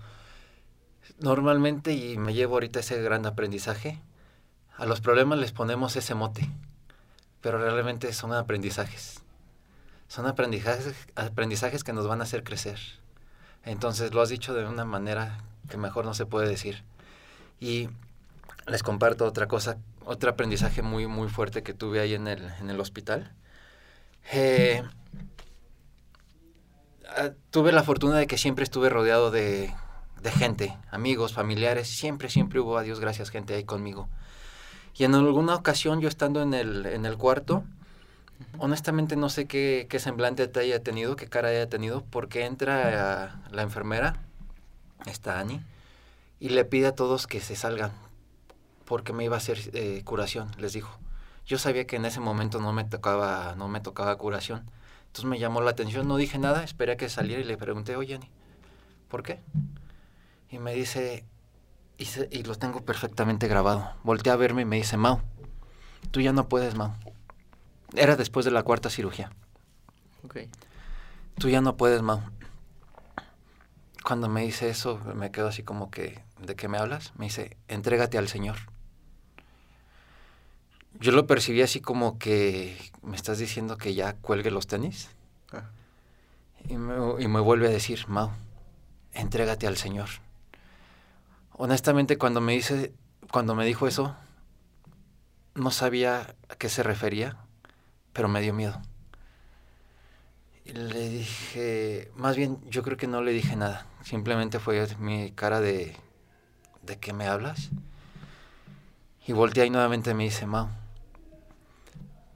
Normalmente, 1.20 1.94
y 1.94 2.18
me 2.18 2.34
llevo 2.34 2.56
ahorita 2.56 2.80
ese 2.80 3.00
gran 3.00 3.28
aprendizaje, 3.28 4.02
a 4.76 4.88
los 4.88 5.02
problemas 5.02 5.38
les 5.38 5.52
ponemos 5.52 5.96
ese 5.96 6.16
mote, 6.16 6.50
pero 7.42 7.58
realmente 7.58 8.14
son 8.14 8.34
aprendizajes. 8.34 9.22
Son 10.08 10.28
aprendizajes, 10.28 10.96
aprendizajes 11.16 11.84
que 11.84 11.94
nos 11.94 12.08
van 12.08 12.22
a 12.22 12.24
hacer 12.24 12.44
crecer. 12.44 12.80
Entonces 13.64 14.14
lo 14.14 14.22
has 14.22 14.30
dicho 14.30 14.54
de 14.54 14.66
una 14.66 14.86
manera 14.86 15.44
que 15.70 15.78
mejor 15.78 16.06
no 16.06 16.14
se 16.14 16.26
puede 16.26 16.48
decir. 16.48 16.84
Y 17.60 17.89
les 18.68 18.84
comparto 18.84 19.26
otra 19.26 19.48
cosa, 19.48 19.78
otro 20.06 20.30
aprendizaje 20.30 20.82
muy, 20.82 21.08
muy 21.08 21.30
fuerte 21.30 21.64
que 21.64 21.74
tuve 21.74 22.00
ahí 22.00 22.14
en 22.14 22.28
el, 22.28 22.44
en 22.60 22.70
el 22.70 22.80
hospital. 22.80 23.34
Eh, 24.32 24.84
ah, 27.10 27.32
tuve 27.50 27.72
la 27.72 27.84
fortuna 27.84 28.18
de 28.18 28.28
que 28.28 28.38
siempre 28.38 28.64
estuve 28.64 28.89
rodeado 28.89 29.32
de, 29.32 29.74
de 30.22 30.32
gente, 30.32 30.78
amigos, 30.92 31.34
familiares, 31.34 31.88
siempre, 31.88 32.30
siempre 32.30 32.60
hubo, 32.60 32.78
a 32.78 32.84
Dios 32.84 33.00
gracias, 33.00 33.30
gente 33.30 33.54
ahí 33.54 33.64
conmigo. 33.64 34.10
Y 34.96 35.04
en 35.04 35.16
alguna 35.16 35.56
ocasión 35.56 36.02
yo 36.02 36.08
estando 36.08 36.42
en 36.42 36.54
el, 36.54 36.86
en 36.86 37.06
el 37.06 37.18
cuarto, 37.18 37.64
honestamente 38.58 39.16
no 39.16 39.30
sé 39.30 39.48
qué, 39.48 39.88
qué, 39.89 40.00
semblante 40.00 40.48
te 40.48 40.60
haya 40.60 40.84
tenido, 40.84 41.16
qué 41.16 41.28
cara 41.28 41.50
haya 41.50 41.70
tenido, 41.70 42.04
porque 42.10 42.46
entra 42.46 43.42
la 43.52 43.62
enfermera, 43.62 44.16
está 45.06 45.39
Annie, 45.39 45.62
y 46.39 46.50
le 46.50 46.66
pide 46.66 46.88
a 46.88 46.96
todos 46.96 47.28
que 47.28 47.39
se 47.39 47.56
salgan, 47.56 47.92
porque 48.86 49.14
me 49.14 49.24
iba 49.24 49.36
a 49.36 49.38
hacer 49.38 49.60
eh, 49.74 50.02
curación, 50.04 50.52
les 50.58 50.74
dijo. 50.74 50.98
Yo 51.46 51.58
sabía 51.58 51.86
que 51.86 51.96
en 51.96 52.06
ese 52.06 52.20
momento 52.20 52.60
no 52.60 52.72
me 52.74 52.84
tocaba, 52.84 53.56
no 53.58 53.68
me 53.68 53.82
tocaba 53.82 54.16
curación. 54.16 54.64
Entonces 55.08 55.26
me 55.26 55.39
llamó 55.39 55.62
la 55.62 55.72
atención, 55.72 56.08
no 56.08 56.18
dije 56.18 56.38
nada, 56.38 56.64
esperé 56.64 56.94
a 56.94 56.98
que 56.98 57.10
saliera 57.10 57.42
y 57.42 57.46
le 57.46 57.58
pregunté, 57.58 57.96
oye 57.96 58.16
Annie, 58.16 58.30
¿por 59.10 59.24
qué? 59.24 59.39
Y 60.50 60.60
me 60.60 60.74
dice, 60.74 61.26
y, 62.02 62.06
se, 62.06 62.28
y 62.32 62.43
lo 62.43 62.56
tengo 62.56 62.84
perfectamente 62.84 63.47
grabado. 63.47 63.93
Voltea 64.04 64.34
a 64.34 64.38
verme 64.38 64.64
y 64.64 64.66
me 64.66 64.78
dice, 64.78 64.97
Mau, 64.97 65.22
tú 66.12 66.20
ya 66.20 66.34
no 66.34 66.49
puedes, 66.49 66.76
Mau 66.76 66.93
era 67.95 68.16
después 68.16 68.45
de 68.45 68.52
la 68.52 68.64
cuarta 68.64 68.89
cirugía. 68.89 69.32
Ok. 70.24 70.38
Tú 71.38 71.49
ya 71.49 71.62
no 71.62 71.78
puedes, 71.78 72.02
Mau. 72.02 72.22
Cuando 74.04 74.30
me 74.30 74.41
dice 74.41 74.70
eso, 74.70 74.99
me 75.16 75.32
quedo 75.32 75.47
así 75.47 75.64
como 75.64 75.91
que, 75.91 76.24
¿de 76.39 76.56
qué 76.56 76.68
me 76.68 76.78
hablas? 76.78 77.14
Me 77.18 77.26
dice, 77.26 77.58
entrégate 77.68 78.18
al 78.18 78.28
Señor. 78.28 78.58
Yo 80.99 81.12
lo 81.12 81.28
percibí 81.28 81.62
así 81.62 81.82
como 81.82 82.18
que 82.18 82.78
me 83.02 83.16
estás 83.16 83.38
diciendo 83.38 83.78
que 83.78 83.93
ya 83.93 84.14
cuelgue 84.14 84.52
los 84.52 84.68
tenis. 84.68 85.10
Ah. 85.52 85.70
Y, 86.68 86.78
me, 86.78 87.22
y 87.22 87.28
me 87.28 87.39
vuelve 87.39 87.68
a 87.68 87.72
decir, 87.72 88.08
Mau, 88.08 88.32
entrégate 89.14 89.68
al 89.68 89.78
Señor. 89.78 90.10
Honestamente, 91.54 92.18
cuando 92.18 92.41
me 92.41 92.54
dice, 92.54 92.93
cuando 93.32 93.56
me 93.56 93.66
dijo 93.66 93.88
eso, 93.88 94.16
no 95.56 95.72
sabía 95.72 96.36
a 96.49 96.56
qué 96.56 96.70
se 96.70 96.84
refería 96.84 97.38
pero 98.14 98.28
me 98.28 98.41
dio 98.41 98.54
miedo. 98.54 98.82
Y 100.66 100.74
le 100.74 101.10
dije, 101.10 102.12
más 102.16 102.36
bien 102.36 102.60
yo 102.70 102.84
creo 102.84 102.97
que 102.97 103.08
no 103.08 103.22
le 103.22 103.32
dije 103.32 103.56
nada, 103.56 103.86
simplemente 104.04 104.60
fue 104.60 104.88
mi 104.99 105.32
cara 105.32 105.60
de, 105.60 105.95
¿de 106.84 106.99
qué 106.99 107.14
me 107.14 107.28
hablas? 107.28 107.70
Y 109.26 109.34
volteé 109.34 109.66
y 109.66 109.70
nuevamente 109.70 110.14
me 110.14 110.24
dice, 110.24 110.45
Mau, 110.45 110.70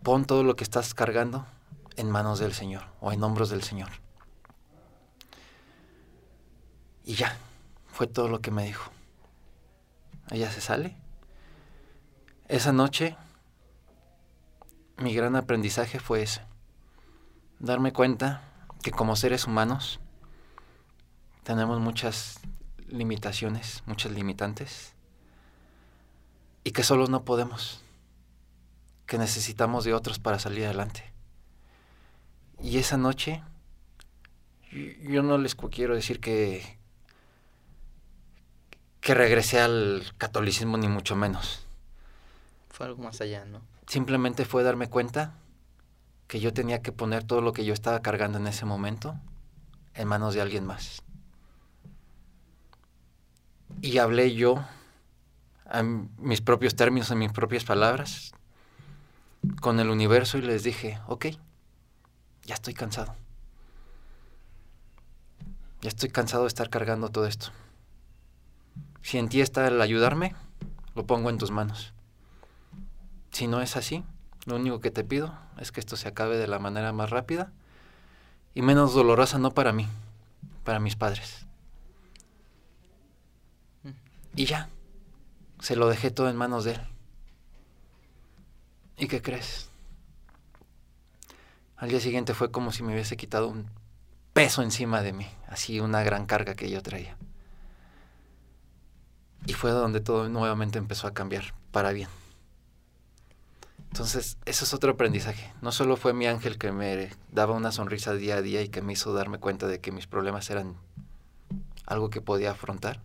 pon 0.03 0.25
todo 0.25 0.43
lo 0.43 0.55
que 0.55 0.63
estás 0.63 0.93
cargando 0.93 1.45
en 1.95 2.09
manos 2.09 2.39
del 2.39 2.53
Señor 2.53 2.85
o 2.99 3.11
en 3.11 3.23
hombros 3.23 3.49
del 3.49 3.63
Señor. 3.63 3.89
Y 7.03 7.13
ya, 7.13 7.37
fue 7.87 8.07
todo 8.07 8.27
lo 8.27 8.41
que 8.41 8.51
me 8.51 8.65
dijo. 8.65 8.91
Ella 10.31 10.51
se 10.51 10.61
sale. 10.61 10.95
Esa 12.47 12.71
noche 12.71 13.17
mi 14.97 15.13
gran 15.13 15.35
aprendizaje 15.35 15.99
fue 15.99 16.23
ese. 16.23 16.41
Darme 17.59 17.91
cuenta 17.93 18.41
que 18.81 18.91
como 18.91 19.15
seres 19.15 19.45
humanos 19.45 19.99
tenemos 21.43 21.79
muchas 21.79 22.39
limitaciones, 22.87 23.83
muchas 23.85 24.11
limitantes, 24.11 24.93
y 26.63 26.71
que 26.71 26.83
solo 26.83 27.07
no 27.07 27.25
podemos, 27.25 27.83
que 29.05 29.17
necesitamos 29.17 29.83
de 29.85 29.93
otros 29.93 30.19
para 30.19 30.39
salir 30.39 30.65
adelante. 30.65 31.11
Y 32.61 32.77
esa 32.77 32.97
noche, 32.97 33.43
yo 35.01 35.23
no 35.23 35.37
les 35.37 35.55
quiero 35.55 35.93
decir 35.93 36.19
que, 36.19 36.79
que 39.05 39.13
regresé 39.13 39.59
al 39.59 40.03
catolicismo, 40.17 40.77
ni 40.77 40.87
mucho 40.87 41.15
menos. 41.15 41.63
Fue 42.71 42.87
algo 42.87 43.03
más 43.03 43.21
allá, 43.21 43.45
¿no? 43.45 43.61
simplemente 43.85 44.45
fue 44.45 44.63
darme 44.63 44.89
cuenta 44.89 45.35
que 46.27 46.39
yo 46.39 46.53
tenía 46.53 46.81
que 46.81 46.91
poner 46.91 47.23
todo 47.23 47.39
lo 47.41 47.53
que 47.53 47.65
yo 47.65 47.73
estaba 47.75 48.01
cargando 48.01 48.39
en 48.39 48.47
ese 48.47 48.65
momento 48.65 49.15
en 49.93 50.07
manos 50.07 50.33
de 50.33 50.41
alguien 50.41 50.65
más. 50.65 51.03
Y 53.79 53.99
hablé 53.99 54.33
yo 54.33 54.65
en 55.71 56.09
mis 56.17 56.41
propios 56.41 56.75
términos, 56.75 57.11
en 57.11 57.19
mis 57.19 57.31
propias 57.31 57.63
palabras, 57.63 58.31
con 59.61 59.79
el 59.79 59.91
universo 59.91 60.39
y 60.39 60.41
les 60.41 60.63
dije, 60.63 60.99
ok, 61.05 61.27
ya 62.43 62.55
estoy 62.55 62.73
cansado. 62.73 63.15
Ya 65.81 65.89
estoy 65.89 66.09
cansado 66.09 66.45
de 66.45 66.47
estar 66.47 66.71
cargando 66.71 67.09
todo 67.09 67.27
esto. 67.27 67.51
Si 69.05 69.19
en 69.19 69.29
ti 69.29 69.39
está 69.39 69.67
el 69.67 69.79
ayudarme, 69.81 70.33
lo 70.95 71.05
pongo 71.05 71.29
en 71.29 71.37
tus 71.37 71.51
manos. 71.51 71.93
Si 73.29 73.45
no 73.45 73.61
es 73.61 73.77
así, 73.77 74.03
lo 74.45 74.55
único 74.55 74.79
que 74.79 74.89
te 74.89 75.03
pido 75.03 75.37
es 75.59 75.71
que 75.71 75.79
esto 75.79 75.95
se 75.95 76.07
acabe 76.07 76.37
de 76.37 76.47
la 76.47 76.57
manera 76.57 76.91
más 76.91 77.11
rápida 77.11 77.51
y 78.55 78.63
menos 78.63 78.95
dolorosa 78.95 79.37
no 79.37 79.51
para 79.51 79.73
mí, 79.73 79.87
para 80.63 80.79
mis 80.79 80.95
padres. 80.95 81.45
Mm. 83.83 83.89
Y 84.37 84.45
ya, 84.45 84.69
se 85.59 85.75
lo 85.75 85.87
dejé 85.87 86.09
todo 86.09 86.27
en 86.27 86.35
manos 86.35 86.63
de 86.63 86.71
él. 86.71 86.81
¿Y 88.97 89.07
qué 89.07 89.21
crees? 89.21 89.69
Al 91.77 91.89
día 91.89 91.99
siguiente 91.99 92.33
fue 92.33 92.49
como 92.49 92.71
si 92.71 92.81
me 92.81 92.93
hubiese 92.93 93.17
quitado 93.17 93.49
un 93.49 93.69
peso 94.33 94.63
encima 94.63 95.03
de 95.03 95.13
mí, 95.13 95.27
así 95.47 95.79
una 95.79 96.01
gran 96.01 96.25
carga 96.25 96.55
que 96.55 96.71
yo 96.71 96.81
traía. 96.81 97.15
Y 99.45 99.53
fue 99.53 99.71
donde 99.71 100.01
todo 100.01 100.27
nuevamente 100.29 100.77
empezó 100.77 101.07
a 101.07 101.13
cambiar 101.13 101.53
para 101.71 101.91
bien. 101.91 102.09
Entonces, 103.95 104.37
eso 104.45 104.65
es 104.65 104.73
otro 104.73 104.91
aprendizaje. 104.91 105.53
No 105.61 105.71
solo 105.71 105.95
fue 105.95 106.13
mi 106.13 106.27
ángel 106.27 106.57
que 106.57 106.71
me 106.73 107.11
daba 107.31 107.53
una 107.53 107.71
sonrisa 107.71 108.13
día 108.13 108.35
a 108.35 108.41
día 108.41 108.61
y 108.61 108.67
que 108.67 108.81
me 108.81 108.93
hizo 108.93 109.13
darme 109.13 109.37
cuenta 109.37 109.67
de 109.67 109.79
que 109.79 109.93
mis 109.93 110.05
problemas 110.05 110.49
eran 110.49 110.75
algo 111.85 112.09
que 112.09 112.19
podía 112.19 112.51
afrontar, 112.51 113.01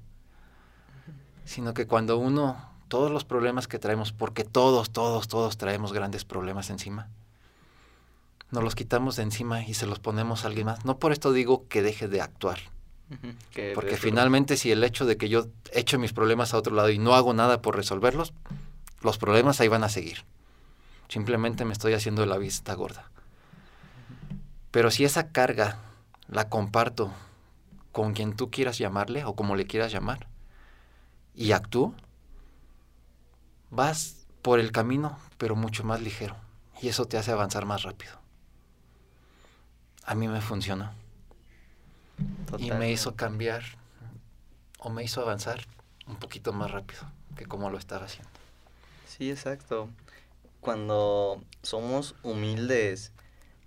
sino 1.44 1.74
que 1.74 1.86
cuando 1.86 2.18
uno, 2.18 2.70
todos 2.88 3.10
los 3.10 3.24
problemas 3.24 3.68
que 3.68 3.78
traemos, 3.78 4.12
porque 4.12 4.42
todos, 4.42 4.90
todos, 4.90 5.28
todos 5.28 5.58
traemos 5.58 5.92
grandes 5.92 6.24
problemas 6.24 6.70
encima, 6.70 7.08
nos 8.50 8.64
los 8.64 8.74
quitamos 8.74 9.14
de 9.16 9.22
encima 9.22 9.62
y 9.62 9.74
se 9.74 9.86
los 9.86 10.00
ponemos 10.00 10.44
a 10.44 10.48
alguien 10.48 10.66
más. 10.66 10.84
No 10.84 10.98
por 10.98 11.12
esto 11.12 11.32
digo 11.32 11.68
que 11.68 11.82
deje 11.82 12.08
de 12.08 12.20
actuar. 12.20 12.58
Porque 13.74 13.96
finalmente 13.96 14.56
si 14.56 14.70
el 14.70 14.84
hecho 14.84 15.04
de 15.06 15.16
que 15.16 15.28
yo 15.28 15.46
echo 15.72 15.98
mis 15.98 16.12
problemas 16.12 16.54
a 16.54 16.58
otro 16.58 16.74
lado 16.74 16.90
y 16.90 16.98
no 16.98 17.14
hago 17.14 17.34
nada 17.34 17.60
por 17.60 17.76
resolverlos, 17.76 18.32
los 19.02 19.18
problemas 19.18 19.60
ahí 19.60 19.68
van 19.68 19.84
a 19.84 19.88
seguir 19.88 20.24
Simplemente 21.10 21.64
me 21.64 21.72
estoy 21.72 21.92
haciendo 21.94 22.24
la 22.24 22.38
vista 22.38 22.72
gorda. 22.74 23.10
Pero 24.70 24.92
si 24.92 25.04
esa 25.04 25.32
carga 25.32 25.78
la 26.28 26.48
comparto 26.48 27.10
con 27.90 28.12
quien 28.12 28.36
tú 28.36 28.48
quieras 28.52 28.78
llamarle 28.78 29.24
o 29.24 29.34
como 29.34 29.56
le 29.56 29.66
quieras 29.66 29.90
llamar 29.90 30.28
y 31.34 31.50
actúo, 31.50 31.96
vas 33.70 34.24
por 34.40 34.60
el 34.60 34.70
camino, 34.70 35.18
pero 35.36 35.56
mucho 35.56 35.82
más 35.82 36.00
ligero. 36.00 36.36
Y 36.80 36.86
eso 36.86 37.06
te 37.06 37.18
hace 37.18 37.32
avanzar 37.32 37.66
más 37.66 37.82
rápido. 37.82 38.12
A 40.04 40.14
mí 40.14 40.28
me 40.28 40.40
Y 42.58 42.70
me 42.72 42.90
hizo 42.90 43.16
cambiar 43.16 43.62
o 44.78 44.90
me 44.90 45.04
hizo 45.04 45.20
avanzar 45.20 45.60
un 46.06 46.16
poquito 46.16 46.52
más 46.52 46.70
rápido 46.70 47.02
que 47.36 47.46
como 47.46 47.70
lo 47.70 47.78
estaba 47.78 48.06
haciendo. 48.06 48.30
Sí, 49.06 49.30
exacto. 49.30 49.88
Cuando 50.60 51.42
somos 51.62 52.14
humildes, 52.22 53.12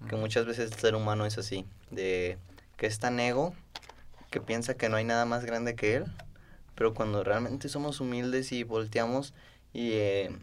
que 0.07 0.15
muchas 0.15 0.45
veces 0.45 0.71
el 0.71 0.77
ser 0.77 0.95
humano 0.95 1.25
es 1.25 1.37
así, 1.37 1.65
de 1.89 2.37
que 2.77 2.87
es 2.87 2.99
tan 2.99 3.19
ego 3.19 3.53
que 4.29 4.41
piensa 4.41 4.75
que 4.75 4.89
no 4.89 4.97
hay 4.97 5.05
nada 5.05 5.25
más 5.25 5.45
grande 5.45 5.75
que 5.75 5.95
él, 5.95 6.05
pero 6.75 6.93
cuando 6.93 7.23
realmente 7.23 7.69
somos 7.69 8.01
humildes 8.01 8.51
y 8.51 8.63
volteamos 8.63 9.33
y 9.73 9.91
eh, 9.93 10.35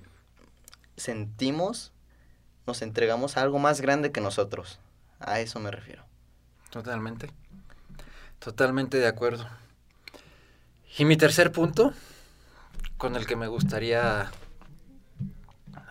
sentimos, 0.97 1.93
nos 2.67 2.83
entregamos 2.83 3.37
a 3.37 3.43
algo 3.43 3.59
más 3.59 3.81
grande 3.81 4.13
que 4.13 4.21
nosotros. 4.21 4.79
A 5.19 5.41
eso 5.41 5.61
me 5.61 5.71
refiero. 5.71 6.05
Totalmente. 6.71 7.31
Totalmente 8.41 8.97
de 8.97 9.07
acuerdo. 9.07 9.47
Y 10.97 11.05
mi 11.05 11.19
tercer 11.19 11.53
punto, 11.53 11.93
con 12.97 13.15
el 13.15 13.27
que 13.27 13.37
me 13.37 13.49
gustaría, 13.49 14.31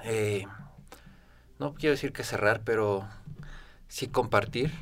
eh, 0.04 0.48
no 1.60 1.76
quiero 1.76 1.94
decir 1.94 2.12
que 2.12 2.24
cerrar, 2.24 2.62
pero 2.64 3.08
sí 3.88 4.08
compartir, 4.08 4.74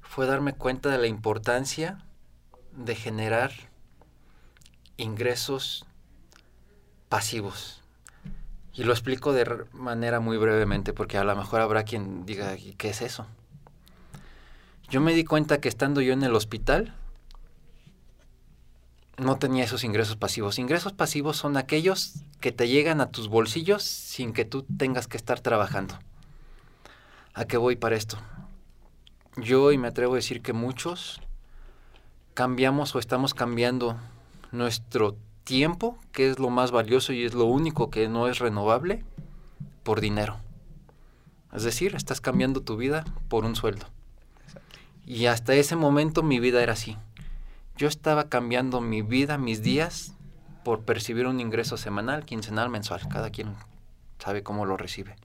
fue 0.00 0.26
darme 0.26 0.52
cuenta 0.52 0.90
de 0.90 0.98
la 0.98 1.08
importancia 1.08 1.98
de 2.70 2.94
generar 2.94 3.50
ingresos 4.96 5.86
pasivos. 7.08 7.82
Y 8.72 8.84
lo 8.84 8.92
explico 8.92 9.32
de 9.32 9.64
manera 9.72 10.20
muy 10.20 10.38
brevemente 10.38 10.92
porque 10.92 11.18
a 11.18 11.24
lo 11.24 11.34
mejor 11.34 11.60
habrá 11.62 11.82
quien 11.82 12.24
diga, 12.24 12.56
¿qué 12.76 12.90
es 12.90 13.02
eso? 13.02 13.26
Yo 14.90 15.02
me 15.02 15.12
di 15.12 15.24
cuenta 15.24 15.60
que 15.60 15.68
estando 15.68 16.00
yo 16.00 16.14
en 16.14 16.22
el 16.22 16.34
hospital, 16.34 16.94
no 19.18 19.36
tenía 19.36 19.64
esos 19.64 19.84
ingresos 19.84 20.16
pasivos. 20.16 20.58
Ingresos 20.58 20.94
pasivos 20.94 21.36
son 21.36 21.58
aquellos 21.58 22.24
que 22.40 22.52
te 22.52 22.68
llegan 22.68 23.02
a 23.02 23.10
tus 23.10 23.28
bolsillos 23.28 23.82
sin 23.82 24.32
que 24.32 24.46
tú 24.46 24.62
tengas 24.62 25.06
que 25.06 25.18
estar 25.18 25.40
trabajando. 25.40 25.98
¿A 27.34 27.44
qué 27.44 27.58
voy 27.58 27.76
para 27.76 27.96
esto? 27.96 28.16
Yo, 29.36 29.72
y 29.72 29.78
me 29.78 29.88
atrevo 29.88 30.14
a 30.14 30.16
decir 30.16 30.40
que 30.40 30.54
muchos, 30.54 31.20
cambiamos 32.32 32.94
o 32.94 32.98
estamos 32.98 33.34
cambiando 33.34 33.96
nuestro 34.52 35.16
tiempo, 35.44 35.98
que 36.12 36.30
es 36.30 36.38
lo 36.38 36.48
más 36.48 36.70
valioso 36.70 37.12
y 37.12 37.24
es 37.24 37.34
lo 37.34 37.44
único 37.44 37.90
que 37.90 38.08
no 38.08 38.26
es 38.26 38.38
renovable, 38.38 39.04
por 39.82 40.00
dinero. 40.00 40.38
Es 41.52 41.62
decir, 41.62 41.94
estás 41.94 42.22
cambiando 42.22 42.62
tu 42.62 42.76
vida 42.76 43.04
por 43.28 43.44
un 43.44 43.54
sueldo. 43.54 43.86
Y 45.10 45.24
hasta 45.24 45.54
ese 45.54 45.74
momento 45.74 46.22
mi 46.22 46.38
vida 46.38 46.62
era 46.62 46.74
así. 46.74 46.98
Yo 47.78 47.88
estaba 47.88 48.28
cambiando 48.28 48.82
mi 48.82 49.00
vida, 49.00 49.38
mis 49.38 49.62
días, 49.62 50.12
por 50.64 50.84
percibir 50.84 51.26
un 51.26 51.40
ingreso 51.40 51.78
semanal, 51.78 52.26
quincenal, 52.26 52.68
mensual. 52.68 53.08
Cada 53.08 53.30
quien 53.30 53.54
sabe 54.18 54.42
cómo 54.42 54.66
lo 54.66 54.76
recibe. 54.76 55.16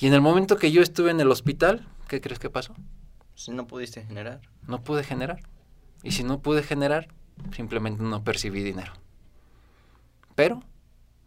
Y 0.00 0.08
en 0.08 0.14
el 0.14 0.20
momento 0.20 0.56
que 0.56 0.72
yo 0.72 0.82
estuve 0.82 1.12
en 1.12 1.20
el 1.20 1.30
hospital, 1.30 1.86
¿qué 2.08 2.20
crees 2.20 2.40
que 2.40 2.50
pasó? 2.50 2.74
Si 3.36 3.52
no 3.52 3.68
pudiste 3.68 4.04
generar. 4.04 4.40
No 4.66 4.82
pude 4.82 5.04
generar. 5.04 5.38
Y 6.02 6.10
si 6.10 6.24
no 6.24 6.40
pude 6.40 6.64
generar, 6.64 7.06
simplemente 7.54 8.02
no 8.02 8.24
percibí 8.24 8.64
dinero. 8.64 8.94
Pero 10.34 10.60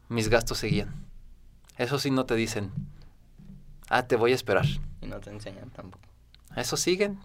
mis 0.10 0.28
gastos 0.28 0.58
seguían. 0.58 0.94
Eso 1.78 2.00
sí 2.00 2.12
no 2.12 2.26
te 2.26 2.36
dicen, 2.36 2.74
ah, 3.88 4.08
te 4.08 4.18
voy 4.18 4.34
a 4.34 4.36
esperar. 4.36 4.66
Y 5.00 5.08
no 5.08 5.22
te 5.22 5.30
enseñan 5.30 5.70
tampoco. 5.70 6.04
Eso 6.58 6.76
siguen, 6.76 7.20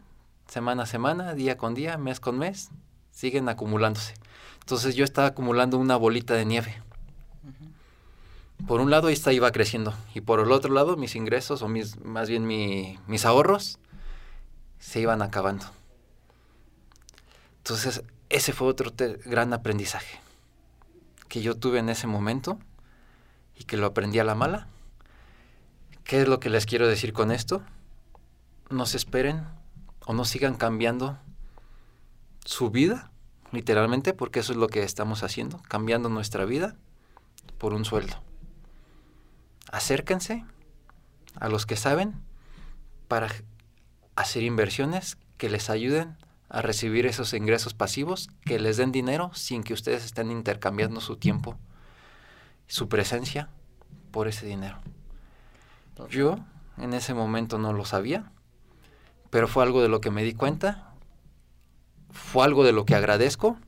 semana 0.47 0.85
a 0.85 0.87
semana, 0.87 1.35
día 1.35 1.57
con 1.57 1.75
día, 1.75 1.97
mes 1.99 2.21
con 2.21 2.39
mes, 2.39 2.71
siguen 3.11 3.49
acumulándose. 3.49 4.15
Entonces 4.61 4.95
yo 4.95 5.05
estaba 5.05 5.29
acumulando 5.29 5.79
una 5.79 5.97
bolita 5.97 6.35
de 6.35 6.45
nieve. 6.45 6.83
Por 8.67 8.81
un 8.81 8.91
lado 8.91 9.09
esta 9.09 9.33
iba 9.33 9.51
creciendo 9.53 9.95
y 10.15 10.23
por 10.23 10.41
el 10.41 10.51
otro 10.51 10.73
lado 10.73 10.97
mis 10.97 11.17
ingresos 11.17 11.61
o 11.63 11.69
mis, 11.69 12.03
más 12.03 12.29
bien 12.29 12.47
mis 12.47 13.25
ahorros 13.25 13.79
se 14.79 15.01
iban 15.01 15.23
acabando. 15.23 15.67
Entonces 17.59 18.03
ese 18.31 18.53
fue 18.53 18.69
otro 18.69 18.93
gran 19.27 19.53
aprendizaje 19.53 20.21
que 21.29 21.43
yo 21.43 21.57
tuve 21.57 21.79
en 21.79 21.89
ese 21.89 22.07
momento 22.07 22.59
y 23.57 23.65
que 23.65 23.77
lo 23.77 23.87
aprendí 23.87 24.19
a 24.19 24.25
la 24.25 24.35
mala. 24.35 24.69
¿Qué 26.05 26.23
es 26.23 26.29
lo 26.29 26.41
que 26.41 26.51
les 26.51 26.65
quiero 26.65 26.87
decir 26.87 27.13
con 27.13 27.33
esto? 27.33 27.63
No 28.71 28.87
se 28.87 28.97
esperen 28.97 29.45
o 30.07 30.13
no 30.13 30.25
sigan 30.25 30.55
cambiando 30.55 31.19
su 32.45 32.71
vida, 32.71 33.11
literalmente, 33.53 34.13
porque 34.13 34.41
eso 34.41 34.53
es 34.53 34.59
lo 34.59 34.69
que 34.69 34.83
estamos 34.83 35.23
haciendo, 35.23 35.63
cambiando 35.69 36.09
nuestra 36.09 36.45
vida 36.45 36.77
por 37.59 37.75
un 37.75 37.85
sueldo. 37.85 38.23
Acérquense 39.71 40.45
a 41.41 41.49
los 41.49 41.67
que 41.67 41.77
saben 41.77 42.15
para 43.09 43.29
hacer 44.17 44.43
inversiones 44.43 45.17
que 45.39 45.49
les 45.49 45.71
ayuden 45.71 46.17
a 46.49 46.63
recibir 46.63 47.07
esos 47.07 47.33
ingresos 47.33 47.75
pasivos, 47.75 48.29
que 48.45 48.61
les 48.61 48.77
den 48.77 48.93
dinero 48.93 49.31
sin 49.35 49.65
que 49.65 49.75
ustedes 49.75 50.05
estén 50.05 50.31
intercambiando 50.31 51.01
su 51.01 51.17
tiempo, 51.17 51.59
su 52.69 52.89
presencia 52.89 53.49
por 54.13 54.29
ese 54.29 54.47
dinero. 54.47 54.79
Yo 56.11 56.39
en 56.79 56.93
ese 56.93 57.15
momento 57.15 57.59
no 57.59 57.73
lo 57.73 57.85
sabía, 57.85 58.31
pero 59.35 59.49
fue 59.49 59.65
algo 59.65 59.83
de 59.83 59.89
lo 59.89 60.01
que 60.01 60.13
me 60.13 60.23
di 60.23 60.33
cuenta, 60.33 60.93
fue 62.13 62.45
algo 62.45 62.63
de 62.63 62.71
lo 62.71 62.85
que 62.85 62.95
agradezco, 62.95 63.59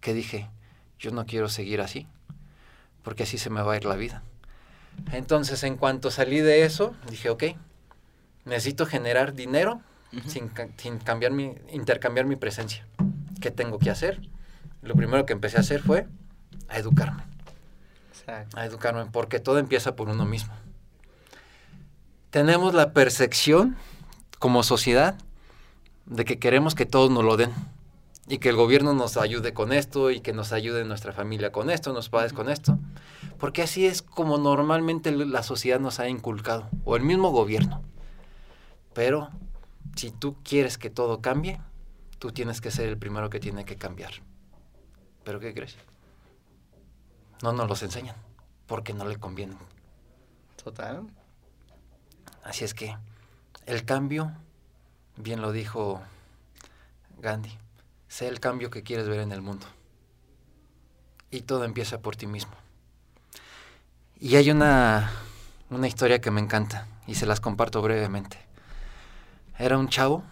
que 0.00 0.14
dije, 0.14 0.50
yo 0.98 1.12
no 1.12 1.26
quiero 1.26 1.48
seguir 1.48 1.80
así, 1.80 2.08
porque 3.04 3.22
así 3.22 3.38
se 3.38 3.48
me 3.48 3.62
va 3.62 3.74
a 3.74 3.76
ir 3.76 3.84
la 3.84 3.94
vida. 3.94 4.24
Entonces, 5.12 5.62
en 5.62 5.76
cuanto 5.76 6.10
salí 6.10 6.40
de 6.40 6.64
eso, 6.64 6.96
dije, 7.08 7.30
ok, 7.30 7.44
necesito 8.46 8.84
generar 8.84 9.32
dinero 9.32 9.80
sin, 10.26 10.48
cambiar 10.48 11.30
mi, 11.30 11.54
intercambiar 11.70 12.26
mi 12.26 12.34
presencia. 12.34 12.84
¿Qué 13.40 13.52
tengo 13.52 13.78
que 13.78 13.90
hacer? 13.90 14.20
Lo 14.82 14.96
primero 14.96 15.24
que 15.24 15.34
empecé 15.34 15.58
a 15.58 15.60
hacer 15.60 15.82
fue 15.82 16.08
a 16.68 16.78
educarme. 16.78 17.22
A 18.56 18.66
educarme, 18.66 19.06
porque 19.06 19.38
todo 19.38 19.60
empieza 19.60 19.94
por 19.94 20.08
uno 20.08 20.24
mismo. 20.24 20.52
Tenemos 22.30 22.74
la 22.74 22.92
percepción 22.92 23.76
como 24.42 24.64
sociedad 24.64 25.14
de 26.04 26.24
que 26.24 26.40
queremos 26.40 26.74
que 26.74 26.84
todos 26.84 27.12
nos 27.12 27.22
lo 27.22 27.36
den 27.36 27.52
y 28.26 28.38
que 28.38 28.48
el 28.48 28.56
gobierno 28.56 28.92
nos 28.92 29.16
ayude 29.16 29.54
con 29.54 29.72
esto 29.72 30.10
y 30.10 30.18
que 30.18 30.32
nos 30.32 30.52
ayude 30.52 30.84
nuestra 30.84 31.12
familia 31.12 31.52
con 31.52 31.70
esto, 31.70 31.92
nos 31.92 32.08
padres 32.08 32.32
con 32.32 32.50
esto, 32.50 32.76
porque 33.38 33.62
así 33.62 33.86
es 33.86 34.02
como 34.02 34.38
normalmente 34.38 35.12
la 35.12 35.44
sociedad 35.44 35.78
nos 35.78 36.00
ha 36.00 36.08
inculcado, 36.08 36.68
o 36.84 36.96
el 36.96 37.04
mismo 37.04 37.30
gobierno. 37.30 37.82
Pero 38.94 39.30
si 39.94 40.10
tú 40.10 40.34
quieres 40.42 40.76
que 40.76 40.90
todo 40.90 41.20
cambie, 41.20 41.60
tú 42.18 42.32
tienes 42.32 42.60
que 42.60 42.72
ser 42.72 42.88
el 42.88 42.98
primero 42.98 43.30
que 43.30 43.38
tiene 43.38 43.64
que 43.64 43.76
cambiar. 43.76 44.10
¿Pero 45.22 45.38
qué 45.38 45.54
crees? 45.54 45.76
No 47.44 47.52
nos 47.52 47.68
los 47.68 47.80
enseñan, 47.84 48.16
porque 48.66 48.92
no 48.92 49.04
le 49.04 49.18
convienen. 49.18 49.58
Total. 50.64 51.06
Así 52.42 52.64
es 52.64 52.74
que 52.74 52.96
el 53.66 53.84
cambio, 53.84 54.32
bien 55.16 55.40
lo 55.40 55.52
dijo 55.52 56.02
Gandhi, 57.18 57.56
sé 58.08 58.28
el 58.28 58.40
cambio 58.40 58.70
que 58.70 58.82
quieres 58.82 59.08
ver 59.08 59.20
en 59.20 59.32
el 59.32 59.42
mundo. 59.42 59.66
Y 61.30 61.42
todo 61.42 61.64
empieza 61.64 62.00
por 62.00 62.16
ti 62.16 62.26
mismo. 62.26 62.52
Y 64.20 64.36
hay 64.36 64.50
una, 64.50 65.10
una 65.70 65.88
historia 65.88 66.20
que 66.20 66.30
me 66.30 66.40
encanta 66.40 66.86
y 67.06 67.14
se 67.14 67.26
las 67.26 67.40
comparto 67.40 67.80
brevemente. 67.80 68.38
Era 69.58 69.78
un 69.78 69.88
chavo 69.88 70.24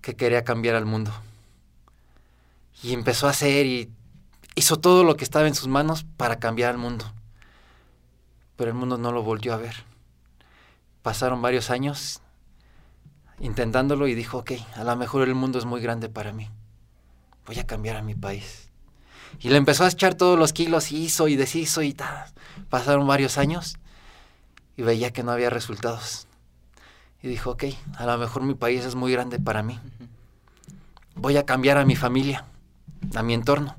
que 0.00 0.16
quería 0.16 0.44
cambiar 0.44 0.76
al 0.76 0.86
mundo. 0.86 1.12
Y 2.82 2.92
empezó 2.92 3.26
a 3.26 3.30
hacer 3.30 3.66
y 3.66 3.90
hizo 4.54 4.78
todo 4.78 5.04
lo 5.04 5.16
que 5.16 5.24
estaba 5.24 5.46
en 5.46 5.54
sus 5.54 5.68
manos 5.68 6.04
para 6.16 6.38
cambiar 6.38 6.70
al 6.70 6.78
mundo. 6.78 7.12
Pero 8.56 8.70
el 8.70 8.76
mundo 8.76 8.98
no 8.98 9.12
lo 9.12 9.22
volvió 9.22 9.54
a 9.54 9.58
ver. 9.58 9.84
Pasaron 11.02 11.42
varios 11.42 11.70
años 11.70 12.20
intentándolo 13.40 14.06
y 14.06 14.14
dijo, 14.14 14.38
ok, 14.38 14.52
a 14.76 14.84
lo 14.84 14.96
mejor 14.96 15.26
el 15.26 15.34
mundo 15.34 15.58
es 15.58 15.64
muy 15.64 15.80
grande 15.80 16.08
para 16.08 16.32
mí. 16.32 16.50
Voy 17.46 17.58
a 17.58 17.66
cambiar 17.66 17.96
a 17.96 18.02
mi 18.02 18.14
país. 18.14 18.70
Y 19.40 19.48
le 19.50 19.56
empezó 19.56 19.84
a 19.84 19.88
echar 19.88 20.14
todos 20.14 20.38
los 20.38 20.52
kilos 20.52 20.92
y 20.92 21.04
hizo 21.04 21.28
y 21.28 21.36
deshizo 21.36 21.82
y 21.82 21.92
tal. 21.92 22.32
Pasaron 22.70 23.06
varios 23.06 23.38
años 23.38 23.76
y 24.76 24.82
veía 24.82 25.12
que 25.12 25.22
no 25.22 25.32
había 25.32 25.50
resultados. 25.50 26.26
Y 27.22 27.28
dijo, 27.28 27.50
ok, 27.50 27.64
a 27.96 28.06
lo 28.06 28.18
mejor 28.18 28.42
mi 28.42 28.54
país 28.54 28.84
es 28.84 28.94
muy 28.94 29.12
grande 29.12 29.38
para 29.38 29.62
mí. 29.62 29.78
Voy 31.14 31.36
a 31.36 31.46
cambiar 31.46 31.78
a 31.78 31.84
mi 31.84 31.96
familia, 31.96 32.44
a 33.14 33.22
mi 33.22 33.34
entorno. 33.34 33.76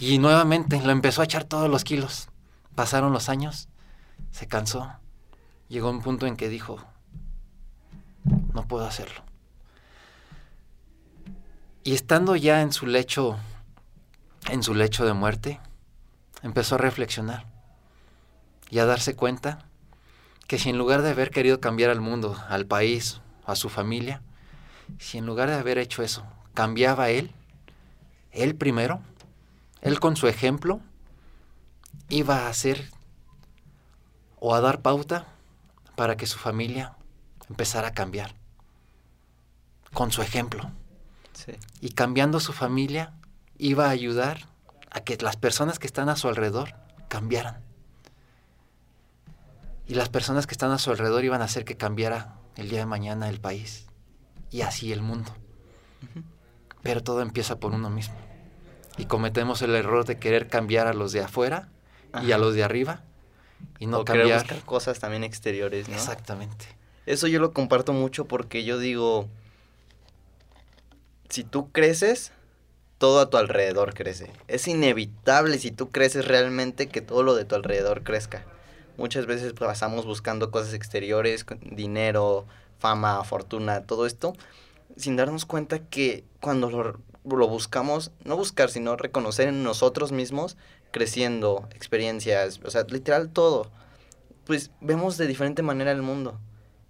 Y 0.00 0.18
nuevamente 0.18 0.80
lo 0.82 0.90
empezó 0.90 1.22
a 1.22 1.24
echar 1.24 1.44
todos 1.44 1.70
los 1.70 1.84
kilos. 1.84 2.28
Pasaron 2.74 3.12
los 3.12 3.28
años, 3.28 3.68
se 4.30 4.46
cansó, 4.46 4.92
llegó 5.68 5.90
un 5.90 6.00
punto 6.00 6.26
en 6.26 6.36
que 6.36 6.48
dijo, 6.48 6.78
no 8.58 8.66
puedo 8.66 8.84
hacerlo. 8.84 9.22
Y 11.84 11.94
estando 11.94 12.34
ya 12.34 12.60
en 12.60 12.72
su 12.72 12.86
lecho, 12.86 13.38
en 14.50 14.64
su 14.64 14.74
lecho 14.74 15.06
de 15.06 15.12
muerte, 15.12 15.60
empezó 16.42 16.74
a 16.74 16.78
reflexionar 16.78 17.46
y 18.68 18.80
a 18.80 18.84
darse 18.84 19.14
cuenta 19.14 19.64
que 20.48 20.58
si 20.58 20.70
en 20.70 20.78
lugar 20.78 21.02
de 21.02 21.10
haber 21.10 21.30
querido 21.30 21.60
cambiar 21.60 21.90
al 21.90 22.00
mundo, 22.00 22.36
al 22.48 22.66
país, 22.66 23.20
a 23.46 23.54
su 23.54 23.68
familia, 23.68 24.22
si 24.98 25.18
en 25.18 25.26
lugar 25.26 25.48
de 25.48 25.54
haber 25.54 25.78
hecho 25.78 26.02
eso, 26.02 26.26
cambiaba 26.52 27.10
él, 27.10 27.30
él 28.32 28.56
primero, 28.56 29.00
él 29.82 30.00
con 30.00 30.16
su 30.16 30.26
ejemplo, 30.26 30.80
iba 32.08 32.46
a 32.46 32.48
hacer 32.48 32.90
o 34.40 34.52
a 34.56 34.60
dar 34.60 34.82
pauta 34.82 35.28
para 35.94 36.16
que 36.16 36.26
su 36.26 36.38
familia 36.38 36.96
empezara 37.48 37.88
a 37.88 37.94
cambiar. 37.94 38.37
Con 39.92 40.12
su 40.12 40.22
ejemplo. 40.22 40.70
Y 41.80 41.90
cambiando 41.90 42.40
su 42.40 42.52
familia, 42.52 43.14
iba 43.58 43.86
a 43.86 43.90
ayudar 43.90 44.48
a 44.90 45.00
que 45.00 45.16
las 45.18 45.36
personas 45.36 45.78
que 45.78 45.86
están 45.86 46.08
a 46.08 46.16
su 46.16 46.28
alrededor 46.28 46.74
cambiaran. 47.08 47.62
Y 49.86 49.94
las 49.94 50.08
personas 50.08 50.46
que 50.46 50.52
están 50.52 50.70
a 50.70 50.78
su 50.78 50.90
alrededor 50.90 51.24
iban 51.24 51.40
a 51.40 51.46
hacer 51.46 51.64
que 51.64 51.76
cambiara 51.76 52.36
el 52.56 52.68
día 52.68 52.80
de 52.80 52.86
mañana 52.86 53.28
el 53.28 53.40
país. 53.40 53.86
Y 54.50 54.62
así 54.62 54.92
el 54.92 55.02
mundo. 55.02 55.34
Pero 56.82 57.02
todo 57.02 57.22
empieza 57.22 57.58
por 57.58 57.72
uno 57.72 57.88
mismo. 57.88 58.16
Y 58.98 59.06
cometemos 59.06 59.62
el 59.62 59.74
error 59.74 60.04
de 60.04 60.18
querer 60.18 60.48
cambiar 60.48 60.86
a 60.86 60.92
los 60.92 61.12
de 61.12 61.22
afuera 61.22 61.68
y 62.22 62.32
a 62.32 62.38
los 62.38 62.54
de 62.54 62.64
arriba. 62.64 63.04
Y 63.78 63.86
no 63.86 64.04
cambiar. 64.04 64.40
buscar 64.40 64.60
cosas 64.62 64.98
también 64.98 65.24
exteriores, 65.24 65.88
¿no? 65.88 65.94
Exactamente. 65.94 66.66
Eso 67.06 67.26
yo 67.26 67.40
lo 67.40 67.52
comparto 67.52 67.92
mucho 67.92 68.26
porque 68.26 68.64
yo 68.64 68.78
digo, 68.78 69.28
si 71.28 71.44
tú 71.44 71.70
creces, 71.72 72.32
todo 72.98 73.20
a 73.20 73.30
tu 73.30 73.36
alrededor 73.36 73.94
crece. 73.94 74.30
Es 74.48 74.66
inevitable 74.68 75.58
si 75.58 75.70
tú 75.70 75.90
creces 75.90 76.26
realmente 76.26 76.88
que 76.88 77.00
todo 77.00 77.22
lo 77.22 77.34
de 77.34 77.44
tu 77.44 77.54
alrededor 77.54 78.02
crezca. 78.02 78.44
Muchas 78.96 79.26
veces 79.26 79.52
pasamos 79.52 80.04
buscando 80.04 80.50
cosas 80.50 80.74
exteriores, 80.74 81.46
dinero, 81.62 82.46
fama, 82.78 83.22
fortuna, 83.24 83.84
todo 83.84 84.06
esto, 84.06 84.34
sin 84.96 85.16
darnos 85.16 85.44
cuenta 85.46 85.78
que 85.78 86.24
cuando 86.40 86.68
lo, 86.68 86.98
lo 87.24 87.48
buscamos, 87.48 88.10
no 88.24 88.36
buscar, 88.36 88.70
sino 88.70 88.96
reconocer 88.96 89.48
en 89.48 89.62
nosotros 89.62 90.10
mismos, 90.10 90.56
creciendo, 90.90 91.68
experiencias, 91.74 92.60
o 92.64 92.70
sea, 92.70 92.84
literal 92.88 93.28
todo, 93.30 93.70
pues 94.44 94.70
vemos 94.80 95.16
de 95.16 95.28
diferente 95.28 95.62
manera 95.62 95.92
el 95.92 96.02
mundo. 96.02 96.40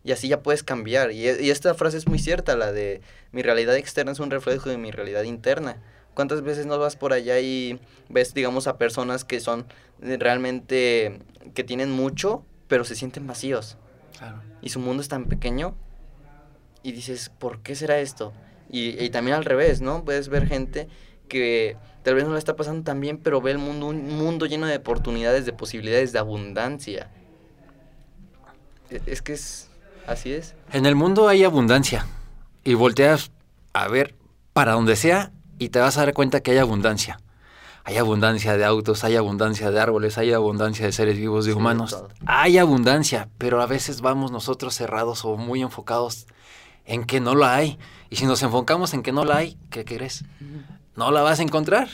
Y 0.04 0.12
así 0.12 0.28
ya 0.28 0.42
puedes 0.42 0.62
cambiar. 0.62 1.12
Y, 1.12 1.24
y, 1.28 1.50
esta 1.50 1.74
frase 1.74 1.98
es 1.98 2.06
muy 2.06 2.18
cierta, 2.18 2.56
la 2.56 2.72
de 2.72 3.00
mi 3.32 3.42
realidad 3.42 3.76
externa 3.76 4.12
es 4.12 4.20
un 4.20 4.30
reflejo 4.30 4.70
de 4.70 4.78
mi 4.78 4.90
realidad 4.90 5.24
interna. 5.24 5.82
¿Cuántas 6.14 6.42
veces 6.42 6.66
no 6.66 6.78
vas 6.78 6.96
por 6.96 7.12
allá 7.12 7.38
y 7.40 7.80
ves, 8.08 8.34
digamos, 8.34 8.66
a 8.66 8.78
personas 8.78 9.24
que 9.24 9.40
son 9.40 9.66
realmente, 10.00 11.20
que 11.54 11.64
tienen 11.64 11.90
mucho, 11.90 12.44
pero 12.66 12.84
se 12.84 12.96
sienten 12.96 13.26
vacíos? 13.26 13.76
Claro. 14.18 14.42
Y 14.62 14.70
su 14.70 14.80
mundo 14.80 15.00
es 15.02 15.08
tan 15.08 15.26
pequeño 15.26 15.76
y 16.82 16.92
dices, 16.92 17.30
¿por 17.30 17.60
qué 17.60 17.74
será 17.76 18.00
esto? 18.00 18.32
Y, 18.70 19.02
y, 19.02 19.10
también 19.10 19.36
al 19.36 19.44
revés, 19.44 19.80
¿no? 19.80 20.04
Puedes 20.04 20.28
ver 20.28 20.46
gente 20.46 20.88
que 21.28 21.76
tal 22.02 22.14
vez 22.14 22.24
no 22.24 22.32
le 22.32 22.38
está 22.38 22.56
pasando 22.56 22.82
tan 22.82 23.00
bien, 23.00 23.18
pero 23.18 23.40
ve 23.40 23.52
el 23.52 23.58
mundo, 23.58 23.86
un 23.86 24.08
mundo 24.16 24.46
lleno 24.46 24.66
de 24.66 24.76
oportunidades, 24.76 25.46
de 25.46 25.52
posibilidades, 25.52 26.12
de 26.12 26.18
abundancia. 26.18 27.10
E, 28.90 29.00
es 29.06 29.22
que 29.22 29.34
es, 29.34 29.67
así 30.08 30.32
es. 30.32 30.54
En 30.72 30.86
el 30.86 30.94
mundo 30.94 31.28
hay 31.28 31.44
abundancia 31.44 32.06
y 32.64 32.74
volteas 32.74 33.30
a 33.72 33.88
ver 33.88 34.14
para 34.52 34.72
donde 34.72 34.96
sea 34.96 35.32
y 35.58 35.68
te 35.68 35.78
vas 35.78 35.96
a 35.98 36.04
dar 36.04 36.14
cuenta 36.14 36.40
que 36.40 36.52
hay 36.52 36.58
abundancia. 36.58 37.20
Hay 37.84 37.96
abundancia 37.96 38.56
de 38.56 38.64
autos, 38.64 39.02
hay 39.04 39.16
abundancia 39.16 39.70
de 39.70 39.80
árboles, 39.80 40.18
hay 40.18 40.32
abundancia 40.32 40.84
de 40.84 40.92
seres 40.92 41.16
vivos, 41.16 41.46
de 41.46 41.54
humanos. 41.54 41.96
hay 42.26 42.58
abundancia, 42.58 43.30
pero 43.38 43.62
a 43.62 43.66
veces 43.66 44.02
vamos 44.02 44.30
nosotros 44.30 44.74
cerrados 44.74 45.24
o 45.24 45.36
muy 45.36 45.62
enfocados 45.62 46.26
en 46.84 47.04
que 47.04 47.20
no 47.20 47.34
la 47.34 47.54
hay. 47.54 47.78
Y 48.10 48.16
si 48.16 48.26
nos 48.26 48.42
enfocamos 48.42 48.92
en 48.92 49.02
que 49.02 49.12
no 49.12 49.24
la 49.24 49.38
hay, 49.38 49.56
¿qué 49.70 49.84
crees? 49.86 50.24
No 50.96 51.10
la 51.10 51.22
vas 51.22 51.40
a 51.40 51.42
encontrar. 51.42 51.88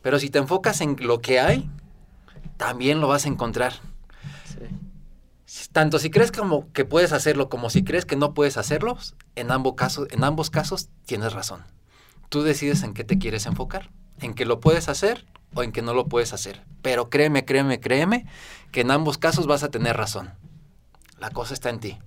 Pero 0.00 0.18
si 0.18 0.30
te 0.30 0.38
enfocas 0.38 0.80
en 0.80 0.96
lo 1.00 1.20
que 1.20 1.40
hay, 1.40 1.68
también 2.56 3.00
lo 3.00 3.08
vas 3.08 3.26
a 3.26 3.28
encontrar. 3.28 3.74
Tanto 5.76 5.98
si 5.98 6.08
crees 6.08 6.32
como 6.32 6.72
que 6.72 6.86
puedes 6.86 7.12
hacerlo 7.12 7.50
como 7.50 7.68
si 7.68 7.84
crees 7.84 8.06
que 8.06 8.16
no 8.16 8.32
puedes 8.32 8.56
hacerlo, 8.56 8.96
en 9.34 9.50
ambos 9.50 9.74
casos, 9.74 10.08
en 10.10 10.24
ambos 10.24 10.48
casos 10.48 10.88
tienes 11.04 11.34
razón. 11.34 11.66
Tú 12.30 12.42
decides 12.42 12.82
en 12.82 12.94
qué 12.94 13.04
te 13.04 13.18
quieres 13.18 13.44
enfocar, 13.44 13.90
en 14.20 14.32
que 14.32 14.46
lo 14.46 14.58
puedes 14.58 14.88
hacer 14.88 15.26
o 15.52 15.62
en 15.62 15.72
que 15.72 15.82
no 15.82 15.92
lo 15.92 16.06
puedes 16.06 16.32
hacer. 16.32 16.64
Pero 16.80 17.10
créeme, 17.10 17.44
créeme, 17.44 17.78
créeme 17.78 18.24
que 18.72 18.80
en 18.80 18.90
ambos 18.90 19.18
casos 19.18 19.46
vas 19.46 19.64
a 19.64 19.70
tener 19.70 19.98
razón. 19.98 20.32
La 21.18 21.28
cosa 21.28 21.52
está 21.52 21.68
en 21.68 21.80
ti. 21.80 21.98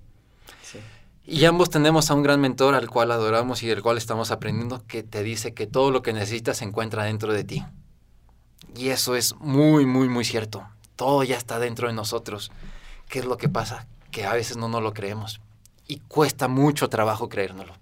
Y 1.24 1.44
ambos 1.44 1.70
tenemos 1.70 2.10
a 2.10 2.14
un 2.14 2.24
gran 2.24 2.40
mentor 2.40 2.74
al 2.74 2.90
cual 2.90 3.12
adoramos 3.12 3.62
y 3.62 3.68
del 3.68 3.82
cual 3.82 3.98
estamos 3.98 4.32
aprendiendo 4.32 4.84
que 4.88 5.04
te 5.04 5.22
dice 5.22 5.54
que 5.54 5.68
todo 5.68 5.92
lo 5.92 6.02
que 6.02 6.12
necesitas 6.12 6.56
se 6.56 6.64
encuentra 6.64 7.04
dentro 7.04 7.32
de 7.32 7.44
ti. 7.44 7.64
Y 8.74 8.88
eso 8.88 9.14
es 9.14 9.36
muy, 9.36 9.86
muy, 9.86 10.08
muy 10.08 10.24
cierto. 10.24 10.66
Todo 10.96 11.22
ya 11.22 11.36
está 11.36 11.60
dentro 11.60 11.86
de 11.86 11.94
nosotros. 11.94 12.50
¿Qué 13.10 13.18
es 13.18 13.24
lo 13.26 13.36
que 13.36 13.48
pasa? 13.48 13.86
Que 14.10 14.24
a 14.24 14.32
veces 14.32 14.56
no 14.56 14.68
nos 14.68 14.82
lo 14.82 14.94
creemos. 14.94 15.40
Y 15.86 15.98
cuesta 16.08 16.48
mucho 16.48 16.88
trabajo 16.88 17.28
creérnoslo. 17.28 17.74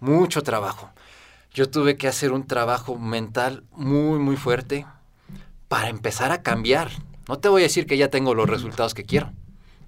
Mucho 0.00 0.42
trabajo. 0.42 0.90
Yo 1.52 1.70
tuve 1.70 1.96
que 1.96 2.08
hacer 2.08 2.32
un 2.32 2.46
trabajo 2.46 2.98
mental 2.98 3.62
muy, 3.70 4.18
muy 4.18 4.36
fuerte 4.36 4.86
para 5.68 5.88
empezar 5.88 6.32
a 6.32 6.42
cambiar. 6.42 6.90
No 7.28 7.38
te 7.38 7.48
voy 7.48 7.62
a 7.62 7.66
decir 7.66 7.86
que 7.86 7.96
ya 7.96 8.08
tengo 8.08 8.34
los 8.34 8.50
resultados 8.50 8.94
que 8.94 9.04
quiero 9.04 9.32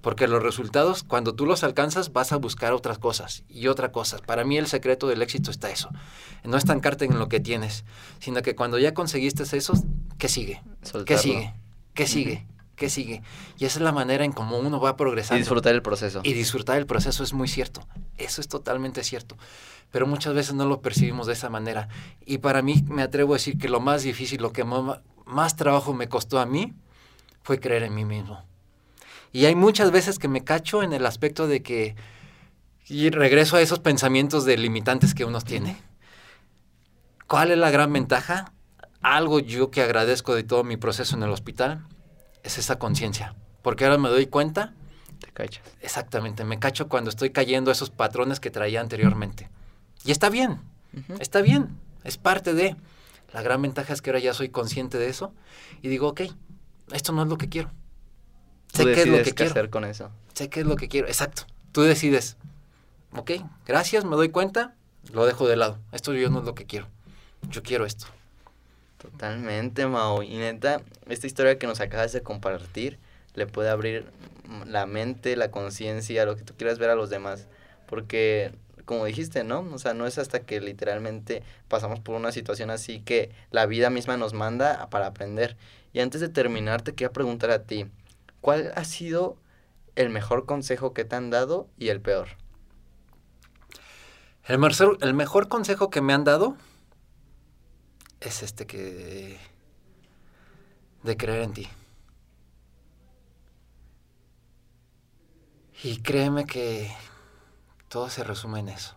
porque 0.07 0.27
los 0.27 0.41
resultados, 0.41 1.03
cuando 1.03 1.35
tú 1.35 1.45
los 1.45 1.65
alcanzas, 1.65 2.13
vas 2.13 2.31
a 2.31 2.37
buscar 2.37 2.71
otras 2.71 2.97
cosas 2.97 3.43
y 3.49 3.67
otra 3.67 3.91
cosa. 3.91 4.19
Para 4.19 4.45
mí 4.45 4.57
el 4.57 4.67
secreto 4.67 5.07
del 5.07 5.21
éxito 5.21 5.51
está 5.51 5.69
eso. 5.69 5.89
No 6.45 6.55
estancarte 6.55 7.03
en 7.03 7.19
lo 7.19 7.27
que 7.27 7.41
tienes, 7.41 7.83
sino 8.19 8.41
que 8.41 8.55
cuando 8.55 8.79
ya 8.79 8.93
conseguiste 8.93 9.43
eso, 9.43 9.73
¿qué 10.17 10.29
sigue? 10.29 10.61
¿Qué 11.05 11.17
sigue? 11.17 11.53
¿Qué 11.93 12.07
sigue? 12.07 12.47
¿Qué 12.77 12.91
sigue? 12.91 13.23
Y 13.57 13.65
esa 13.65 13.79
es 13.79 13.83
la 13.83 13.91
manera 13.91 14.23
en 14.23 14.31
cómo 14.31 14.59
uno 14.59 14.79
va 14.79 14.95
progresando. 14.95 15.37
Y 15.37 15.39
disfrutar 15.39 15.73
el 15.73 15.81
proceso. 15.81 16.21
Y 16.23 16.33
disfrutar 16.33 16.77
el 16.77 16.85
proceso 16.85 17.23
es 17.23 17.33
muy 17.33 17.47
cierto. 17.47 17.81
Eso 18.17 18.39
es 18.39 18.47
totalmente 18.47 19.03
cierto. 19.03 19.35
Pero 19.91 20.05
muchas 20.05 20.35
veces 20.35 20.53
no 20.53 20.63
lo 20.67 20.79
percibimos 20.79 21.25
de 21.25 21.33
esa 21.33 21.49
manera. 21.49 21.89
Y 22.23 22.37
para 22.37 22.61
mí 22.61 22.85
me 22.87 23.01
atrevo 23.01 23.33
a 23.33 23.37
decir 23.37 23.57
que 23.57 23.67
lo 23.67 23.79
más 23.79 24.03
difícil, 24.03 24.43
lo 24.43 24.53
que 24.53 24.63
más 24.63 25.55
trabajo 25.55 25.91
me 25.95 26.07
costó 26.07 26.39
a 26.39 26.45
mí, 26.45 26.75
fue 27.41 27.59
creer 27.59 27.81
en 27.81 27.95
mí 27.95 28.05
mismo. 28.05 28.45
Y 29.31 29.45
hay 29.45 29.55
muchas 29.55 29.89
veces 29.89 30.19
que 30.19 30.27
me 30.27 30.43
cacho 30.43 30.83
en 30.83 30.93
el 30.93 31.07
aspecto 31.07 31.47
de 31.47 31.63
que 31.63 31.95
y 32.87 33.09
regreso 33.09 33.57
a 33.57 33.61
esos 33.61 33.79
pensamientos 33.79 34.45
de 34.45 34.55
limitantes 34.55 35.15
que 35.15 35.25
uno 35.25 35.41
tiene. 35.41 35.77
¿Cuál 37.25 37.49
es 37.49 37.57
la 37.57 37.71
gran 37.71 37.91
ventaja? 37.91 38.53
Algo 39.01 39.39
yo 39.39 39.71
que 39.71 39.81
agradezco 39.81 40.35
de 40.35 40.43
todo 40.43 40.63
mi 40.63 40.77
proceso 40.77 41.15
en 41.15 41.23
el 41.23 41.31
hospital 41.31 41.87
es 42.47 42.57
esa 42.57 42.79
conciencia. 42.79 43.35
Porque 43.61 43.85
ahora 43.85 43.97
me 43.97 44.09
doy 44.09 44.27
cuenta. 44.27 44.73
Te 45.19 45.31
cachas. 45.31 45.63
Exactamente, 45.81 46.43
me 46.43 46.59
cacho 46.59 46.87
cuando 46.87 47.09
estoy 47.09 47.31
cayendo 47.31 47.71
a 47.71 47.73
esos 47.73 47.89
patrones 47.89 48.39
que 48.39 48.51
traía 48.51 48.81
anteriormente. 48.81 49.49
Y 50.03 50.11
está 50.11 50.29
bien, 50.29 50.59
está 51.19 51.41
bien, 51.41 51.77
es 52.03 52.17
parte 52.17 52.53
de. 52.53 52.75
La 53.33 53.41
gran 53.41 53.61
ventaja 53.61 53.93
es 53.93 54.01
que 54.01 54.09
ahora 54.09 54.19
ya 54.19 54.33
soy 54.33 54.49
consciente 54.49 54.97
de 54.97 55.09
eso 55.09 55.33
y 55.81 55.89
digo, 55.89 56.07
ok, 56.07 56.21
esto 56.93 57.11
no 57.11 57.23
es 57.23 57.27
lo 57.27 57.37
que 57.37 57.49
quiero 57.49 57.71
sé 58.73 58.85
qué 58.85 59.01
es 59.01 59.07
lo 59.07 59.23
que 59.23 59.33
quiero. 59.33 59.51
hacer 59.51 59.69
con 59.69 59.85
eso. 59.85 60.11
Sé 60.33 60.49
qué 60.49 60.61
es 60.61 60.65
lo 60.65 60.75
que 60.75 60.87
quiero, 60.87 61.07
exacto. 61.07 61.43
Tú 61.71 61.81
decides, 61.81 62.37
ok, 63.13 63.31
gracias, 63.65 64.05
me 64.05 64.15
doy 64.15 64.29
cuenta, 64.29 64.75
lo 65.11 65.25
dejo 65.25 65.47
de 65.47 65.55
lado. 65.55 65.79
Esto 65.91 66.13
yo 66.13 66.29
no 66.29 66.39
es 66.39 66.45
lo 66.45 66.55
que 66.55 66.65
quiero. 66.65 66.87
Yo 67.49 67.63
quiero 67.63 67.85
esto. 67.85 68.07
Totalmente, 68.97 69.85
Mao. 69.87 70.23
Y 70.23 70.37
neta, 70.37 70.81
esta 71.07 71.27
historia 71.27 71.57
que 71.57 71.67
nos 71.67 71.79
acabas 71.81 72.13
de 72.13 72.21
compartir 72.21 72.99
le 73.35 73.47
puede 73.47 73.69
abrir 73.69 74.05
la 74.65 74.85
mente, 74.85 75.35
la 75.35 75.51
conciencia, 75.51 76.25
lo 76.25 76.35
que 76.35 76.43
tú 76.43 76.55
quieras 76.55 76.79
ver 76.79 76.89
a 76.89 76.95
los 76.95 77.09
demás. 77.09 77.47
Porque, 77.85 78.51
como 78.85 79.05
dijiste, 79.05 79.43
¿no? 79.43 79.59
O 79.73 79.77
sea, 79.77 79.93
no 79.93 80.07
es 80.07 80.17
hasta 80.17 80.39
que 80.39 80.59
literalmente 80.59 81.43
pasamos 81.67 81.99
por 81.99 82.15
una 82.15 82.31
situación 82.31 82.69
así 82.69 82.99
que 82.99 83.31
la 83.51 83.65
vida 83.65 83.89
misma 83.89 84.17
nos 84.17 84.33
manda 84.33 84.89
para 84.89 85.07
aprender. 85.07 85.57
Y 85.93 85.99
antes 85.99 86.21
de 86.21 86.29
terminar, 86.29 86.81
te 86.81 86.93
quería 86.93 87.13
preguntar 87.13 87.51
a 87.51 87.63
ti, 87.63 87.85
¿Cuál 88.41 88.71
ha 88.75 88.85
sido 88.85 89.37
el 89.95 90.09
mejor 90.09 90.45
consejo 90.45 90.93
que 90.93 91.03
te 91.03 91.15
han 91.15 91.29
dado 91.29 91.67
y 91.77 91.89
el 91.89 91.99
peor. 91.99 92.29
El 94.45 94.59
el 95.01 95.13
mejor 95.13 95.49
consejo 95.49 95.89
que 95.89 96.01
me 96.01 96.13
han 96.13 96.23
dado 96.23 96.55
es 98.19 98.43
este 98.43 98.65
que... 98.67 99.39
de 101.03 101.17
creer 101.17 101.43
en 101.43 101.53
ti. 101.53 101.69
Y 105.83 106.01
créeme 106.01 106.45
que 106.45 106.91
todo 107.87 108.09
se 108.09 108.23
resume 108.23 108.59
en 108.59 108.69
eso. 108.69 108.95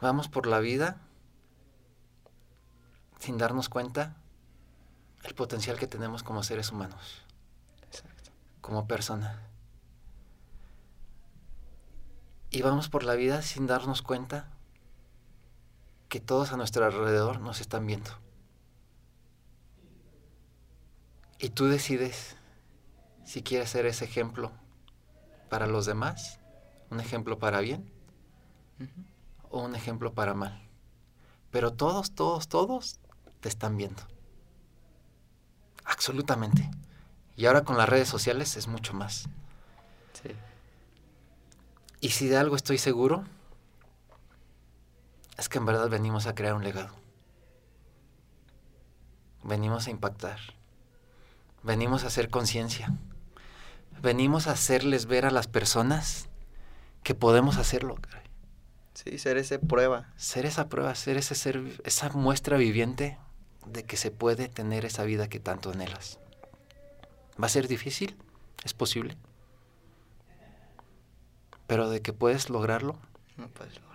Vamos 0.00 0.28
por 0.28 0.46
la 0.46 0.60
vida 0.60 1.00
sin 3.18 3.36
darnos 3.36 3.68
cuenta 3.68 4.16
el 5.24 5.34
potencial 5.34 5.76
que 5.76 5.88
tenemos 5.88 6.22
como 6.22 6.44
seres 6.44 6.70
humanos, 6.70 7.22
como 8.60 8.86
personas. 8.86 9.36
Y 12.50 12.62
vamos 12.62 12.88
por 12.88 13.02
la 13.02 13.14
vida 13.14 13.42
sin 13.42 13.66
darnos 13.66 14.02
cuenta 14.02 14.48
que 16.08 16.20
todos 16.20 16.52
a 16.52 16.56
nuestro 16.56 16.84
alrededor 16.84 17.40
nos 17.40 17.60
están 17.60 17.86
viendo. 17.86 18.10
Y 21.38 21.50
tú 21.50 21.66
decides 21.66 22.36
si 23.24 23.42
quieres 23.42 23.70
ser 23.70 23.86
ese 23.86 24.06
ejemplo 24.06 24.50
para 25.48 25.66
los 25.66 25.86
demás, 25.86 26.40
un 26.90 27.00
ejemplo 27.00 27.38
para 27.38 27.60
bien 27.60 27.92
o 29.50 29.62
un 29.62 29.74
ejemplo 29.74 30.12
para 30.14 30.34
mal. 30.34 30.66
Pero 31.50 31.72
todos, 31.72 32.12
todos, 32.12 32.48
todos 32.48 32.98
te 33.40 33.48
están 33.48 33.76
viendo. 33.76 34.02
Absolutamente. 35.84 36.70
Y 37.36 37.46
ahora 37.46 37.64
con 37.64 37.78
las 37.78 37.88
redes 37.88 38.08
sociales 38.08 38.56
es 38.56 38.66
mucho 38.66 38.94
más. 38.94 39.28
Sí. 40.22 40.30
Y 42.00 42.10
si 42.10 42.28
de 42.28 42.36
algo 42.36 42.56
estoy 42.56 42.78
seguro, 42.78 43.24
es 45.38 45.48
que 45.48 45.58
en 45.58 45.66
verdad 45.66 45.88
venimos 45.88 46.26
a 46.26 46.34
crear 46.34 46.54
un 46.54 46.64
legado. 46.64 46.94
Venimos 49.44 49.86
a 49.86 49.90
impactar. 49.90 50.38
Venimos 51.62 52.04
a 52.04 52.08
hacer 52.08 52.28
conciencia. 52.28 52.92
Venimos 54.02 54.46
a 54.46 54.52
hacerles 54.52 55.06
ver 55.06 55.24
a 55.24 55.30
las 55.30 55.46
personas 55.46 56.28
que 57.02 57.14
podemos 57.14 57.56
hacerlo. 57.56 57.96
Sí, 58.94 59.18
ser 59.18 59.36
ese 59.36 59.60
prueba. 59.60 60.12
Ser 60.16 60.44
esa 60.44 60.68
prueba, 60.68 60.94
ser 60.96 61.16
ese 61.16 61.36
ser, 61.36 61.80
esa 61.84 62.10
muestra 62.10 62.56
viviente 62.56 63.16
de 63.64 63.84
que 63.84 63.96
se 63.96 64.10
puede 64.10 64.48
tener 64.48 64.84
esa 64.84 65.04
vida 65.04 65.28
que 65.28 65.38
tanto 65.38 65.70
anhelas. 65.70 66.18
¿Va 67.40 67.46
a 67.46 67.50
ser 67.50 67.68
difícil? 67.68 68.16
Es 68.64 68.74
posible. 68.74 69.16
Pero 71.68 71.88
de 71.90 72.02
que 72.02 72.12
puedes 72.12 72.50
lograrlo, 72.50 72.98
No 73.36 73.46
puedes 73.48 73.74
lograr. 73.76 73.87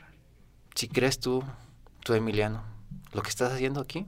Si 0.76 0.88
crees 0.88 1.20
tú, 1.20 1.44
tú 2.04 2.14
Emiliano, 2.14 2.64
lo 3.14 3.22
que 3.22 3.30
estás 3.30 3.52
haciendo 3.54 3.82
aquí, 3.82 4.06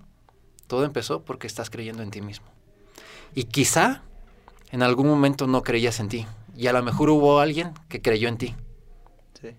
todo 0.67 0.83
empezó 0.85 1.23
porque 1.23 1.47
estás 1.47 1.69
creyendo 1.69 2.03
en 2.03 2.11
ti 2.11 2.21
mismo. 2.21 2.47
Y 3.33 3.45
quizá 3.45 4.01
en 4.71 4.81
algún 4.81 5.07
momento 5.07 5.47
no 5.47 5.61
creías 5.63 5.99
en 5.99 6.09
ti. 6.09 6.25
Y 6.55 6.67
a 6.67 6.73
lo 6.73 6.81
mejor 6.81 7.09
hubo 7.09 7.39
alguien 7.39 7.73
que 7.89 8.01
creyó 8.01 8.27
en 8.29 8.37
ti. 8.37 8.55
Sí. 9.41 9.49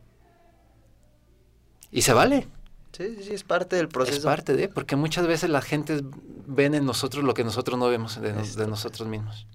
Y 1.91 2.03
se 2.03 2.13
vale. 2.13 2.49
Sí, 2.93 3.15
sí, 3.17 3.25
sí, 3.25 3.35
es 3.35 3.45
parte 3.45 3.77
del 3.77 3.89
proceso. 3.89 4.19
Es 4.19 4.25
parte 4.25 4.55
de, 4.57 4.69
porque 4.69 4.97
muchas 4.97 5.27
veces 5.27 5.51
la 5.51 5.61
gente 5.61 6.01
ven 6.47 6.75
en 6.75 6.87
nosotros 6.87 7.23
lo 7.25 7.35
que 7.35 7.45
nosotros 7.45 7.79
no 7.79 7.89
vemos 7.89 8.21
de, 8.21 8.33
nos- 8.33 8.57
de 8.57 8.67
nosotros 8.67 9.07
mismos. 9.07 9.47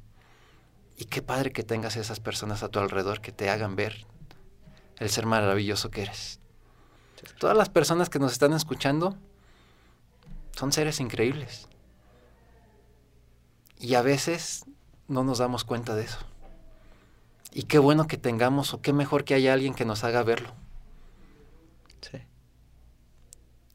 Y 0.98 1.06
qué 1.06 1.24
padre 1.24 1.52
que 1.52 1.64
tengas 1.64 1.96
esas 1.96 2.20
personas 2.20 2.62
a 2.62 2.70
tu 2.70 2.78
alrededor 2.78 3.22
que 3.22 3.32
te 3.32 3.50
hagan 3.50 3.76
ver 3.76 4.06
el 5.00 5.10
ser 5.10 5.26
maravilloso 5.26 5.90
que 5.90 6.04
eres. 6.04 6.40
Todas 7.40 7.58
las 7.58 7.70
personas 7.70 8.10
que 8.10 8.20
nos 8.20 8.32
están 8.32 8.54
escuchando 8.54 9.16
son 10.56 10.72
seres 10.72 11.00
increíbles. 11.00 11.68
Y 13.80 13.96
a 13.96 14.02
veces 14.02 14.66
no 15.08 15.24
nos 15.24 15.40
damos 15.40 15.64
cuenta 15.64 15.96
de 15.96 16.04
eso. 16.04 16.20
Y 17.52 17.64
qué 17.64 17.80
bueno 17.80 18.08
que 18.08 18.18
tengamos, 18.18 18.74
o 18.74 18.82
qué 18.82 18.94
mejor 18.94 19.26
que 19.26 19.34
haya 19.34 19.54
alguien 19.54 19.74
que 19.74 19.86
nos 19.86 20.04
haga 20.04 20.24
verlo. 20.24 20.54
Sí. 22.02 22.20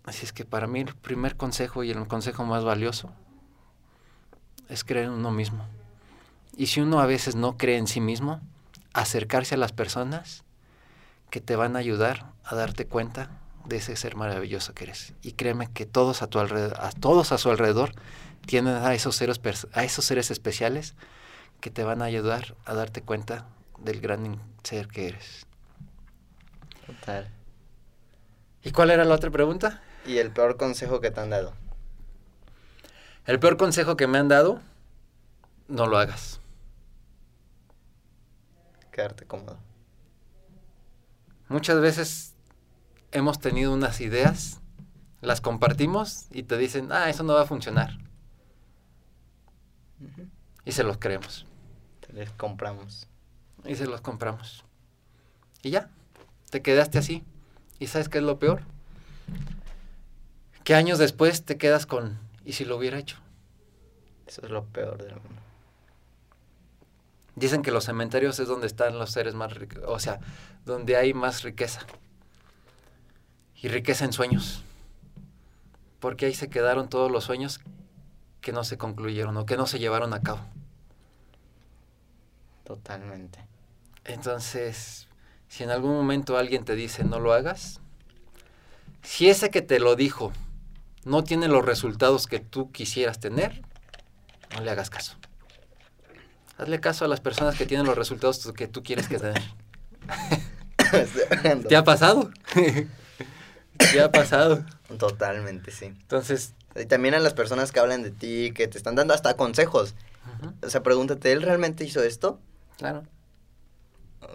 Así 0.04 0.24
es 0.24 0.32
que 0.32 0.44
para 0.44 0.66
mí 0.66 0.80
el 0.80 0.94
primer 0.94 1.36
consejo 1.36 1.84
y 1.84 1.90
el 1.90 2.08
consejo 2.08 2.44
más 2.44 2.64
valioso 2.64 3.12
es 4.68 4.84
creer 4.84 5.06
en 5.06 5.12
uno 5.12 5.30
mismo. 5.30 5.66
Y 6.56 6.68
si 6.68 6.80
uno 6.80 7.00
a 7.00 7.06
veces 7.06 7.34
no 7.34 7.56
cree 7.58 7.76
en 7.76 7.86
sí 7.86 8.00
mismo, 8.00 8.40
acercarse 8.94 9.56
a 9.56 9.58
las 9.58 9.72
personas 9.72 10.42
que 11.30 11.40
te 11.40 11.56
van 11.56 11.76
a 11.76 11.80
ayudar 11.80 12.32
a 12.44 12.54
darte 12.54 12.86
cuenta 12.86 13.30
de 13.64 13.76
ese 13.76 13.96
ser 13.96 14.16
maravilloso 14.16 14.74
que 14.74 14.84
eres. 14.84 15.12
Y 15.22 15.32
créeme 15.32 15.70
que 15.72 15.86
todos 15.86 16.22
a 16.22 16.28
tu 16.28 16.38
alrededor, 16.38 16.78
a 16.80 16.90
todos 16.92 17.32
a 17.32 17.38
su 17.38 17.50
alrededor 17.50 17.92
tienen 18.46 18.74
a 18.74 18.94
esos 18.94 19.16
seres 19.16 19.40
a 19.72 19.84
esos 19.84 20.04
seres 20.04 20.30
especiales 20.30 20.94
que 21.60 21.70
te 21.70 21.84
van 21.84 22.02
a 22.02 22.04
ayudar 22.04 22.54
a 22.64 22.74
darte 22.74 23.02
cuenta 23.02 23.46
del 23.78 24.00
gran 24.00 24.40
ser 24.62 24.88
que 24.88 25.08
eres. 25.08 25.46
Total. 26.86 27.28
¿Y 28.62 28.70
cuál 28.70 28.90
era 28.90 29.04
la 29.04 29.14
otra 29.14 29.30
pregunta? 29.30 29.82
¿Y 30.06 30.18
el 30.18 30.30
peor 30.30 30.56
consejo 30.56 31.00
que 31.00 31.10
te 31.10 31.20
han 31.20 31.30
dado? 31.30 31.54
El 33.26 33.40
peor 33.40 33.56
consejo 33.56 33.96
que 33.96 34.06
me 34.06 34.18
han 34.18 34.28
dado, 34.28 34.60
no 35.66 35.86
lo 35.86 35.98
hagas. 35.98 36.40
Quedarte 38.92 39.26
cómodo. 39.26 39.65
Muchas 41.48 41.80
veces 41.80 42.34
hemos 43.12 43.38
tenido 43.38 43.72
unas 43.72 44.00
ideas, 44.00 44.60
las 45.20 45.40
compartimos 45.40 46.26
y 46.30 46.42
te 46.42 46.56
dicen, 46.56 46.90
ah, 46.92 47.08
eso 47.08 47.22
no 47.22 47.34
va 47.34 47.42
a 47.42 47.46
funcionar. 47.46 47.98
Y 50.64 50.72
se 50.72 50.82
los 50.82 50.98
creemos. 50.98 51.46
Te 52.00 52.12
les 52.12 52.30
compramos. 52.32 53.08
Y 53.64 53.76
se 53.76 53.86
los 53.86 54.00
compramos. 54.00 54.64
Y 55.62 55.70
ya, 55.70 55.88
te 56.50 56.62
quedaste 56.62 56.98
así. 56.98 57.24
¿Y 57.78 57.86
sabes 57.86 58.08
qué 58.08 58.18
es 58.18 58.24
lo 58.24 58.38
peor? 58.38 58.62
Que 60.64 60.74
años 60.74 60.98
después 60.98 61.44
te 61.44 61.56
quedas 61.58 61.86
con, 61.86 62.18
¿y 62.44 62.52
si 62.52 62.64
lo 62.64 62.76
hubiera 62.76 62.98
hecho? 62.98 63.18
Eso 64.26 64.42
es 64.44 64.50
lo 64.50 64.64
peor 64.64 64.98
del 64.98 65.14
mundo. 65.14 65.45
Dicen 67.36 67.62
que 67.62 67.70
los 67.70 67.84
cementerios 67.84 68.40
es 68.40 68.48
donde 68.48 68.66
están 68.66 68.98
los 68.98 69.10
seres 69.10 69.34
más 69.34 69.52
ricos, 69.52 69.82
o 69.86 69.98
sea, 69.98 70.20
donde 70.64 70.96
hay 70.96 71.14
más 71.14 71.42
riqueza. 71.42 71.86
Y 73.62 73.68
riqueza 73.68 74.04
en 74.04 74.12
sueños. 74.12 74.64
Porque 76.00 76.26
ahí 76.26 76.34
se 76.34 76.48
quedaron 76.48 76.88
todos 76.88 77.10
los 77.10 77.24
sueños 77.24 77.60
que 78.40 78.52
no 78.52 78.64
se 78.64 78.78
concluyeron 78.78 79.36
o 79.36 79.44
que 79.44 79.56
no 79.56 79.66
se 79.66 79.78
llevaron 79.78 80.14
a 80.14 80.22
cabo. 80.22 80.40
Totalmente. 82.64 83.38
Entonces, 84.04 85.08
si 85.48 85.62
en 85.64 85.70
algún 85.70 85.92
momento 85.92 86.38
alguien 86.38 86.64
te 86.64 86.74
dice 86.74 87.04
no 87.04 87.20
lo 87.20 87.32
hagas, 87.32 87.80
si 89.02 89.28
ese 89.28 89.50
que 89.50 89.62
te 89.62 89.78
lo 89.78 89.94
dijo 89.94 90.32
no 91.04 91.22
tiene 91.22 91.48
los 91.48 91.64
resultados 91.64 92.26
que 92.26 92.40
tú 92.40 92.72
quisieras 92.72 93.20
tener, 93.20 93.62
no 94.54 94.62
le 94.62 94.70
hagas 94.70 94.90
caso. 94.90 95.16
Hazle 96.58 96.80
caso 96.80 97.04
a 97.04 97.08
las 97.08 97.20
personas 97.20 97.56
que 97.56 97.66
tienen 97.66 97.86
los 97.86 97.96
resultados 97.96 98.52
que 98.56 98.66
tú 98.66 98.82
quieres 98.82 99.08
que 99.08 99.18
tener. 99.18 99.42
¿Te 101.68 101.76
ha 101.76 101.84
pasado? 101.84 102.30
¿Te 103.76 104.00
ha 104.00 104.10
pasado? 104.10 104.64
Totalmente, 104.98 105.70
sí. 105.70 105.86
Entonces, 105.86 106.54
Y 106.74 106.86
también 106.86 107.14
a 107.14 107.18
las 107.18 107.34
personas 107.34 107.72
que 107.72 107.80
hablan 107.80 108.02
de 108.02 108.10
ti, 108.10 108.52
que 108.54 108.68
te 108.68 108.78
están 108.78 108.94
dando 108.94 109.12
hasta 109.14 109.34
consejos. 109.36 109.94
O 110.62 110.70
sea, 110.70 110.82
pregúntate, 110.82 111.32
¿él 111.32 111.42
realmente 111.42 111.84
hizo 111.84 112.02
esto? 112.02 112.40
claro. 112.78 113.04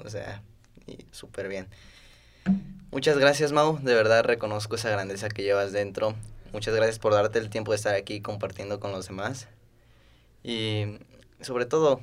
O 0.05 0.09
sea, 0.09 0.41
súper 1.11 1.47
bien. 1.49 1.67
Muchas 2.91 3.17
gracias, 3.17 3.51
Mau. 3.51 3.77
De 3.79 3.93
verdad 3.93 4.23
reconozco 4.23 4.75
esa 4.75 4.89
grandeza 4.89 5.27
que 5.29 5.43
llevas 5.43 5.71
dentro. 5.71 6.15
Muchas 6.53 6.73
gracias 6.75 6.99
por 6.99 7.13
darte 7.13 7.39
el 7.39 7.49
tiempo 7.49 7.71
de 7.71 7.77
estar 7.77 7.95
aquí 7.95 8.21
compartiendo 8.21 8.79
con 8.79 8.91
los 8.91 9.07
demás. 9.07 9.47
Y 10.43 10.97
sobre 11.41 11.65
todo, 11.65 12.01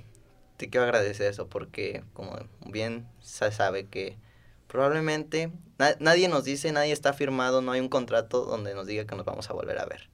te 0.59 0.69
quiero 0.69 0.85
agradecer 0.85 1.31
eso 1.31 1.49
porque, 1.49 2.05
como 2.13 2.37
bien 2.67 3.09
se 3.21 3.51
sabe 3.51 3.87
que 3.87 4.19
probablemente 4.67 5.51
na- 5.79 5.97
nadie 6.01 6.29
nos 6.29 6.45
dice, 6.45 6.71
nadie 6.73 6.93
está 6.93 7.15
firmado, 7.15 7.63
no 7.63 7.73
hay 7.73 7.81
un 7.81 7.89
contrato 7.89 8.45
donde 8.45 8.75
nos 8.75 8.87
diga 8.87 9.07
que 9.07 9.17
nos 9.17 9.25
vamos 9.25 9.49
a 9.49 9.55
volver 9.55 9.79
a 9.79 9.87
ver. 9.87 10.11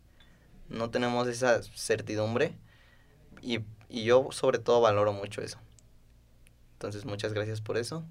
No 0.68 0.90
tenemos 0.90 1.26
esa 1.26 1.62
certidumbre 1.62 2.54
y, 3.42 3.60
y 3.88 4.04
yo 4.04 4.28
sobre 4.30 4.58
todo 4.58 4.80
valoro 4.80 5.12
mucho 5.12 5.42
eso. 5.42 5.58
Entonces, 6.74 7.04
muchas 7.06 7.32
gracias 7.32 7.60
por 7.60 7.76
eso. 7.78 8.04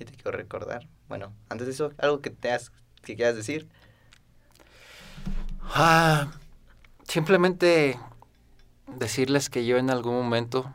Y 0.00 0.04
te 0.04 0.12
quiero 0.12 0.32
recordar. 0.32 0.86
Bueno, 1.08 1.32
antes 1.48 1.66
de 1.66 1.72
eso, 1.72 1.92
algo 1.98 2.20
que 2.20 2.30
te 2.30 2.50
has, 2.50 2.72
que 3.02 3.16
quieras 3.16 3.36
decir. 3.36 3.68
Ah, 5.62 6.32
simplemente 7.06 7.98
decirles 8.86 9.50
que 9.50 9.66
yo 9.66 9.76
en 9.76 9.90
algún 9.90 10.14
momento 10.14 10.74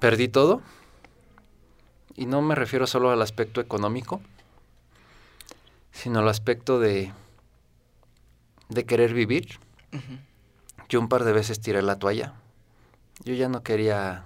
Perdí 0.00 0.28
todo. 0.28 0.62
Y 2.14 2.26
no 2.26 2.40
me 2.42 2.54
refiero 2.54 2.86
solo 2.86 3.10
al 3.10 3.20
aspecto 3.20 3.60
económico, 3.60 4.20
sino 5.92 6.20
al 6.20 6.28
aspecto 6.28 6.80
de, 6.80 7.12
de 8.68 8.86
querer 8.86 9.12
vivir. 9.12 9.58
Yo 10.88 11.00
un 11.00 11.08
par 11.08 11.24
de 11.24 11.32
veces 11.32 11.60
tiré 11.60 11.82
la 11.82 11.98
toalla. 11.98 12.34
Yo 13.24 13.34
ya 13.34 13.48
no 13.48 13.62
quería, 13.62 14.24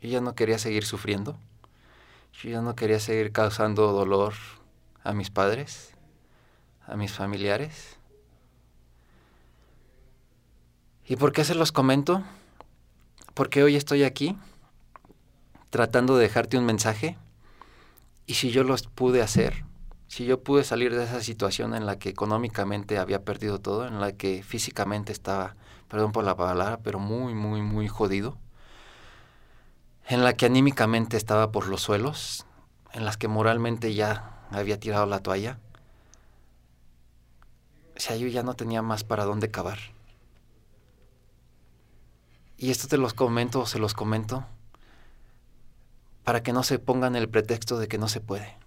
yo 0.00 0.08
ya 0.08 0.20
no 0.20 0.34
quería 0.34 0.58
seguir 0.58 0.84
sufriendo. 0.84 1.36
Yo 2.32 2.50
ya 2.50 2.60
no 2.60 2.74
quería 2.74 3.00
seguir 3.00 3.32
causando 3.32 3.92
dolor 3.92 4.34
a 5.04 5.12
mis 5.12 5.30
padres, 5.30 5.92
a 6.86 6.96
mis 6.96 7.12
familiares. 7.12 7.96
¿Y 11.06 11.16
por 11.16 11.32
qué 11.32 11.44
se 11.44 11.54
los 11.54 11.72
comento? 11.72 12.24
Porque 13.34 13.62
hoy 13.62 13.76
estoy 13.76 14.02
aquí 14.02 14.36
tratando 15.76 16.16
de 16.16 16.22
dejarte 16.22 16.56
un 16.56 16.64
mensaje 16.64 17.18
y 18.24 18.32
si 18.32 18.50
yo 18.50 18.64
los 18.64 18.84
pude 18.86 19.20
hacer, 19.20 19.66
si 20.08 20.24
yo 20.24 20.42
pude 20.42 20.64
salir 20.64 20.96
de 20.96 21.04
esa 21.04 21.20
situación 21.20 21.74
en 21.74 21.84
la 21.84 21.98
que 21.98 22.08
económicamente 22.08 22.96
había 22.96 23.26
perdido 23.26 23.60
todo, 23.60 23.86
en 23.86 24.00
la 24.00 24.12
que 24.12 24.42
físicamente 24.42 25.12
estaba, 25.12 25.54
perdón 25.88 26.12
por 26.12 26.24
la 26.24 26.34
palabra, 26.34 26.78
pero 26.82 26.98
muy, 26.98 27.34
muy, 27.34 27.60
muy 27.60 27.88
jodido, 27.88 28.38
en 30.08 30.24
la 30.24 30.32
que 30.32 30.46
anímicamente 30.46 31.18
estaba 31.18 31.52
por 31.52 31.68
los 31.68 31.82
suelos, 31.82 32.46
en 32.94 33.04
las 33.04 33.18
que 33.18 33.28
moralmente 33.28 33.92
ya 33.92 34.46
había 34.50 34.80
tirado 34.80 35.04
la 35.04 35.20
toalla, 35.20 35.58
o 37.94 38.00
sea, 38.00 38.16
yo 38.16 38.28
ya 38.28 38.42
no 38.42 38.54
tenía 38.54 38.80
más 38.80 39.04
para 39.04 39.26
dónde 39.26 39.50
cavar. 39.50 39.78
Y 42.56 42.70
esto 42.70 42.88
te 42.88 42.96
los 42.96 43.12
comento, 43.12 43.66
se 43.66 43.78
los 43.78 43.92
comento, 43.92 44.46
para 46.26 46.42
que 46.42 46.52
no 46.52 46.64
se 46.64 46.80
pongan 46.80 47.14
el 47.14 47.28
pretexto 47.28 47.78
de 47.78 47.86
que 47.86 47.98
no 47.98 48.08
se 48.08 48.20
puede. 48.20 48.58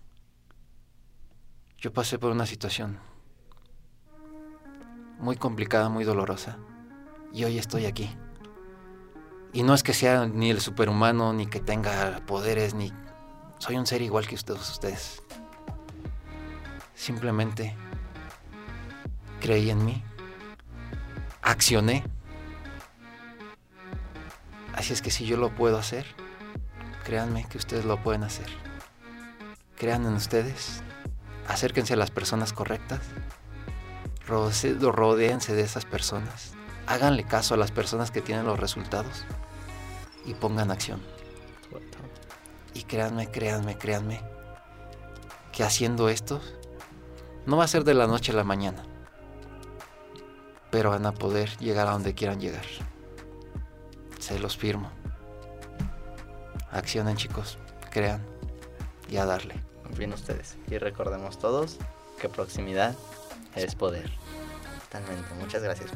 Yo 1.77 1.91
pasé 1.91 2.17
por 2.17 2.31
una 2.31 2.45
situación 2.45 2.97
muy 5.19 5.35
complicada, 5.35 5.89
muy 5.89 6.05
dolorosa, 6.05 6.57
y 7.33 7.43
hoy 7.43 7.57
estoy 7.57 7.85
aquí. 7.85 8.15
Y 9.51 9.63
no 9.63 9.73
es 9.73 9.83
que 9.83 9.93
sea 9.93 10.25
ni 10.25 10.49
el 10.49 10.61
superhumano, 10.61 11.33
ni 11.33 11.47
que 11.47 11.59
tenga 11.59 12.21
poderes, 12.25 12.75
ni... 12.75 12.93
Soy 13.57 13.75
un 13.75 13.85
ser 13.85 14.01
igual 14.03 14.25
que 14.25 14.35
ustedes. 14.35 14.69
ustedes. 14.69 15.21
Simplemente 16.95 17.75
creí 19.41 19.69
en 19.69 19.83
mí, 19.83 20.01
accioné. 21.41 22.05
Así 24.73 24.93
es 24.93 25.01
que 25.01 25.11
si 25.11 25.25
yo 25.25 25.35
lo 25.35 25.53
puedo 25.53 25.77
hacer, 25.77 26.05
créanme 27.09 27.43
que 27.45 27.57
ustedes 27.57 27.85
lo 27.85 27.99
pueden 28.03 28.23
hacer. 28.23 28.45
Crean 29.75 30.05
en 30.05 30.13
ustedes, 30.13 30.83
acérquense 31.47 31.95
a 31.95 31.97
las 31.97 32.11
personas 32.11 32.53
correctas, 32.53 32.99
rodeense 34.27 35.55
de 35.55 35.63
esas 35.63 35.85
personas, 35.85 36.51
háganle 36.85 37.23
caso 37.23 37.55
a 37.55 37.57
las 37.57 37.71
personas 37.71 38.11
que 38.11 38.21
tienen 38.21 38.45
los 38.45 38.59
resultados 38.59 39.25
y 40.23 40.35
pongan 40.35 40.69
acción. 40.69 41.01
Y 42.75 42.83
créanme, 42.83 43.31
créanme, 43.31 43.75
créanme, 43.75 44.21
que 45.51 45.63
haciendo 45.63 46.09
esto 46.09 46.39
no 47.47 47.57
va 47.57 47.63
a 47.63 47.67
ser 47.67 47.85
de 47.85 47.95
la 47.95 48.05
noche 48.05 48.33
a 48.33 48.35
la 48.35 48.43
mañana, 48.43 48.83
pero 50.69 50.91
van 50.91 51.07
a 51.07 51.15
poder 51.15 51.57
llegar 51.57 51.87
a 51.87 51.93
donde 51.93 52.13
quieran 52.13 52.39
llegar. 52.39 52.65
Se 54.19 54.37
los 54.37 54.55
firmo. 54.55 54.98
Accionen 56.71 57.17
chicos, 57.17 57.57
crean 57.91 58.21
y 59.09 59.17
a 59.17 59.25
darle. 59.25 59.55
Confíen 59.83 60.13
ustedes. 60.13 60.57
Y 60.69 60.77
recordemos 60.77 61.39
todos 61.39 61.77
que 62.21 62.29
proximidad 62.29 62.95
es 63.55 63.75
poder. 63.75 64.11
Totalmente. 64.83 65.33
Muchas 65.39 65.63
gracias. 65.63 65.91